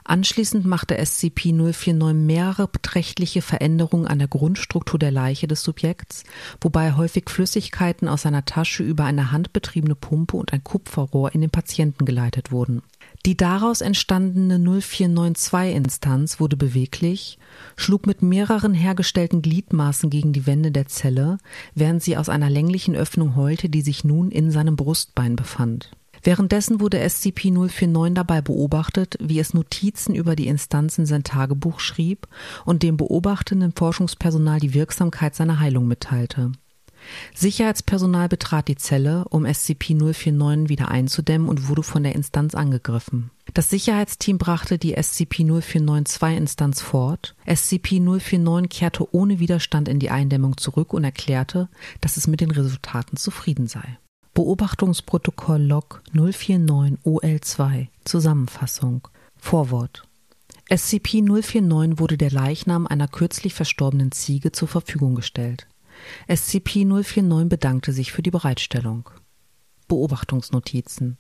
Anschließend 0.09 0.65
machte 0.65 0.97
SCP-049 1.01 2.15
mehrere 2.15 2.69
beträchtliche 2.69 3.43
Veränderungen 3.43 4.07
an 4.07 4.21
der 4.21 4.29
Grundstruktur 4.29 5.01
der 5.01 5.11
Leiche 5.11 5.49
des 5.49 5.65
Subjekts, 5.65 6.23
wobei 6.61 6.93
häufig 6.93 7.29
Flüssigkeiten 7.29 8.07
aus 8.07 8.23
seiner 8.23 8.45
Tasche 8.45 8.85
über 8.85 9.05
eine 9.05 9.33
handbetriebene 9.33 9.97
Pumpe 9.97 10.37
und 10.37 10.53
ein 10.53 10.63
Kupferrohr 10.63 11.35
in 11.35 11.41
den 11.41 11.51
Patienten 11.51 12.05
geleitet 12.05 12.53
wurden. 12.53 12.83
Die 13.25 13.37
daraus 13.37 13.81
entstandene 13.81 14.59
0492-Instanz 14.59 16.39
wurde 16.39 16.57
beweglich, 16.57 17.41
schlug 17.77 18.07
mit 18.07 18.23
mehreren 18.23 18.75
hergestellten 18.75 19.43
Gliedmaßen 19.43 20.09
gegen 20.09 20.33
die 20.33 20.47
Wände 20.47 20.71
der 20.71 20.87
Zelle, 20.87 21.39
während 21.75 22.01
sie 22.01 22.17
aus 22.17 22.29
einer 22.29 22.49
länglichen 22.49 22.95
Öffnung 22.95 23.35
heulte, 23.35 23.69
die 23.69 23.83
sich 23.83 24.05
nun 24.05 24.31
in 24.31 24.53
seinem 24.53 24.77
Brustbein 24.77 25.35
befand. 25.35 25.91
Währenddessen 26.27 26.81
wurde 26.81 27.01
SCP-049 27.01 28.15
dabei 28.15 28.43
beobachtet, 28.43 29.17
wie 29.21 29.39
es 29.39 29.55
Notizen 29.55 30.13
über 30.13 30.35
die 30.35 30.49
Instanz 30.49 30.99
in 30.99 31.07
sein 31.07 31.23
Tagebuch 31.23 31.79
schrieb 31.79 32.27
und 32.65 32.83
dem 32.83 32.97
beobachtenden 32.97 33.71
Forschungspersonal 33.71 34.59
die 34.59 34.75
Wirksamkeit 34.75 35.37
seiner 35.37 35.61
Heilung 35.61 35.87
mitteilte. 35.87 36.51
Sicherheitspersonal 37.33 38.29
betrat 38.29 38.67
die 38.67 38.75
Zelle, 38.75 39.25
um 39.29 39.45
SCP-049 39.45 40.69
wieder 40.69 40.89
einzudämmen 40.89 41.49
und 41.49 41.69
wurde 41.69 41.85
von 41.85 42.03
der 42.03 42.17
Instanz 42.17 42.57
angegriffen. 42.57 43.31
Das 43.55 43.71
Sicherheitsteam 43.71 44.39
brachte 44.39 44.79
die 44.79 44.97
SCP-0492-Instanz 44.97 46.81
fort. 46.81 47.37
SCP-049 47.47 48.67
kehrte 48.67 49.15
ohne 49.15 49.39
Widerstand 49.39 49.89
in 49.89 50.01
die 50.01 50.11
Eindämmung 50.11 50.57
zurück 50.57 50.93
und 50.93 51.05
erklärte, 51.05 51.69
dass 52.01 52.17
es 52.17 52.27
mit 52.27 52.41
den 52.41 52.51
Resultaten 52.51 53.17
zufrieden 53.17 53.69
sei. 53.69 53.97
Beobachtungsprotokoll 54.37 55.63
Log 55.63 56.03
049 56.13 56.99
OL2 57.07 57.89
Zusammenfassung 58.05 59.09
Vorwort 59.39 60.03
SCP-049 60.69 61.99
wurde 61.99 62.19
der 62.19 62.31
Leichnam 62.31 62.87
einer 62.87 63.09
kürzlich 63.09 63.55
verstorbenen 63.55 64.13
Ziege 64.13 64.53
zur 64.53 64.69
Verfügung 64.69 65.15
gestellt. 65.15 65.67
SCP-049 66.29 67.47
bedankte 67.47 67.95
sich 67.95 68.13
für 68.13 68.21
die 68.21 68.31
Bereitstellung. 68.31 69.09
Beobachtungsnotizen 69.89 71.17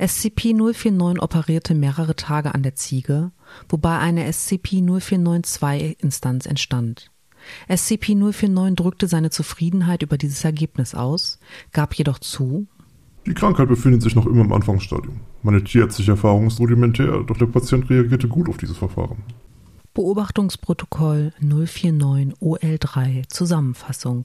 SCP-049 0.00 1.20
operierte 1.20 1.76
mehrere 1.76 2.16
Tage 2.16 2.56
an 2.56 2.64
der 2.64 2.74
Ziege, 2.74 3.30
wobei 3.68 3.98
eine 3.98 4.26
SCP-049-2-Instanz 4.26 6.46
entstand. 6.46 7.11
SCP-049 7.68 8.74
drückte 8.74 9.08
seine 9.08 9.30
Zufriedenheit 9.30 10.02
über 10.02 10.18
dieses 10.18 10.44
Ergebnis 10.44 10.94
aus, 10.94 11.38
gab 11.72 11.94
jedoch 11.94 12.18
zu, 12.18 12.66
die 13.26 13.34
Krankheit 13.34 13.68
befindet 13.68 14.02
sich 14.02 14.16
noch 14.16 14.26
immer 14.26 14.42
im 14.42 14.52
Anfangsstadium. 14.52 15.20
Meine 15.42 15.62
tierärztliche 15.62 16.12
Erfahrung 16.12 16.48
ist 16.48 16.58
rudimentär, 16.58 17.22
doch 17.24 17.36
der 17.36 17.46
Patient 17.46 17.88
reagierte 17.88 18.26
gut 18.26 18.48
auf 18.48 18.56
dieses 18.56 18.76
Verfahren. 18.76 19.22
Beobachtungsprotokoll 19.94 21.32
049 21.40 22.34
OL3 22.40 23.28
Zusammenfassung 23.28 24.24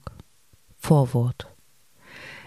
Vorwort 0.77 1.53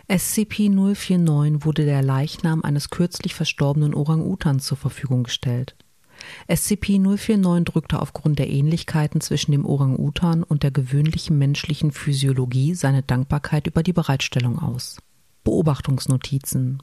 SCP-049 0.09 1.65
wurde 1.65 1.85
der 1.85 2.03
Leichnam 2.03 2.65
eines 2.65 2.91
kürzlich 2.91 3.35
verstorbenen 3.35 3.95
Orang-Utans 3.95 4.65
zur 4.65 4.77
Verfügung 4.77 5.23
gestellt. 5.23 5.77
SCP-049 6.49 7.65
drückte 7.65 8.01
aufgrund 8.01 8.39
der 8.39 8.51
Ähnlichkeiten 8.51 9.21
zwischen 9.21 9.53
dem 9.53 9.65
Orang-Utan 9.65 10.43
und 10.43 10.63
der 10.63 10.71
gewöhnlichen 10.71 11.39
menschlichen 11.39 11.93
Physiologie 11.93 12.75
seine 12.75 13.03
Dankbarkeit 13.03 13.67
über 13.67 13.83
die 13.83 13.93
Bereitstellung 13.93 14.59
aus. 14.59 14.99
Beobachtungsnotizen 15.45 16.83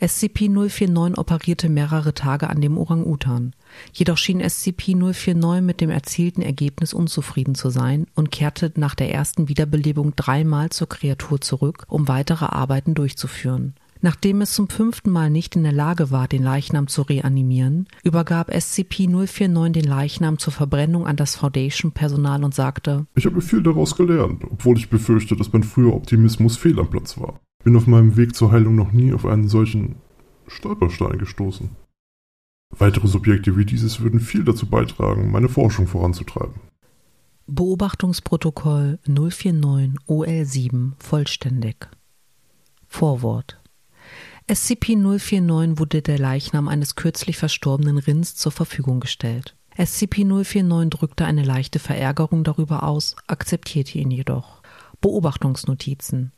SCP-049 0.00 1.18
operierte 1.18 1.68
mehrere 1.68 2.14
Tage 2.14 2.50
an 2.50 2.60
dem 2.60 2.78
Orang-Utan. 2.78 3.54
Jedoch 3.92 4.18
schien 4.18 4.42
SCP-049 4.42 5.60
mit 5.60 5.80
dem 5.80 5.90
erzielten 5.90 6.42
Ergebnis 6.42 6.92
unzufrieden 6.92 7.54
zu 7.54 7.70
sein 7.70 8.06
und 8.14 8.30
kehrte 8.30 8.72
nach 8.76 8.94
der 8.94 9.12
ersten 9.12 9.48
Wiederbelebung 9.48 10.16
dreimal 10.16 10.70
zur 10.70 10.88
Kreatur 10.88 11.40
zurück, 11.40 11.84
um 11.88 12.08
weitere 12.08 12.46
Arbeiten 12.46 12.94
durchzuführen. 12.94 13.74
Nachdem 14.04 14.42
es 14.42 14.52
zum 14.52 14.68
fünften 14.68 15.08
Mal 15.08 15.30
nicht 15.30 15.56
in 15.56 15.62
der 15.62 15.72
Lage 15.72 16.10
war, 16.10 16.28
den 16.28 16.42
Leichnam 16.42 16.88
zu 16.88 17.00
reanimieren, 17.00 17.88
übergab 18.02 18.50
SCP-049 18.50 19.70
den 19.70 19.84
Leichnam 19.84 20.36
zur 20.36 20.52
Verbrennung 20.52 21.06
an 21.06 21.16
das 21.16 21.36
Foundation-Personal 21.36 22.44
und 22.44 22.54
sagte: 22.54 23.06
Ich 23.14 23.24
habe 23.24 23.40
viel 23.40 23.62
daraus 23.62 23.96
gelernt, 23.96 24.44
obwohl 24.44 24.76
ich 24.76 24.90
befürchte, 24.90 25.36
dass 25.36 25.54
mein 25.54 25.62
früher 25.62 25.94
Optimismus 25.94 26.58
fehl 26.58 26.78
am 26.78 26.90
Platz 26.90 27.18
war. 27.18 27.40
Bin 27.64 27.74
auf 27.78 27.86
meinem 27.86 28.18
Weg 28.18 28.34
zur 28.34 28.52
Heilung 28.52 28.74
noch 28.74 28.92
nie 28.92 29.14
auf 29.14 29.24
einen 29.24 29.48
solchen 29.48 29.94
Stolperstein 30.48 31.16
gestoßen. 31.16 31.70
Weitere 32.78 33.08
Subjekte 33.08 33.56
wie 33.56 33.64
dieses 33.64 34.00
würden 34.00 34.20
viel 34.20 34.44
dazu 34.44 34.66
beitragen, 34.66 35.30
meine 35.30 35.48
Forschung 35.48 35.86
voranzutreiben. 35.86 36.56
Beobachtungsprotokoll 37.46 38.98
049 39.06 39.98
OL7 40.06 40.92
vollständig. 40.98 41.88
Vorwort 42.86 43.63
SCP-049 44.46 45.78
wurde 45.78 46.02
der 46.02 46.18
Leichnam 46.18 46.68
eines 46.68 46.96
kürzlich 46.96 47.38
verstorbenen 47.38 47.96
Rinds 47.96 48.36
zur 48.36 48.52
Verfügung 48.52 49.00
gestellt. 49.00 49.56
SCP-049 49.78 50.90
drückte 50.90 51.24
eine 51.24 51.42
leichte 51.42 51.78
Verärgerung 51.78 52.44
darüber 52.44 52.82
aus, 52.82 53.16
akzeptierte 53.26 53.98
ihn 53.98 54.10
jedoch. 54.10 54.60
Beobachtungsnotizen 55.00 56.32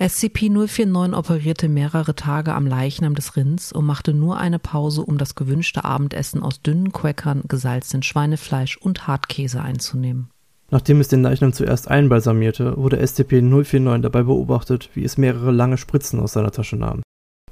SCP-049 0.00 1.16
operierte 1.16 1.68
mehrere 1.68 2.16
Tage 2.16 2.54
am 2.54 2.66
Leichnam 2.66 3.14
des 3.14 3.36
Rinds 3.36 3.72
und 3.72 3.86
machte 3.86 4.14
nur 4.14 4.38
eine 4.38 4.58
Pause, 4.58 5.02
um 5.02 5.16
das 5.16 5.36
gewünschte 5.36 5.84
Abendessen 5.84 6.42
aus 6.42 6.60
dünnen 6.60 6.92
Quäckern, 6.92 7.42
gesalzenen 7.46 8.02
Schweinefleisch 8.02 8.76
und 8.78 9.06
Hartkäse 9.06 9.62
einzunehmen. 9.62 10.28
Nachdem 10.70 11.00
es 11.00 11.08
den 11.08 11.22
Leichnam 11.22 11.52
zuerst 11.52 11.86
einbalsamierte, 11.88 12.76
wurde 12.76 13.00
SCP-049 13.00 14.00
dabei 14.00 14.24
beobachtet, 14.24 14.90
wie 14.94 15.04
es 15.04 15.18
mehrere 15.18 15.52
lange 15.52 15.78
Spritzen 15.78 16.18
aus 16.18 16.32
seiner 16.32 16.50
Tasche 16.50 16.76
nahm 16.76 17.02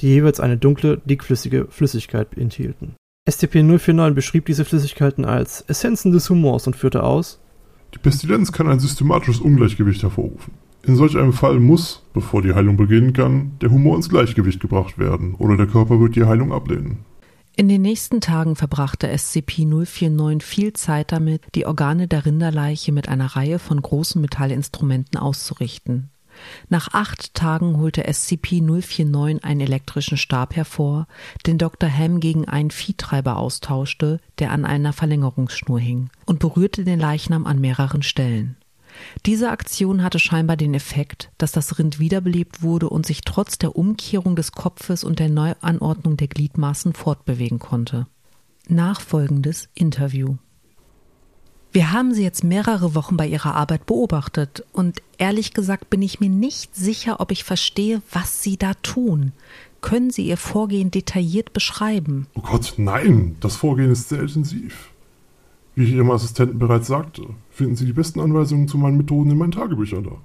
die 0.02 0.08
jeweils 0.08 0.40
eine 0.40 0.58
dunkle, 0.58 1.00
dickflüssige 1.04 1.68
Flüssigkeit 1.70 2.36
enthielten. 2.36 2.96
SCP-049 3.28 4.10
beschrieb 4.10 4.46
diese 4.46 4.64
Flüssigkeiten 4.64 5.24
als 5.24 5.62
Essenzen 5.62 6.12
des 6.12 6.28
Humors 6.28 6.66
und 6.66 6.76
führte 6.76 7.04
aus, 7.04 7.40
die 7.94 7.98
Pestilenz 7.98 8.52
kann 8.52 8.68
ein 8.68 8.80
systematisches 8.80 9.40
Ungleichgewicht 9.40 10.02
hervorrufen. 10.02 10.54
In 10.84 10.96
solch 10.96 11.16
einem 11.16 11.32
Fall 11.32 11.60
muss, 11.60 12.02
bevor 12.12 12.42
die 12.42 12.54
Heilung 12.54 12.76
beginnen 12.76 13.12
kann, 13.12 13.52
der 13.60 13.70
Humor 13.70 13.96
ins 13.96 14.08
Gleichgewicht 14.08 14.60
gebracht 14.60 14.98
werden, 14.98 15.34
oder 15.34 15.56
der 15.56 15.66
Körper 15.66 16.00
wird 16.00 16.16
die 16.16 16.24
Heilung 16.24 16.52
ablehnen. 16.52 17.04
In 17.54 17.68
den 17.68 17.82
nächsten 17.82 18.20
Tagen 18.20 18.56
verbrachte 18.56 19.08
SCP-049 19.08 20.42
viel 20.42 20.72
Zeit 20.72 21.12
damit, 21.12 21.42
die 21.54 21.66
Organe 21.66 22.08
der 22.08 22.24
Rinderleiche 22.24 22.92
mit 22.92 23.08
einer 23.08 23.36
Reihe 23.36 23.58
von 23.58 23.80
großen 23.80 24.20
Metallinstrumenten 24.20 25.20
auszurichten. 25.20 26.11
Nach 26.68 26.88
acht 26.92 27.34
Tagen 27.34 27.78
holte 27.78 28.06
SCP-049 28.06 29.42
einen 29.42 29.60
elektrischen 29.60 30.16
Stab 30.16 30.56
hervor, 30.56 31.06
den 31.46 31.58
Dr. 31.58 31.90
Ham 31.90 32.20
gegen 32.20 32.48
einen 32.48 32.70
Viehtreiber 32.70 33.36
austauschte, 33.36 34.20
der 34.38 34.50
an 34.50 34.64
einer 34.64 34.92
Verlängerungsschnur 34.92 35.80
hing, 35.80 36.10
und 36.26 36.38
berührte 36.38 36.84
den 36.84 36.98
Leichnam 36.98 37.46
an 37.46 37.60
mehreren 37.60 38.02
Stellen. 38.02 38.56
Diese 39.26 39.50
Aktion 39.50 40.02
hatte 40.02 40.18
scheinbar 40.18 40.56
den 40.56 40.74
Effekt, 40.74 41.30
dass 41.38 41.52
das 41.52 41.78
Rind 41.78 41.98
wiederbelebt 41.98 42.62
wurde 42.62 42.88
und 42.88 43.06
sich 43.06 43.22
trotz 43.22 43.58
der 43.58 43.76
Umkehrung 43.76 44.36
des 44.36 44.52
Kopfes 44.52 45.04
und 45.04 45.18
der 45.18 45.30
Neuanordnung 45.30 46.16
der 46.16 46.28
Gliedmaßen 46.28 46.92
fortbewegen 46.92 47.58
konnte. 47.58 48.06
Nachfolgendes 48.68 49.68
Interview. 49.74 50.36
Wir 51.72 51.90
haben 51.90 52.12
Sie 52.12 52.22
jetzt 52.22 52.44
mehrere 52.44 52.94
Wochen 52.94 53.16
bei 53.16 53.26
Ihrer 53.26 53.54
Arbeit 53.54 53.86
beobachtet 53.86 54.62
und 54.72 55.00
ehrlich 55.16 55.54
gesagt 55.54 55.88
bin 55.88 56.02
ich 56.02 56.20
mir 56.20 56.28
nicht 56.28 56.76
sicher, 56.76 57.18
ob 57.18 57.32
ich 57.32 57.44
verstehe, 57.44 58.02
was 58.12 58.42
Sie 58.42 58.58
da 58.58 58.74
tun. 58.82 59.32
Können 59.80 60.10
Sie 60.10 60.26
Ihr 60.26 60.36
Vorgehen 60.36 60.90
detailliert 60.90 61.54
beschreiben? 61.54 62.26
Oh 62.34 62.42
Gott, 62.42 62.74
nein, 62.76 63.36
das 63.40 63.56
Vorgehen 63.56 63.90
ist 63.90 64.10
sehr 64.10 64.20
intensiv. 64.20 64.90
Wie 65.74 65.84
ich 65.84 65.92
Ihrem 65.92 66.10
Assistenten 66.10 66.58
bereits 66.58 66.88
sagte, 66.88 67.22
finden 67.50 67.76
Sie 67.76 67.86
die 67.86 67.94
besten 67.94 68.20
Anweisungen 68.20 68.68
zu 68.68 68.76
meinen 68.76 68.98
Methoden 68.98 69.30
in 69.30 69.38
meinen 69.38 69.52
Tagebüchern 69.52 70.04
da. 70.04 70.16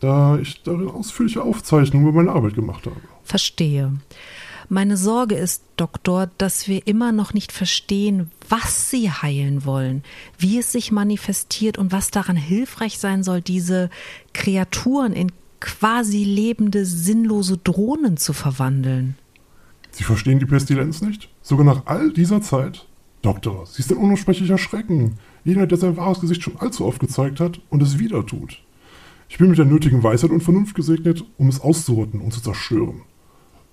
Da 0.00 0.38
ich 0.40 0.62
darin 0.64 0.88
ausführliche 0.88 1.42
Aufzeichnungen 1.42 2.08
über 2.08 2.22
meine 2.22 2.32
Arbeit 2.32 2.54
gemacht 2.54 2.86
habe. 2.86 2.96
Verstehe. 3.22 3.92
Meine 4.68 4.96
Sorge 4.96 5.36
ist, 5.36 5.62
Doktor, 5.76 6.30
dass 6.38 6.68
wir 6.68 6.86
immer 6.86 7.12
noch 7.12 7.34
nicht 7.34 7.52
verstehen, 7.52 8.30
was 8.50 8.90
Sie 8.90 9.10
heilen 9.10 9.64
wollen, 9.64 10.02
wie 10.38 10.58
es 10.58 10.72
sich 10.72 10.92
manifestiert 10.92 11.78
und 11.78 11.92
was 11.92 12.10
daran 12.10 12.36
hilfreich 12.36 12.98
sein 12.98 13.22
soll, 13.22 13.40
diese 13.40 13.90
Kreaturen 14.34 15.12
in 15.12 15.32
quasi 15.60 16.24
lebende, 16.24 16.84
sinnlose 16.84 17.58
Drohnen 17.58 18.16
zu 18.16 18.32
verwandeln. 18.32 19.16
Sie 19.92 20.04
verstehen 20.04 20.38
die 20.38 20.46
Pestilenz 20.46 21.00
nicht? 21.00 21.28
Sogar 21.42 21.64
nach 21.64 21.86
all 21.86 22.12
dieser 22.12 22.42
Zeit? 22.42 22.86
Doktor, 23.22 23.66
sie 23.66 23.80
ist 23.82 23.92
ein 23.92 23.98
unaussprechlicher 23.98 24.58
Schrecken. 24.58 25.18
Jener, 25.44 25.66
der 25.66 25.78
sein 25.78 25.96
wahres 25.96 26.20
Gesicht 26.20 26.42
schon 26.42 26.56
allzu 26.56 26.86
oft 26.86 27.00
gezeigt 27.00 27.40
hat 27.40 27.60
und 27.68 27.82
es 27.82 27.98
wieder 27.98 28.24
tut. 28.24 28.62
Ich 29.28 29.38
bin 29.38 29.48
mit 29.48 29.58
der 29.58 29.66
nötigen 29.66 30.02
Weisheit 30.02 30.30
und 30.30 30.42
Vernunft 30.42 30.74
gesegnet, 30.74 31.24
um 31.38 31.48
es 31.48 31.60
auszurotten 31.60 32.20
und 32.20 32.32
zu 32.32 32.40
zerstören. 32.40 33.02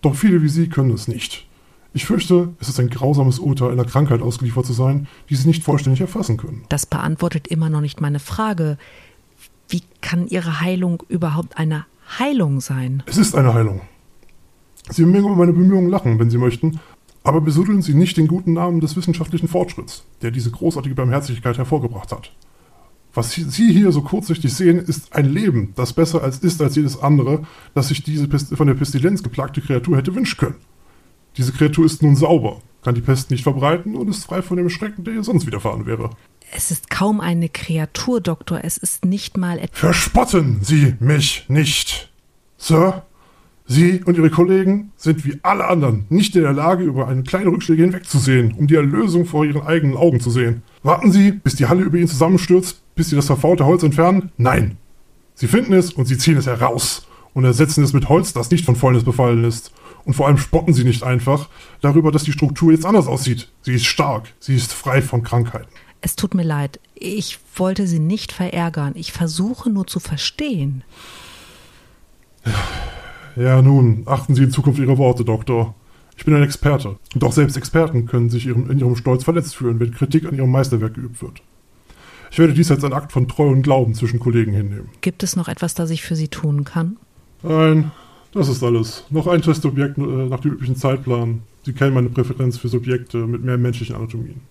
Doch 0.02 0.16
viele 0.16 0.42
wie 0.44 0.50
Sie 0.50 0.70
können 0.70 0.92
es 0.92 1.08
nicht. 1.08 1.48
Ich 1.94 2.06
fürchte, 2.06 2.50
es 2.60 2.70
ist 2.70 2.80
ein 2.80 2.90
grausames 2.90 3.40
Urteil, 3.40 3.72
einer 3.72 3.86
Krankheit 3.86 4.22
ausgeliefert 4.22 4.66
zu 4.66 4.74
sein, 4.74 5.08
die 5.30 5.36
Sie 5.36 5.48
nicht 5.48 5.64
vollständig 5.64 6.02
erfassen 6.02 6.38
können. 6.38 6.64
Das 6.70 6.86
beantwortet 6.86 7.48
immer 7.48 7.70
noch 7.70 7.82
nicht 7.82 8.02
meine 8.02 8.20
Frage. 8.20 8.78
Wie 9.70 9.82
kann 10.02 10.28
Ihre 10.28 10.62
Heilung 10.62 11.04
überhaupt 11.10 11.58
eine 11.58 11.86
Heilung 12.20 12.62
sein? 12.62 13.04
Es 13.06 13.18
ist 13.18 13.36
eine 13.36 13.54
Heilung. 13.54 13.82
Sie 14.90 15.06
mögen 15.06 15.28
über 15.28 15.36
meine 15.36 15.54
Bemühungen 15.54 15.90
lachen, 15.90 16.20
wenn 16.20 16.30
Sie 16.30 16.38
möchten, 16.38 16.80
aber 17.24 17.42
besuddeln 17.42 17.82
Sie 17.82 17.94
nicht 17.94 18.16
den 18.16 18.28
guten 18.28 18.54
Namen 18.54 18.80
des 18.80 18.96
wissenschaftlichen 18.96 19.48
Fortschritts, 19.48 20.06
der 20.22 20.32
diese 20.32 20.52
großartige 20.52 20.96
Barmherzigkeit 20.96 21.58
hervorgebracht 21.58 22.12
hat. 22.12 22.32
Was 23.14 23.32
Sie 23.32 23.74
hier 23.74 23.92
so 23.92 24.02
kurzsichtig 24.02 24.54
sehen, 24.54 24.78
ist 24.78 25.14
ein 25.14 25.26
Leben, 25.26 25.74
das 25.76 25.92
besser 25.92 26.24
als 26.24 26.40
ist 26.40 26.62
als 26.62 26.76
jedes 26.76 27.02
andere, 27.02 27.44
das 27.74 27.88
sich 27.88 28.04
diese 28.04 28.28
von 28.56 28.68
der 28.68 28.76
Pestilenz 28.76 29.24
geplagte 29.24 29.60
Kreatur 29.60 29.98
hätte 29.98 30.14
wünschen 30.14 30.38
können. 30.38 30.56
Diese 31.38 31.52
Kreatur 31.52 31.86
ist 31.86 32.02
nun 32.02 32.16
sauber, 32.16 32.62
kann 32.84 32.96
die 32.96 33.02
Pest 33.02 33.30
nicht 33.30 33.44
verbreiten 33.44 33.96
und 33.96 34.10
ist 34.10 34.26
frei 34.26 34.42
von 34.42 34.58
dem 34.58 34.70
Schrecken, 34.70 35.04
der 35.04 35.14
ihr 35.14 35.24
sonst 35.24 35.46
widerfahren 35.46 35.86
wäre. 35.86 36.10
Es 36.52 36.72
ist 36.72 36.90
kaum 36.90 37.20
eine 37.20 37.50
Kreatur, 37.50 38.22
Doktor, 38.22 38.62
es 38.64 38.78
ist 38.78 39.06
nicht 39.06 39.38
mal 39.38 39.60
etwas. 39.60 39.80
Verspotten 39.80 40.60
Sie 40.64 40.96
mich 41.00 41.46
nicht, 41.48 42.10
Sir. 42.58 43.04
Sie 43.70 44.02
und 44.06 44.18
Ihre 44.18 44.30
Kollegen 44.30 44.94
sind 44.96 45.26
wie 45.26 45.40
alle 45.44 45.68
anderen 45.68 46.06
nicht 46.08 46.36
in 46.38 46.44
der 46.44 46.54
Lage, 46.54 46.86
über 46.86 47.10
eine 47.10 47.24
kleine 47.24 47.52
Rückschläge 47.52 47.84
hinwegzusehen, 47.84 48.54
um 48.54 48.66
die 48.66 48.76
Erlösung 48.76 49.26
vor 49.26 49.44
Ihren 49.46 49.62
eigenen 49.62 49.98
Augen 49.98 50.22
zu 50.22 50.32
sehen. 50.32 50.64
Warten 50.84 51.12
Sie, 51.12 51.34
bis 51.34 51.56
die 51.56 51.66
Halle 51.66 51.84
über 51.84 51.98
Ihnen 51.98 52.08
zusammenstürzt, 52.08 52.82
bis 52.96 53.10
Sie 53.10 53.18
das 53.18 53.26
verfaulte 53.26 53.66
Holz 53.66 53.84
entfernen? 53.84 54.32
Nein. 54.38 54.78
Sie 55.36 55.48
finden 55.48 55.74
es 55.74 55.92
und 55.92 56.06
Sie 56.06 56.18
ziehen 56.18 56.38
es 56.38 56.48
heraus 56.48 57.06
und 57.34 57.44
ersetzen 57.44 57.84
es 57.84 57.92
mit 57.92 58.08
Holz, 58.08 58.32
das 58.32 58.50
nicht 58.50 58.64
von 58.64 58.78
Fäulnis 58.78 59.04
befallen 59.04 59.44
ist. 59.44 59.74
Und 60.08 60.14
vor 60.14 60.28
allem 60.28 60.38
spotten 60.38 60.74
Sie 60.74 60.86
nicht 60.86 61.04
einfach 61.04 61.50
darüber, 61.82 62.14
dass 62.14 62.24
die 62.24 62.32
Struktur 62.32 62.72
jetzt 62.72 62.86
anders 62.86 63.08
aussieht. 63.08 63.50
Sie 63.62 63.74
ist 63.74 63.86
stark, 63.86 64.34
sie 64.40 64.56
ist 64.56 64.72
frei 64.72 65.02
von 65.02 65.22
Krankheiten. 65.22 65.68
Es 66.00 66.16
tut 66.16 66.34
mir 66.34 66.44
leid, 66.44 66.80
ich 66.96 67.40
wollte 67.58 67.88
Sie 67.88 68.00
nicht 68.00 68.32
verärgern. 68.32 68.94
Ich 68.96 69.12
versuche 69.12 69.70
nur 69.70 69.86
zu 69.86 70.00
verstehen. 70.00 70.86
Ja. 73.36 73.62
Nun, 73.62 74.04
achten 74.06 74.34
Sie 74.34 74.44
in 74.44 74.52
Zukunft 74.52 74.80
Ihre 74.80 74.98
Worte, 74.98 75.26
Doktor. 75.26 75.76
Ich 76.16 76.24
bin 76.24 76.34
ein 76.34 76.44
Experte. 76.44 76.96
Auch 77.22 77.34
selbst 77.34 77.58
Experten 77.58 78.06
können 78.06 78.30
sich 78.30 78.46
ihrem, 78.46 78.72
in 78.72 78.80
ihrem 78.80 78.96
Stolz 78.96 79.26
verletzt 79.26 79.58
fühlen, 79.58 79.82
wenn 79.82 79.92
Kritik 79.92 80.26
an 80.26 80.36
ihrem 80.36 80.52
Meisterwerk 80.52 80.94
geübt 80.94 81.22
wird. 81.22 81.42
Ich 82.32 82.40
werde 82.40 82.54
dies 82.54 82.72
als 82.72 82.82
einen 82.86 82.94
Akt 82.94 83.12
von 83.12 83.28
Treu 83.28 83.50
und 83.50 83.62
Glauben 83.62 83.94
zwischen 83.94 84.20
Kollegen 84.20 84.54
hinnehmen. 84.54 84.88
Gibt 85.02 85.22
es 85.22 85.36
noch 85.36 85.50
etwas, 85.50 85.74
das 85.74 85.90
ich 85.90 86.02
für 86.02 86.16
Sie 86.16 86.30
tun 86.30 86.64
kann? 86.64 86.96
Nein, 87.44 87.92
das 88.34 88.50
ist 88.50 88.64
alles. 88.64 89.04
Noch 89.10 89.28
ein 89.28 89.42
Testobjekt 89.42 89.98
äh, 89.98 90.02
nach 90.02 90.40
dem 90.40 90.54
üblichen 90.54 90.76
Zeitplan. 90.76 91.42
Sie 91.64 91.74
kennen 91.74 91.94
meine 91.94 92.10
Präferenz 92.10 92.58
für 92.58 92.68
Subjekte 92.68 93.18
mit 93.28 93.44
mehr 93.44 93.58
menschlichen 93.58 93.96
Anatomien. 93.96 94.42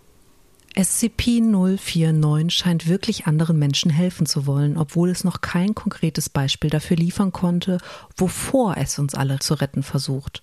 SCP-049 0.76 2.50
scheint 2.50 2.86
wirklich 2.86 3.26
anderen 3.26 3.58
Menschen 3.58 3.90
helfen 3.90 4.26
zu 4.26 4.46
wollen, 4.46 4.76
obwohl 4.76 5.08
es 5.08 5.24
noch 5.24 5.40
kein 5.40 5.74
konkretes 5.74 6.28
Beispiel 6.28 6.68
dafür 6.68 6.98
liefern 6.98 7.32
konnte, 7.32 7.78
wovor 8.14 8.76
es 8.76 8.98
uns 8.98 9.14
alle 9.14 9.38
zu 9.38 9.54
retten 9.54 9.82
versucht. 9.82 10.42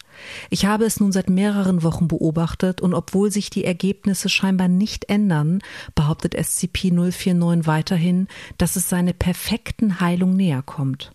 Ich 0.50 0.66
habe 0.66 0.86
es 0.86 1.00
nun 1.00 1.12
seit 1.12 1.30
mehreren 1.30 1.84
Wochen 1.84 2.08
beobachtet 2.08 2.82
und 2.82 2.96
obwohl 2.96 3.32
sich 3.32 3.52
die 3.52 3.64
Ergebnisse 3.64 4.28
scheinbar 4.28 4.70
nicht 4.70 5.08
ändern, 5.08 5.60
behauptet 5.94 6.36
SCP-049 6.36 7.68
weiterhin, 7.68 8.28
dass 8.58 8.76
es 8.76 8.90
seiner 8.90 9.14
perfekten 9.14 10.00
Heilung 10.00 10.36
näher 10.36 10.64
kommt. 10.64 11.12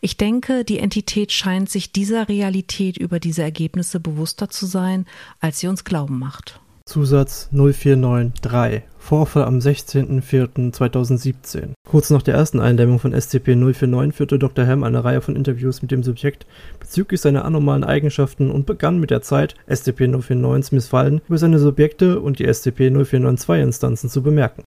Ich 0.00 0.16
denke, 0.16 0.64
die 0.64 0.78
Entität 0.78 1.32
scheint 1.32 1.70
sich 1.70 1.92
dieser 1.92 2.28
Realität 2.28 2.98
über 2.98 3.20
diese 3.20 3.42
Ergebnisse 3.42 4.00
bewusster 4.00 4.48
zu 4.48 4.66
sein, 4.66 5.06
als 5.40 5.60
sie 5.60 5.68
uns 5.68 5.84
glauben 5.84 6.18
macht. 6.18 6.60
Zusatz 6.84 7.48
0493 7.52 8.82
Vorfall 8.98 9.44
am 9.44 9.58
16.04.2017 9.58 11.74
Kurz 11.88 12.10
nach 12.10 12.22
der 12.22 12.34
ersten 12.34 12.58
Eindämmung 12.60 12.98
von 12.98 13.14
SCP-049 13.14 14.12
führte 14.12 14.38
Dr. 14.38 14.66
Ham 14.66 14.84
eine 14.84 15.04
Reihe 15.04 15.20
von 15.20 15.36
Interviews 15.36 15.82
mit 15.82 15.90
dem 15.90 16.02
Subjekt 16.02 16.46
bezüglich 16.80 17.20
seiner 17.20 17.44
anormalen 17.44 17.84
Eigenschaften 17.84 18.50
und 18.50 18.64
begann 18.66 18.98
mit 18.98 19.10
der 19.10 19.20
Zeit, 19.22 19.54
SCP-049s 19.68 20.74
Missfallen 20.74 21.20
über 21.28 21.38
seine 21.38 21.58
Subjekte 21.58 22.20
und 22.20 22.38
die 22.38 22.46
SCP-0492-Instanzen 22.46 24.08
zu 24.08 24.22
bemerken. 24.22 24.64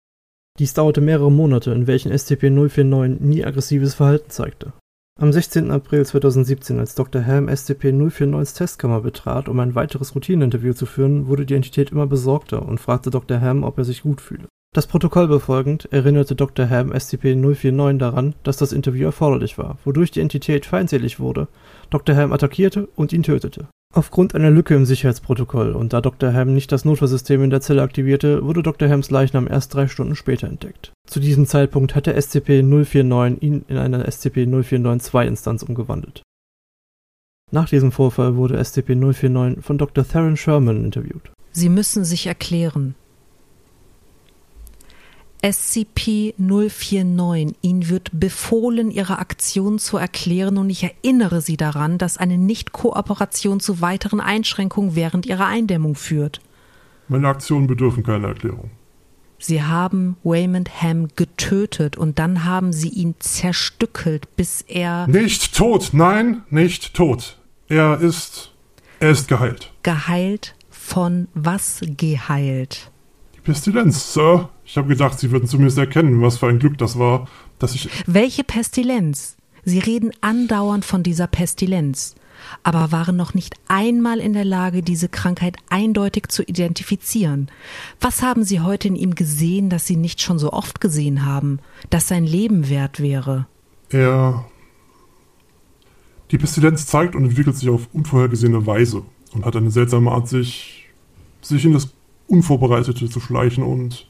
Dies 0.60 0.74
dauerte 0.74 1.02
mehrere 1.02 1.32
Monate, 1.32 1.72
in 1.72 1.88
welchen 1.88 2.12
SCP-049 2.12 3.22
nie 3.22 3.44
aggressives 3.44 3.96
Verhalten 3.96 4.30
zeigte. 4.30 4.74
Am 5.20 5.32
16. 5.32 5.70
April 5.70 6.04
2017, 6.04 6.80
als 6.80 6.96
Dr. 6.96 7.24
Ham 7.24 7.48
SCP-049s 7.48 8.58
Testkammer 8.58 9.02
betrat, 9.02 9.48
um 9.48 9.60
ein 9.60 9.76
weiteres 9.76 10.16
Routineinterview 10.16 10.74
zu 10.74 10.88
führen, 10.88 11.28
wurde 11.28 11.46
die 11.46 11.54
Entität 11.54 11.92
immer 11.92 12.08
besorgter 12.08 12.68
und 12.68 12.80
fragte 12.80 13.12
Dr. 13.12 13.40
Ham, 13.40 13.64
ob 13.64 13.78
er 13.78 13.84
sich 13.84 14.02
gut 14.02 14.22
fühle. 14.22 14.48
Das 14.74 14.88
Protokoll 14.88 15.28
befolgend 15.28 15.88
erinnerte 15.92 16.34
Dr. 16.34 16.68
Ham 16.68 16.92
SCP-049 16.92 18.00
daran, 18.00 18.34
dass 18.42 18.58
das 18.58 18.74
Interview 18.74 19.06
erforderlich 19.06 19.60
war, 19.60 19.78
wodurch 19.86 20.10
die 20.10 20.20
Entität 20.20 20.66
feindselig 20.66 21.20
wurde, 21.20 21.48
Dr. 21.92 22.16
Ham 22.16 22.34
attackierte 22.34 22.90
und 22.96 23.14
ihn 23.14 23.22
tötete. 23.22 23.68
Aufgrund 23.96 24.34
einer 24.34 24.50
Lücke 24.50 24.74
im 24.74 24.86
Sicherheitsprotokoll 24.86 25.74
und 25.74 25.94
da 25.94 26.02
Dr. 26.02 26.34
Ham 26.34 26.52
nicht 26.56 26.72
das 26.72 26.84
Notfallsystem 26.84 27.44
in 27.44 27.52
der 27.52 27.62
Zelle 27.62 27.84
aktivierte, 27.84 28.44
wurde 28.44 28.64
Dr. 28.64 28.90
Hams 28.90 29.12
Leichnam 29.12 29.48
erst 29.48 29.72
drei 29.72 29.88
Stunden 29.88 30.16
später 30.16 30.48
entdeckt. 30.48 30.94
Zu 31.08 31.20
diesem 31.20 31.46
Zeitpunkt 31.46 31.94
hatte 31.94 32.18
SCP-049 32.18 33.40
ihn 33.42 33.66
in 33.68 33.78
eine 33.78 34.08
SCP-0492-Instanz 34.08 35.62
umgewandelt. 35.62 36.24
Nach 37.52 37.70
diesem 37.70 37.92
Vorfall 37.92 38.36
wurde 38.36 38.60
SCP-049 38.60 39.62
von 39.62 39.78
Dr. 39.78 40.08
Theron 40.08 40.38
Sherman 40.38 40.84
interviewt. 40.84 41.32
Sie 41.52 41.70
müssen 41.70 42.04
sich 42.04 42.26
erklären. 42.26 42.96
SCP-049. 45.44 47.56
Ihnen 47.62 47.90
wird 47.90 48.10
befohlen, 48.14 48.90
Ihre 48.90 49.20
Aktion 49.20 49.78
zu 49.78 49.98
erklären 49.98 50.58
und 50.58 50.70
ich 50.70 50.84
erinnere 50.84 51.42
Sie 51.42 51.58
daran, 51.58 51.98
dass 51.98 52.18
eine 52.18 52.38
Nicht-Kooperation 52.38 53.60
zu 53.60 53.82
weiteren 53.82 54.22
Einschränkungen 54.22 54.96
während 54.96 55.26
Ihrer 55.26 55.48
Eindämmung 55.48 55.96
führt. 55.96 56.40
Meine 57.10 57.28
Aktionen 57.28 57.68
bedürfen 57.68 58.04
keiner 58.04 58.30
Erklärung. 58.30 58.72
Sie 59.38 59.62
haben 59.62 60.16
Waymond 60.24 60.82
Ham 60.82 61.10
getötet 61.18 61.98
und 61.98 62.18
dann 62.18 62.46
haben 62.46 62.72
Sie 62.72 62.88
ihn 62.88 63.16
zerstückelt, 63.20 64.38
bis 64.38 64.62
er. 64.62 65.06
Nicht 65.08 65.54
tot, 65.54 65.90
nein, 65.92 66.44
nicht 66.50 66.94
tot. 66.94 67.38
Er 67.68 68.00
ist. 68.00 68.54
Er 69.02 69.10
ist 69.10 69.28
geheilt. 69.28 69.74
Geheilt 69.84 70.56
von 70.70 71.28
was 71.34 71.82
geheilt? 71.82 72.90
Die 73.36 73.42
Pestilenz, 73.42 74.14
Sir. 74.14 74.48
Ich 74.74 74.78
habe 74.78 74.88
gedacht, 74.88 75.20
Sie 75.20 75.30
würden 75.30 75.48
zumindest 75.48 75.78
erkennen, 75.78 76.24
was 76.24 76.40
für 76.40 76.48
ein 76.48 76.58
Glück 76.58 76.80
das 76.80 76.98
war, 76.98 77.28
dass 77.60 77.76
ich. 77.76 77.90
Welche 78.08 78.44
Pestilenz? 78.44 79.38
Sie 79.64 79.78
reden 79.78 80.10
andauernd 80.22 80.84
von 80.84 81.04
dieser 81.04 81.28
Pestilenz, 81.28 82.16
aber 82.64 82.92
waren 82.92 83.16
noch 83.16 83.36
nicht 83.36 83.54
einmal 83.68 84.18
in 84.18 84.34
der 84.34 84.46
Lage, 84.46 84.82
diese 84.82 85.10
Krankheit 85.10 85.58
eindeutig 85.70 86.30
zu 86.30 86.42
identifizieren. 86.42 87.52
Was 88.02 88.24
haben 88.24 88.44
Sie 88.44 88.62
heute 88.62 88.88
in 88.88 88.96
ihm 88.96 89.14
gesehen, 89.14 89.70
das 89.70 89.86
Sie 89.86 89.96
nicht 89.96 90.24
schon 90.24 90.40
so 90.40 90.52
oft 90.52 90.82
gesehen 90.82 91.24
haben, 91.24 91.60
das 91.92 92.08
sein 92.08 92.24
Leben 92.24 92.68
wert 92.68 93.00
wäre? 93.00 93.46
Er. 93.90 94.44
Die 96.32 96.40
Pestilenz 96.40 96.88
zeigt 96.88 97.16
und 97.16 97.26
entwickelt 97.26 97.58
sich 97.58 97.70
auf 97.70 97.90
unvorhergesehene 97.94 98.66
Weise 98.66 99.04
und 99.34 99.46
hat 99.46 99.56
eine 99.56 99.70
seltsame 99.70 100.10
Art, 100.10 100.28
sich, 100.28 100.90
sich 101.44 101.64
in 101.64 101.74
das 101.74 101.90
Unvorbereitete 102.26 103.08
zu 103.08 103.20
schleichen 103.20 103.64
und. 103.64 104.08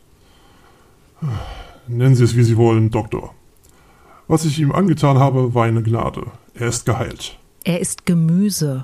Nennen 1.88 2.16
Sie 2.16 2.24
es, 2.24 2.36
wie 2.36 2.44
Sie 2.44 2.58
wollen, 2.58 2.90
Doktor. 2.90 3.34
Was 4.28 4.46
ich 4.46 4.60
ihm 4.60 4.72
angetan 4.72 5.20
habe, 5.20 5.54
war 5.54 5.66
eine 5.66 5.84
Gnade. 5.84 6.26
Er 6.54 6.68
ist 6.68 6.86
geheilt. 6.86 7.38
Er 7.64 7.80
ist 7.80 8.06
Gemüse. 8.06 8.84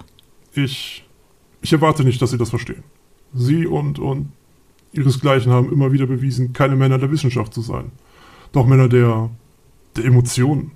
Ich. 0.54 1.06
Ich 1.62 1.74
erwarte 1.74 2.04
nicht, 2.04 2.22
dass 2.22 2.32
Sie 2.32 2.38
das 2.38 2.50
verstehen. 2.50 2.84
Sie 3.34 3.66
und, 3.68 4.00
und 4.00 4.32
Ihresgleichen 4.92 5.52
haben 5.52 5.72
immer 5.72 5.92
wieder 5.92 6.08
bewiesen, 6.08 6.54
keine 6.54 6.76
Männer 6.76 6.98
der 6.98 7.12
Wissenschaft 7.12 7.54
zu 7.54 7.62
sein. 7.62 7.92
Doch 8.52 8.66
Männer 8.66 8.90
der. 8.90 9.30
der 9.96 10.06
Emotionen. 10.06 10.72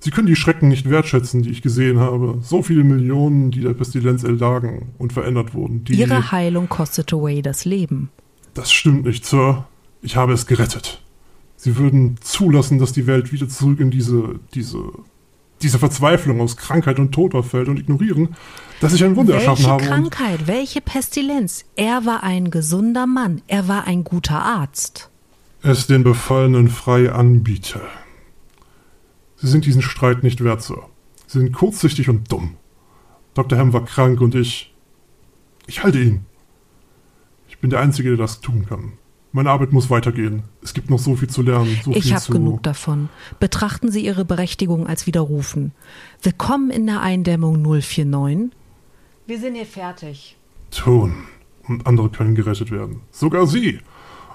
Sie 0.00 0.10
können 0.10 0.28
die 0.28 0.36
Schrecken 0.36 0.68
nicht 0.68 0.88
wertschätzen, 0.88 1.42
die 1.42 1.50
ich 1.50 1.60
gesehen 1.60 1.98
habe. 1.98 2.38
So 2.42 2.62
viele 2.62 2.84
Millionen, 2.84 3.50
die 3.50 3.60
der 3.60 3.74
Pestilenz 3.74 4.22
erlagen 4.22 4.94
und 4.98 5.12
verändert 5.12 5.54
wurden. 5.54 5.84
Die, 5.84 5.94
Ihre 5.94 6.30
Heilung 6.30 6.68
kostete 6.68 7.20
Way 7.20 7.42
das 7.42 7.64
Leben. 7.64 8.10
Das 8.54 8.72
stimmt 8.72 9.04
nicht, 9.04 9.24
Sir. 9.24 9.66
Ich 10.02 10.16
habe 10.16 10.32
es 10.32 10.46
gerettet. 10.46 11.02
Sie 11.56 11.76
würden 11.76 12.16
zulassen, 12.20 12.78
dass 12.78 12.92
die 12.92 13.06
Welt 13.06 13.32
wieder 13.32 13.48
zurück 13.48 13.80
in 13.80 13.90
diese, 13.90 14.38
diese, 14.54 14.78
diese 15.60 15.78
Verzweiflung 15.78 16.40
aus 16.40 16.56
Krankheit 16.56 17.00
und 17.00 17.12
Tod 17.12 17.32
verfällt 17.32 17.68
und 17.68 17.80
ignorieren, 17.80 18.36
dass 18.80 18.94
ich 18.94 19.02
ein 19.02 19.16
Wunder 19.16 19.34
welche 19.34 19.46
erschaffen 19.46 19.66
habe. 19.66 19.80
Welche 19.82 19.92
Krankheit, 19.92 20.46
welche 20.46 20.80
Pestilenz? 20.80 21.64
Er 21.74 22.06
war 22.06 22.22
ein 22.22 22.50
gesunder 22.50 23.06
Mann. 23.06 23.42
Er 23.48 23.66
war 23.66 23.86
ein 23.86 24.04
guter 24.04 24.40
Arzt. 24.40 25.10
Es 25.62 25.88
den 25.88 26.04
Befallenen 26.04 26.68
frei 26.68 27.10
anbiete. 27.10 27.80
Sie 29.36 29.48
sind 29.48 29.64
diesen 29.64 29.82
Streit 29.82 30.22
nicht 30.22 30.44
wert, 30.44 30.62
Sir. 30.62 30.88
Sie 31.26 31.40
sind 31.40 31.52
kurzsichtig 31.52 32.08
und 32.08 32.30
dumm. 32.30 32.56
Dr. 33.34 33.58
Ham 33.58 33.72
war 33.72 33.84
krank 33.84 34.20
und 34.20 34.34
ich. 34.34 34.72
Ich 35.66 35.82
halte 35.82 35.98
ihn. 35.98 36.24
Ich 37.48 37.58
bin 37.58 37.70
der 37.70 37.80
Einzige, 37.80 38.10
der 38.10 38.18
das 38.18 38.40
tun 38.40 38.66
kann. 38.66 38.92
Meine 39.38 39.50
Arbeit 39.50 39.72
muss 39.72 39.88
weitergehen. 39.88 40.42
Es 40.64 40.74
gibt 40.74 40.90
noch 40.90 40.98
so 40.98 41.14
viel 41.14 41.30
zu 41.30 41.42
lernen. 41.42 41.78
So 41.84 41.94
ich 41.94 42.12
habe 42.12 42.32
genug 42.32 42.64
davon. 42.64 43.08
Betrachten 43.38 43.88
Sie 43.88 44.04
Ihre 44.04 44.24
Berechtigung 44.24 44.88
als 44.88 45.06
widerrufen. 45.06 45.70
Willkommen 46.24 46.70
in 46.70 46.86
der 46.86 47.02
Eindämmung 47.02 47.62
049. 47.62 48.50
Wir 49.28 49.38
sind 49.38 49.54
hier 49.54 49.64
fertig. 49.64 50.36
Tun. 50.72 51.14
Und 51.68 51.86
andere 51.86 52.10
können 52.10 52.34
gerettet 52.34 52.72
werden. 52.72 53.02
Sogar 53.12 53.46
Sie. 53.46 53.78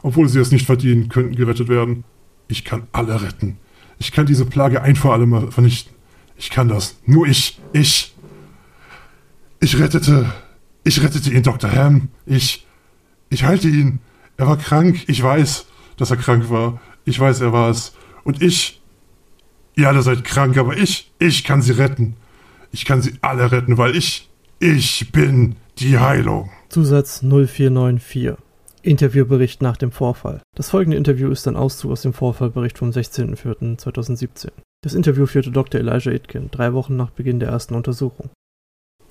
Obwohl 0.04 0.30
Sie 0.30 0.40
es 0.40 0.54
nicht 0.54 0.66
verdienen, 0.66 1.10
könnten 1.10 1.36
gerettet 1.36 1.68
werden. 1.68 2.06
Ich 2.48 2.64
kann 2.64 2.84
alle 2.94 3.22
retten. 3.22 3.58
Ich 4.00 4.14
kann 4.14 4.26
diese 4.26 4.46
Plage 4.46 4.84
ein 4.84 4.96
für 4.96 5.12
alle 5.12 5.26
Mal 5.26 5.52
vernichten. 5.52 5.94
Ich 6.38 6.50
kann 6.50 6.70
das. 6.70 6.96
Nur 7.06 7.28
ich. 7.28 7.60
Ich. 7.74 8.16
Ich 9.60 9.78
rettete. 9.78 10.32
Ich 10.86 11.04
rettete 11.04 11.30
ihn, 11.30 11.44
Dr. 11.44 11.74
Ham. 11.74 12.08
Ich. 12.26 12.66
Ich 13.30 13.44
halte 13.44 13.68
ihn. 13.68 14.00
Er 14.38 14.48
war 14.48 14.58
krank. 14.58 15.04
Ich 15.08 15.22
weiß, 15.22 15.66
dass 15.98 16.12
er 16.12 16.18
krank 16.18 16.50
war. 16.50 16.82
Ich 17.06 17.20
weiß, 17.20 17.42
er 17.42 17.54
war 17.54 17.70
es. 17.70 17.94
Und 18.24 18.42
ich. 18.42 18.82
Ihr 19.76 19.88
alle 19.88 20.02
seid 20.02 20.24
krank, 20.24 20.58
aber 20.58 20.78
ich. 20.78 21.12
Ich 21.20 21.44
kann 21.44 21.62
sie 21.62 21.72
retten. 21.72 22.16
Ich 22.72 22.86
kann 22.86 23.02
sie 23.02 23.14
alle 23.22 23.52
retten, 23.52 23.78
weil 23.78 23.96
ich. 23.96 24.30
Ich 24.60 25.12
bin 25.12 25.56
die 25.80 25.98
Heilung. 25.98 26.50
Zusatz 26.70 27.22
0494. 27.22 28.36
Interviewbericht 28.82 29.62
nach 29.62 29.78
dem 29.78 29.92
Vorfall. 29.92 30.42
Das 30.56 30.70
folgende 30.70 30.98
Interview 30.98 31.30
ist 31.30 31.48
ein 31.48 31.56
Auszug 31.56 31.92
aus 31.92 32.02
dem 32.02 32.14
Vorfallbericht 32.14 32.78
vom 32.78 32.90
16.04.2017. 32.90 34.50
Das 34.84 34.94
Interview 34.94 35.26
führte 35.26 35.52
Dr. 35.52 35.80
Elijah 35.80 36.12
Itkin, 36.12 36.52
drei 36.52 36.74
Wochen 36.74 36.98
nach 36.98 37.10
Beginn 37.10 37.40
der 37.40 37.50
ersten 37.50 37.76
Untersuchung. 37.76 38.30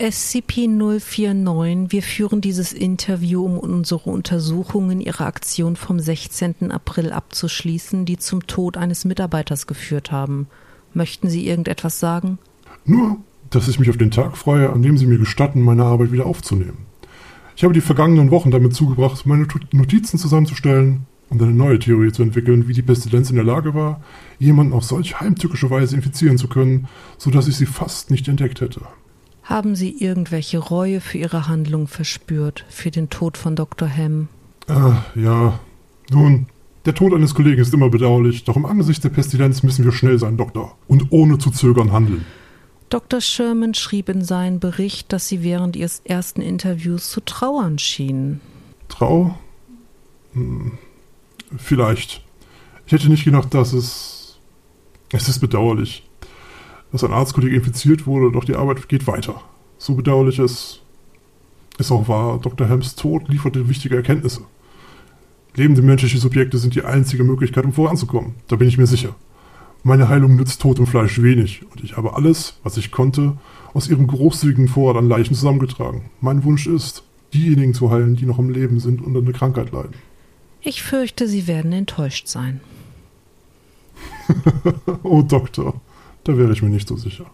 SCP-049, 0.02 1.92
wir 1.92 2.02
führen 2.02 2.40
dieses 2.40 2.72
Interview, 2.72 3.44
um 3.44 3.56
unsere 3.56 4.10
Untersuchungen 4.10 5.00
Ihrer 5.00 5.26
Aktion 5.26 5.76
vom 5.76 6.00
16. 6.00 6.72
April 6.72 7.12
abzuschließen, 7.12 8.04
die 8.04 8.16
zum 8.16 8.48
Tod 8.48 8.76
eines 8.76 9.04
Mitarbeiters 9.04 9.68
geführt 9.68 10.10
haben. 10.10 10.48
Möchten 10.92 11.28
Sie 11.28 11.46
irgendetwas 11.46 12.00
sagen? 12.00 12.40
Nur, 12.84 13.18
dass 13.50 13.68
ich 13.68 13.78
mich 13.78 13.90
auf 13.90 13.96
den 13.96 14.10
Tag 14.10 14.36
freue, 14.36 14.70
an 14.70 14.82
dem 14.82 14.98
Sie 14.98 15.06
mir 15.06 15.18
gestatten, 15.18 15.62
meine 15.62 15.84
Arbeit 15.84 16.10
wieder 16.10 16.26
aufzunehmen. 16.26 16.78
Ich 17.54 17.62
habe 17.62 17.72
die 17.72 17.80
vergangenen 17.80 18.32
Wochen 18.32 18.50
damit 18.50 18.74
zugebracht, 18.74 19.24
meine 19.24 19.46
Notizen 19.70 20.18
zusammenzustellen 20.18 21.06
und 21.30 21.40
eine 21.40 21.52
neue 21.52 21.78
Theorie 21.78 22.10
zu 22.10 22.24
entwickeln, 22.24 22.66
wie 22.66 22.72
die 22.72 22.82
Pestilenz 22.82 23.30
in 23.30 23.36
der 23.36 23.44
Lage 23.44 23.72
war, 23.72 24.02
jemanden 24.40 24.72
auf 24.72 24.82
solch 24.82 25.20
heimtückische 25.20 25.70
Weise 25.70 25.94
infizieren 25.94 26.38
zu 26.38 26.48
können, 26.48 26.88
so 27.18 27.30
dass 27.30 27.46
ich 27.46 27.56
sie 27.56 27.66
fast 27.66 28.10
nicht 28.10 28.26
entdeckt 28.26 28.60
hätte. 28.60 28.80
Haben 29.42 29.74
Sie 29.74 29.90
irgendwelche 29.90 30.58
Reue 30.58 31.00
für 31.00 31.18
Ihre 31.18 31.48
Handlung 31.48 31.88
verspürt, 31.88 32.64
für 32.68 32.90
den 32.90 33.10
Tod 33.10 33.36
von 33.36 33.56
Dr. 33.56 33.88
Ham? 33.88 34.28
Ah, 34.68 35.02
ja. 35.14 35.58
Nun, 36.10 36.46
der 36.84 36.94
Tod 36.94 37.12
eines 37.12 37.34
Kollegen 37.34 37.60
ist 37.60 37.74
immer 37.74 37.90
bedauerlich, 37.90 38.44
doch 38.44 38.56
im 38.56 38.66
Angesicht 38.66 39.02
der 39.02 39.08
Pestilenz 39.08 39.62
müssen 39.62 39.84
wir 39.84 39.92
schnell 39.92 40.18
sein, 40.18 40.36
Doktor, 40.36 40.76
und 40.86 41.10
ohne 41.10 41.38
zu 41.38 41.50
zögern 41.50 41.92
handeln. 41.92 42.24
Dr. 42.88 43.20
Sherman 43.20 43.74
schrieb 43.74 44.08
in 44.08 44.22
seinen 44.22 44.60
Bericht, 44.60 45.12
dass 45.12 45.26
Sie 45.26 45.42
während 45.42 45.76
Ihres 45.76 46.00
ersten 46.04 46.42
Interviews 46.42 47.10
zu 47.10 47.20
trauern 47.20 47.78
schienen. 47.78 48.40
Trauer? 48.88 49.38
Hm, 50.34 50.72
vielleicht. 51.56 52.22
Ich 52.86 52.92
hätte 52.92 53.08
nicht 53.08 53.24
gedacht, 53.24 53.54
dass 53.54 53.72
es. 53.72 54.38
Es 55.10 55.28
ist 55.28 55.40
bedauerlich, 55.40 56.08
dass 56.92 57.02
ein 57.02 57.12
Arztkollege 57.12 57.56
infiziert 57.56 58.06
wurde, 58.06 58.30
doch 58.30 58.44
die 58.44 58.54
Arbeit 58.54 58.88
geht 58.88 59.06
weiter. 59.06 59.40
So 59.78 59.94
bedauerlich 59.94 60.38
es, 60.38 60.80
es 61.78 61.90
auch 61.90 62.06
war, 62.06 62.38
Dr. 62.38 62.68
Hams 62.68 62.94
Tod 62.94 63.28
lieferte 63.28 63.68
wichtige 63.68 63.96
Erkenntnisse. 63.96 64.42
Lebende 65.54 65.82
menschliche 65.82 66.18
Subjekte 66.18 66.58
sind 66.58 66.74
die 66.74 66.84
einzige 66.84 67.24
Möglichkeit, 67.24 67.64
um 67.64 67.72
voranzukommen. 67.72 68.34
Da 68.48 68.56
bin 68.56 68.68
ich 68.68 68.78
mir 68.78 68.86
sicher. 68.86 69.14
Meine 69.82 70.08
Heilung 70.08 70.36
nützt 70.36 70.62
totem 70.62 70.86
Fleisch 70.86 71.20
wenig 71.20 71.62
und 71.72 71.82
ich 71.82 71.96
habe 71.96 72.14
alles, 72.14 72.60
was 72.62 72.76
ich 72.76 72.92
konnte, 72.92 73.36
aus 73.74 73.88
ihrem 73.88 74.06
großzügigen 74.06 74.68
Vorrat 74.68 74.96
an 74.96 75.08
Leichen 75.08 75.34
zusammengetragen. 75.34 76.10
Mein 76.20 76.44
Wunsch 76.44 76.66
ist, 76.66 77.02
diejenigen 77.34 77.74
zu 77.74 77.90
heilen, 77.90 78.14
die 78.14 78.26
noch 78.26 78.38
im 78.38 78.50
Leben 78.50 78.78
sind 78.78 79.02
und 79.02 79.16
an 79.16 79.24
der 79.24 79.34
Krankheit 79.34 79.72
leiden. 79.72 79.94
Ich 80.60 80.82
fürchte, 80.82 81.26
Sie 81.26 81.48
werden 81.48 81.72
enttäuscht 81.72 82.28
sein. 82.28 82.60
oh, 85.02 85.22
Doktor, 85.22 85.80
da 86.24 86.36
wäre 86.36 86.52
ich 86.52 86.62
mir 86.62 86.70
nicht 86.70 86.88
so 86.88 86.96
sicher. 86.96 87.30